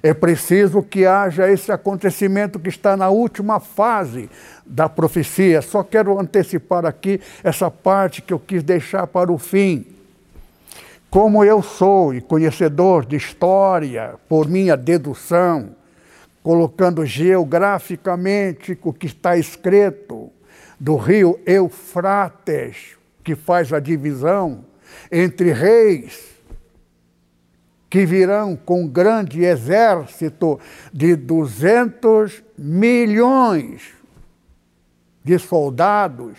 é 0.03 0.13
preciso 0.15 0.83
que 0.83 1.07
haja 1.07 1.51
esse 1.51 1.73
acontecimento 1.73 2.59
que 2.59 2.69
está 2.69 2.97
na 2.97 3.09
última 3.09 3.59
fase 3.59 4.31
da 4.65 4.89
profecia. 4.89 5.63
Só 5.63 5.83
quero 5.83 6.19
antecipar 6.21 6.85
aqui 6.85 7.21
essa 7.43 7.71
parte 7.71 8.23
que 8.23 8.33
eu 8.33 8.39
quis 8.39 8.63
deixar 8.63 9.07
para 9.07 9.33
o 9.33 9.39
fim. 9.39 9.87
Como 11.11 11.43
eu 11.43 11.63
sou 11.63 12.15
e 12.15 12.21
conhecedor 12.21 13.07
de 13.07 13.17
história, 13.17 14.15
por 14.29 14.47
minha 14.47 14.77
dedução, 14.77 15.71
colocando 16.49 17.05
geograficamente 17.05 18.79
o 18.83 18.91
que 18.91 19.05
está 19.05 19.37
escrito 19.37 20.33
do 20.81 20.97
rio 20.97 21.39
Eufrates, 21.45 22.97
que 23.23 23.37
faz 23.37 23.71
a 23.71 23.79
divisão 23.79 24.65
entre 25.13 25.53
reis 25.53 26.41
que 27.91 28.07
virão 28.07 28.57
com 28.57 28.85
um 28.85 28.89
grande 28.89 29.45
exército 29.45 30.59
de 30.91 31.17
200 31.17 32.43
milhões 32.57 33.83
de 35.23 35.39
soldados 35.39 36.39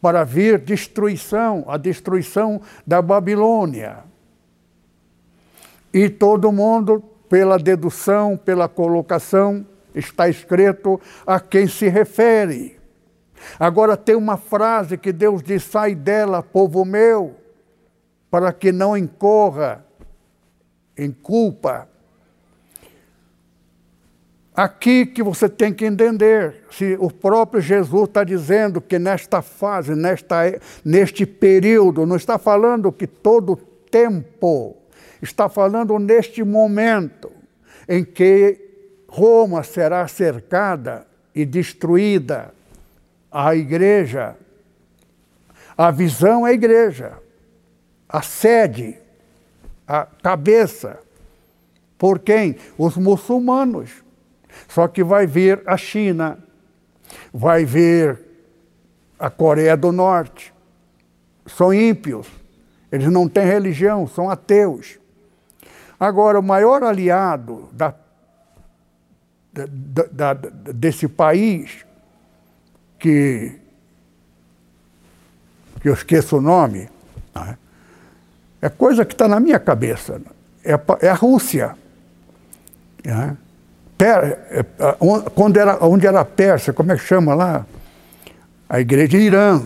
para 0.00 0.24
vir 0.24 0.58
destruição, 0.58 1.66
a 1.68 1.76
destruição 1.76 2.62
da 2.86 3.02
Babilônia. 3.02 4.04
E 5.92 6.08
todo 6.08 6.50
mundo, 6.50 7.11
pela 7.32 7.58
dedução, 7.58 8.36
pela 8.36 8.68
colocação, 8.68 9.66
está 9.94 10.28
escrito 10.28 11.00
a 11.26 11.40
quem 11.40 11.66
se 11.66 11.88
refere. 11.88 12.78
Agora 13.58 13.96
tem 13.96 14.14
uma 14.14 14.36
frase 14.36 14.98
que 14.98 15.10
Deus 15.10 15.42
diz: 15.42 15.62
sai 15.62 15.94
dela, 15.94 16.42
povo 16.42 16.84
meu, 16.84 17.34
para 18.30 18.52
que 18.52 18.70
não 18.70 18.94
incorra 18.94 19.82
em 20.94 21.10
culpa. 21.10 21.88
Aqui 24.54 25.06
que 25.06 25.22
você 25.22 25.48
tem 25.48 25.72
que 25.72 25.86
entender, 25.86 26.66
se 26.70 26.98
o 27.00 27.10
próprio 27.10 27.62
Jesus 27.62 28.08
está 28.08 28.24
dizendo 28.24 28.78
que 28.78 28.98
nesta 28.98 29.40
fase, 29.40 29.94
nesta, 29.94 30.36
neste 30.84 31.24
período, 31.24 32.04
não 32.04 32.16
está 32.16 32.36
falando 32.36 32.92
que 32.92 33.06
todo 33.06 33.56
tempo, 33.90 34.76
está 35.22 35.48
falando 35.48 35.98
neste 35.98 36.42
momento 36.42 37.32
em 37.88 38.04
que 38.04 38.58
Roma 39.08 39.62
será 39.62 40.06
cercada 40.08 41.06
e 41.34 41.44
destruída, 41.46 42.52
a 43.30 43.54
igreja, 43.54 44.36
a 45.76 45.90
visão 45.90 46.46
é 46.46 46.50
a 46.50 46.52
igreja, 46.52 47.18
a 48.08 48.20
sede 48.20 48.98
a 49.86 50.06
cabeça. 50.22 50.98
Por 51.98 52.18
quem? 52.18 52.56
Os 52.78 52.96
muçulmanos. 52.96 53.90
Só 54.68 54.88
que 54.88 55.04
vai 55.04 55.26
vir 55.26 55.62
a 55.66 55.76
China, 55.76 56.38
vai 57.32 57.64
vir 57.64 58.18
a 59.18 59.28
Coreia 59.28 59.76
do 59.76 59.92
Norte. 59.92 60.52
São 61.46 61.74
ímpios, 61.74 62.26
eles 62.90 63.10
não 63.10 63.28
têm 63.28 63.44
religião, 63.44 64.06
são 64.06 64.30
ateus. 64.30 64.98
Agora, 66.02 66.40
o 66.40 66.42
maior 66.42 66.82
aliado 66.82 67.68
da, 67.70 67.94
da, 69.52 70.34
da, 70.34 70.50
desse 70.74 71.06
país, 71.06 71.86
que, 72.98 73.56
que 75.80 75.88
eu 75.88 75.94
esqueço 75.94 76.38
o 76.38 76.40
nome, 76.40 76.88
né? 77.32 77.56
É 78.60 78.68
coisa 78.68 79.04
que 79.04 79.14
está 79.14 79.28
na 79.28 79.38
minha 79.38 79.60
cabeça. 79.60 80.20
É, 80.64 80.72
é 81.06 81.08
a 81.08 81.14
Rússia. 81.14 81.76
É. 83.04 83.36
Per, 83.96 84.24
é, 84.50 84.66
era, 85.56 85.78
onde 85.84 86.04
era 86.08 86.20
a 86.20 86.24
Pérsia, 86.24 86.72
como 86.72 86.90
é 86.90 86.96
que 86.96 87.04
chama 87.04 87.32
lá? 87.32 87.64
A 88.68 88.80
igreja 88.80 89.18
Irã. 89.18 89.62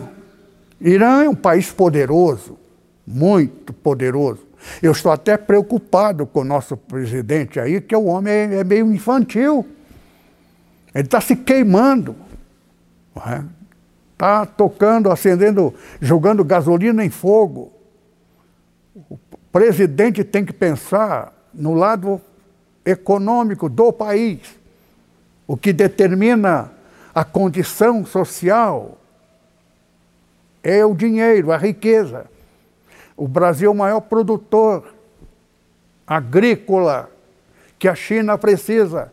Irã 0.79 1.23
é 1.23 1.29
um 1.29 1.35
país 1.35 1.71
poderoso, 1.71 2.59
muito 3.07 3.73
poderoso. 3.73 4.46
Eu 4.81 4.91
estou 4.91 5.11
até 5.11 5.37
preocupado 5.37 6.25
com 6.25 6.41
o 6.41 6.43
nosso 6.43 6.75
presidente 6.75 7.59
aí, 7.59 7.81
que 7.81 7.95
o 7.95 8.05
homem 8.05 8.33
é, 8.33 8.55
é 8.55 8.63
meio 8.63 8.91
infantil. 8.91 9.65
Ele 10.93 11.05
está 11.05 11.21
se 11.21 11.35
queimando. 11.35 12.15
Está 14.13 14.43
é? 14.43 14.45
tocando, 14.45 15.11
acendendo, 15.11 15.73
jogando 16.01 16.43
gasolina 16.43 17.03
em 17.03 17.09
fogo. 17.09 17.71
O 19.09 19.17
presidente 19.51 20.23
tem 20.23 20.43
que 20.43 20.53
pensar 20.53 21.33
no 21.53 21.73
lado 21.73 22.21
econômico 22.85 23.67
do 23.67 23.91
país, 23.91 24.39
o 25.45 25.57
que 25.57 25.73
determina 25.73 26.71
a 27.13 27.23
condição 27.23 28.05
social 28.05 28.97
é 30.63 30.85
o 30.85 30.93
dinheiro, 30.93 31.51
a 31.51 31.57
riqueza. 31.57 32.25
O 33.17 33.27
Brasil 33.27 33.69
é 33.69 33.73
o 33.73 33.75
maior 33.75 34.01
produtor 34.01 34.93
agrícola 36.05 37.09
que 37.79 37.87
a 37.87 37.95
China 37.95 38.37
precisa. 38.37 39.11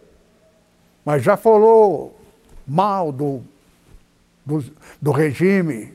Mas 1.05 1.23
já 1.23 1.37
falou 1.37 2.15
mal 2.67 3.11
do, 3.11 3.43
do, 4.45 4.63
do 5.01 5.11
regime 5.11 5.95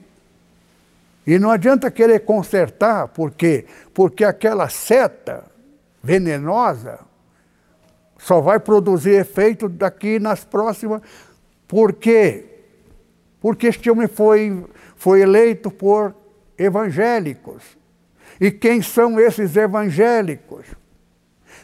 e 1.26 1.38
não 1.38 1.52
adianta 1.52 1.92
querer 1.92 2.22
consertar, 2.22 3.08
por 3.10 3.30
quê? 3.30 3.66
Porque 3.94 4.24
aquela 4.24 4.68
seta 4.68 5.44
venenosa 6.02 7.00
só 8.18 8.42
vai 8.42 8.60
produzir 8.60 9.12
efeito 9.12 9.70
daqui 9.70 10.20
nas 10.20 10.44
próximas. 10.44 11.04
Por 11.68 11.94
quê? 11.94 12.46
Porque 13.40 13.68
este 13.68 13.92
homem 13.92 14.08
foi, 14.08 14.66
foi 14.96 15.22
eleito 15.22 15.70
por 15.70 16.16
evangélicos. 16.58 17.79
E 18.40 18.52
quem 18.52 18.82
são 18.82 19.20
esses 19.20 19.56
evangélicos? 19.56 20.66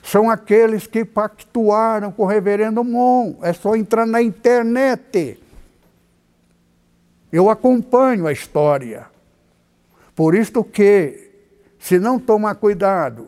São 0.03 0.29
aqueles 0.29 0.85
que 0.85 1.03
pactuaram 1.03 2.11
com 2.11 2.23
o 2.23 2.27
reverendo 2.27 2.83
Mon. 2.83 3.35
É 3.41 3.53
só 3.53 3.75
entrar 3.75 4.05
na 4.05 4.21
internet. 4.21 5.39
Eu 7.31 7.49
acompanho 7.49 8.27
a 8.27 8.31
história. 8.31 9.07
Por 10.15 10.35
isto 10.35 10.63
que, 10.63 11.31
se 11.79 11.97
não 11.97 12.19
tomar 12.19 12.55
cuidado, 12.55 13.27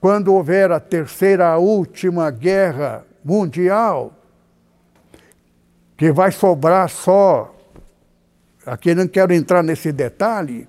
quando 0.00 0.34
houver 0.34 0.72
a 0.72 0.80
terceira, 0.80 1.48
a 1.48 1.58
última 1.58 2.30
guerra 2.30 3.04
mundial, 3.24 4.12
que 5.96 6.10
vai 6.10 6.32
sobrar 6.32 6.88
só, 6.88 7.54
aqui 8.66 8.94
não 8.94 9.06
quero 9.06 9.32
entrar 9.32 9.62
nesse 9.62 9.92
detalhe, 9.92 10.66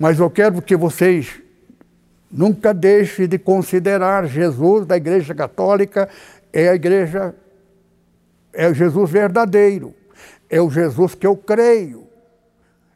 Mas 0.00 0.18
eu 0.18 0.30
quero 0.30 0.62
que 0.62 0.74
vocês 0.74 1.42
nunca 2.32 2.72
deixem 2.72 3.28
de 3.28 3.38
considerar 3.38 4.26
Jesus 4.26 4.86
da 4.86 4.96
Igreja 4.96 5.34
Católica 5.34 6.08
é 6.50 6.70
a 6.70 6.74
igreja, 6.74 7.34
é 8.50 8.66
o 8.66 8.72
Jesus 8.72 9.10
verdadeiro, 9.10 9.94
é 10.48 10.58
o 10.58 10.70
Jesus 10.70 11.14
que 11.14 11.26
eu 11.26 11.36
creio. 11.36 12.08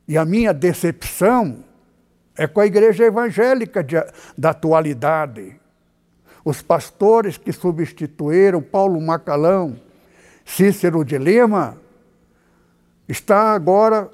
E 0.09 0.17
a 0.17 0.25
minha 0.25 0.55
decepção 0.55 1.63
é 2.39 2.47
com 2.47 2.61
a 2.61 2.67
igreja 2.67 3.05
evangélica 3.05 3.85
de, 3.85 3.97
da 4.37 4.51
atualidade. 4.51 5.61
Os 6.43 6.63
pastores 6.63 7.37
que 7.37 7.53
substituíram 7.53 8.63
Paulo 8.63 8.99
Macalão, 8.99 9.79
Cícero 10.43 11.05
de 11.05 11.19
Lima, 11.19 11.77
está 13.07 13.53
agora 13.53 14.11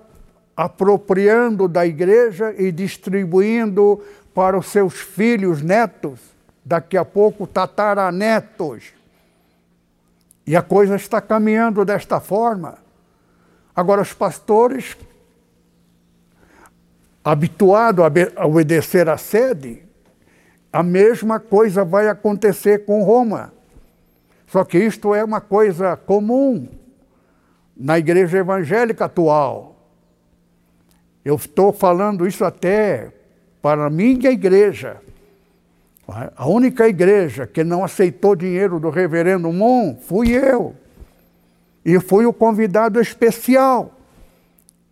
apropriando 0.60 1.66
da 1.66 1.86
igreja 1.86 2.54
e 2.58 2.70
distribuindo 2.70 4.04
para 4.34 4.58
os 4.58 4.66
seus 4.66 4.92
filhos, 4.92 5.62
netos, 5.62 6.20
daqui 6.62 6.98
a 6.98 7.04
pouco 7.04 7.46
tataranetos. 7.46 8.92
E 10.46 10.54
a 10.54 10.60
coisa 10.60 10.96
está 10.96 11.18
caminhando 11.18 11.82
desta 11.82 12.20
forma. 12.20 12.76
Agora, 13.74 14.02
os 14.02 14.12
pastores, 14.12 14.98
habituados 17.24 18.04
a 18.36 18.46
obedecer 18.46 19.08
à 19.08 19.16
sede, 19.16 19.82
a 20.70 20.82
mesma 20.82 21.40
coisa 21.40 21.86
vai 21.86 22.06
acontecer 22.06 22.84
com 22.84 23.02
Roma. 23.02 23.50
Só 24.46 24.62
que 24.62 24.76
isto 24.76 25.14
é 25.14 25.24
uma 25.24 25.40
coisa 25.40 25.96
comum 25.96 26.68
na 27.74 27.98
igreja 27.98 28.36
evangélica 28.36 29.06
atual. 29.06 29.79
Eu 31.24 31.36
estou 31.36 31.72
falando 31.72 32.26
isso 32.26 32.44
até 32.44 33.12
para 33.60 33.86
a 33.86 33.90
minha 33.90 34.30
igreja. 34.30 35.00
A 36.36 36.48
única 36.48 36.88
igreja 36.88 37.46
que 37.46 37.62
não 37.62 37.84
aceitou 37.84 38.34
dinheiro 38.34 38.80
do 38.80 38.90
reverendo 38.90 39.52
Mon 39.52 39.96
fui 39.96 40.32
eu. 40.32 40.74
E 41.84 41.98
fui 42.00 42.26
o 42.26 42.32
convidado 42.32 43.00
especial. 43.00 43.94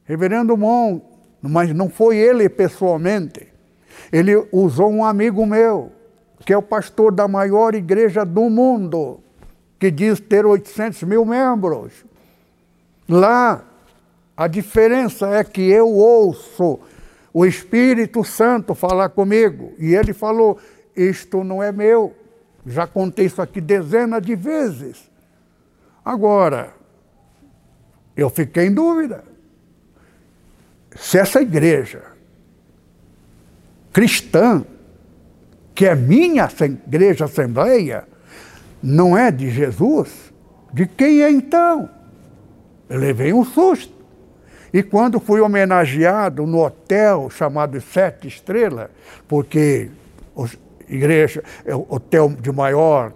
Reverendo 0.04 0.56
Mon, 0.56 1.00
mas 1.42 1.74
não 1.74 1.88
foi 1.88 2.16
ele 2.16 2.48
pessoalmente. 2.48 3.48
Ele 4.12 4.36
usou 4.52 4.90
um 4.90 5.04
amigo 5.04 5.44
meu, 5.44 5.92
que 6.44 6.52
é 6.52 6.56
o 6.56 6.62
pastor 6.62 7.12
da 7.12 7.26
maior 7.26 7.74
igreja 7.74 8.24
do 8.24 8.48
mundo, 8.48 9.20
que 9.78 9.90
diz 9.90 10.20
ter 10.20 10.46
800 10.46 11.02
mil 11.02 11.24
membros. 11.24 11.92
Lá, 13.08 13.64
a 14.38 14.46
diferença 14.46 15.26
é 15.34 15.42
que 15.42 15.62
eu 15.62 15.88
ouço 15.88 16.78
o 17.34 17.44
Espírito 17.44 18.22
Santo 18.22 18.72
falar 18.72 19.08
comigo. 19.08 19.72
E 19.80 19.96
ele 19.96 20.12
falou: 20.12 20.60
Isto 20.94 21.42
não 21.42 21.60
é 21.60 21.72
meu. 21.72 22.14
Já 22.64 22.86
contei 22.86 23.26
isso 23.26 23.42
aqui 23.42 23.60
dezenas 23.60 24.22
de 24.22 24.36
vezes. 24.36 25.10
Agora, 26.04 26.72
eu 28.16 28.30
fiquei 28.30 28.66
em 28.66 28.72
dúvida. 28.72 29.24
Se 30.94 31.18
essa 31.18 31.42
igreja 31.42 32.04
cristã, 33.92 34.64
que 35.74 35.84
é 35.84 35.96
minha 35.96 36.48
igreja 36.86 37.24
assembleia, 37.24 38.06
não 38.80 39.18
é 39.18 39.32
de 39.32 39.50
Jesus, 39.50 40.32
de 40.72 40.86
quem 40.86 41.22
é 41.22 41.30
então? 41.30 41.90
Eu 42.88 43.00
levei 43.00 43.32
um 43.32 43.44
susto. 43.44 43.97
E 44.72 44.82
quando 44.82 45.18
fui 45.18 45.40
homenageado 45.40 46.46
no 46.46 46.64
hotel 46.64 47.30
chamado 47.30 47.80
Sete 47.80 48.28
Estrelas, 48.28 48.90
porque 49.26 49.90
igreja, 50.88 51.42
é 51.64 51.74
o 51.74 51.86
hotel 51.88 52.28
de 52.40 52.50
maior 52.50 53.12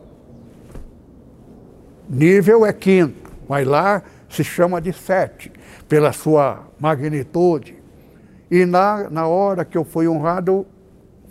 nível 2.09 2.67
é 2.67 2.73
quinto, 2.73 3.31
mas 3.49 3.67
lá 3.67 4.03
se 4.29 4.45
chama 4.45 4.81
de 4.81 4.93
sete, 4.93 5.51
pela 5.89 6.13
sua 6.13 6.69
magnitude. 6.79 7.77
E 8.51 8.67
na, 8.67 9.09
na 9.09 9.27
hora 9.27 9.65
que 9.65 9.77
eu 9.77 9.85
fui 9.85 10.07
honrado, 10.07 10.67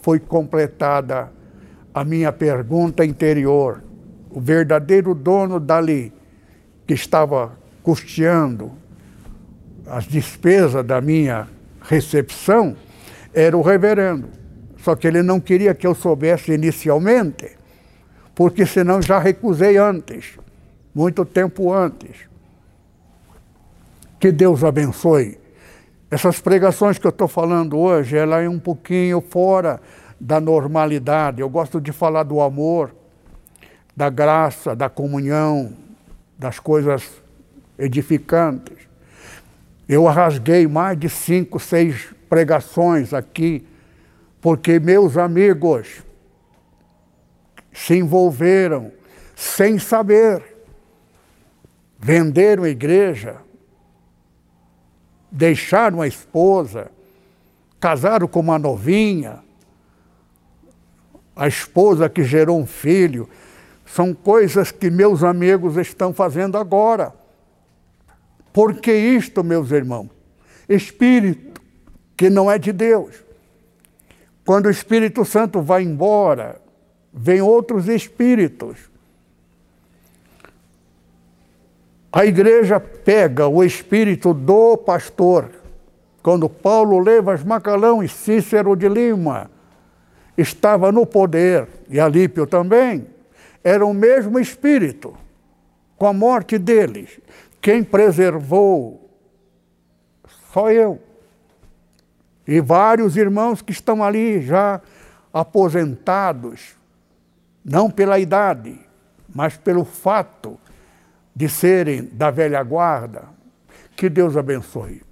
foi 0.01 0.19
completada 0.19 1.31
a 1.93 2.03
minha 2.03 2.31
pergunta 2.31 3.05
interior. 3.05 3.83
O 4.31 4.39
verdadeiro 4.39 5.13
dono 5.13 5.59
dali, 5.59 6.11
que 6.87 6.93
estava 6.93 7.51
custeando 7.83 8.71
as 9.91 10.05
despesas 10.05 10.85
da 10.85 11.01
minha 11.01 11.49
recepção, 11.81 12.77
era 13.33 13.57
o 13.57 13.61
reverendo. 13.61 14.29
Só 14.77 14.95
que 14.95 15.05
ele 15.05 15.21
não 15.21 15.37
queria 15.37 15.75
que 15.75 15.85
eu 15.85 15.93
soubesse 15.93 16.53
inicialmente, 16.53 17.57
porque 18.33 18.65
senão 18.65 19.01
já 19.01 19.19
recusei 19.19 19.77
antes, 19.77 20.39
muito 20.95 21.25
tempo 21.25 21.73
antes. 21.73 22.29
Que 24.17 24.31
Deus 24.31 24.63
abençoe. 24.63 25.37
Essas 26.09 26.39
pregações 26.39 26.97
que 26.97 27.05
eu 27.05 27.09
estou 27.09 27.27
falando 27.27 27.77
hoje, 27.77 28.15
ela 28.15 28.41
é 28.41 28.47
um 28.47 28.59
pouquinho 28.59 29.19
fora 29.19 29.81
da 30.17 30.39
normalidade. 30.39 31.41
Eu 31.41 31.49
gosto 31.49 31.81
de 31.81 31.91
falar 31.91 32.23
do 32.23 32.39
amor, 32.39 32.95
da 33.95 34.09
graça, 34.09 34.73
da 34.73 34.87
comunhão, 34.87 35.73
das 36.39 36.59
coisas 36.59 37.21
edificantes. 37.77 38.80
Eu 39.87 40.05
rasguei 40.05 40.67
mais 40.67 40.97
de 40.97 41.09
cinco, 41.09 41.59
seis 41.59 42.13
pregações 42.29 43.13
aqui, 43.13 43.65
porque 44.39 44.79
meus 44.79 45.17
amigos 45.17 46.03
se 47.73 47.95
envolveram 47.95 48.91
sem 49.35 49.77
saber, 49.79 50.43
venderam 51.99 52.63
a 52.63 52.69
igreja, 52.69 53.37
deixaram 55.31 56.01
a 56.01 56.07
esposa, 56.07 56.91
casaram 57.79 58.27
com 58.27 58.39
uma 58.39 58.59
novinha, 58.59 59.43
a 61.35 61.47
esposa 61.47 62.09
que 62.09 62.23
gerou 62.23 62.59
um 62.59 62.65
filho. 62.65 63.27
São 63.85 64.13
coisas 64.13 64.71
que 64.71 64.89
meus 64.89 65.23
amigos 65.23 65.75
estão 65.77 66.13
fazendo 66.13 66.57
agora. 66.57 67.13
Por 68.53 68.79
que 68.79 68.91
isto, 68.93 69.43
meus 69.43 69.71
irmãos? 69.71 70.09
Espírito 70.67 71.61
que 72.17 72.29
não 72.29 72.51
é 72.51 72.57
de 72.57 72.71
Deus. 72.71 73.15
Quando 74.45 74.65
o 74.65 74.69
Espírito 74.69 75.23
Santo 75.23 75.61
vai 75.61 75.83
embora, 75.83 76.61
vem 77.13 77.41
outros 77.41 77.87
espíritos. 77.87 78.77
A 82.11 82.25
igreja 82.25 82.79
pega 82.79 83.47
o 83.47 83.63
espírito 83.63 84.33
do 84.33 84.75
pastor. 84.75 85.49
Quando 86.21 86.49
Paulo 86.49 86.99
Levas 86.99 87.43
Macalão 87.43 88.03
e 88.03 88.09
Cícero 88.09 88.75
de 88.75 88.89
Lima 88.89 89.49
estava 90.37 90.91
no 90.91 91.05
poder, 91.05 91.67
e 91.89 91.99
Alípio 91.99 92.45
também, 92.45 93.07
era 93.63 93.85
o 93.85 93.93
mesmo 93.93 94.39
espírito. 94.39 95.15
Com 95.97 96.07
a 96.07 96.13
morte 96.13 96.57
deles, 96.57 97.19
quem 97.61 97.83
preservou? 97.83 99.09
Só 100.51 100.71
eu. 100.71 100.99
E 102.47 102.59
vários 102.59 103.15
irmãos 103.15 103.61
que 103.61 103.71
estão 103.71 104.03
ali 104.03 104.41
já 104.41 104.81
aposentados, 105.31 106.75
não 107.63 107.89
pela 107.89 108.19
idade, 108.19 108.77
mas 109.33 109.55
pelo 109.55 109.85
fato 109.85 110.59
de 111.35 111.47
serem 111.47 112.03
da 112.03 112.31
velha 112.31 112.61
guarda. 112.63 113.23
Que 113.95 114.09
Deus 114.09 114.35
abençoe. 114.35 115.03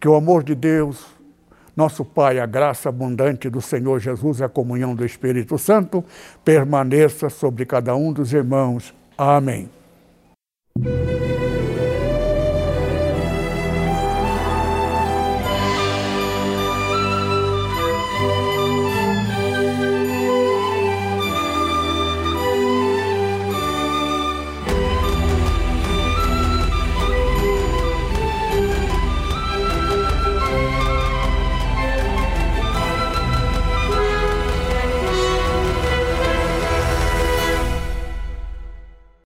Que 0.00 0.08
o 0.08 0.14
amor 0.14 0.42
de 0.42 0.54
Deus, 0.54 1.06
nosso 1.74 2.04
Pai, 2.04 2.38
a 2.38 2.46
graça 2.46 2.88
abundante 2.88 3.48
do 3.48 3.62
Senhor 3.62 4.00
Jesus 4.00 4.40
e 4.40 4.44
a 4.44 4.48
comunhão 4.48 4.94
do 4.94 5.04
Espírito 5.04 5.56
Santo 5.56 6.04
permaneça 6.44 7.30
sobre 7.30 7.64
cada 7.64 7.94
um 7.94 8.12
dos 8.12 8.32
irmãos. 8.32 8.92
Amém. 9.16 9.70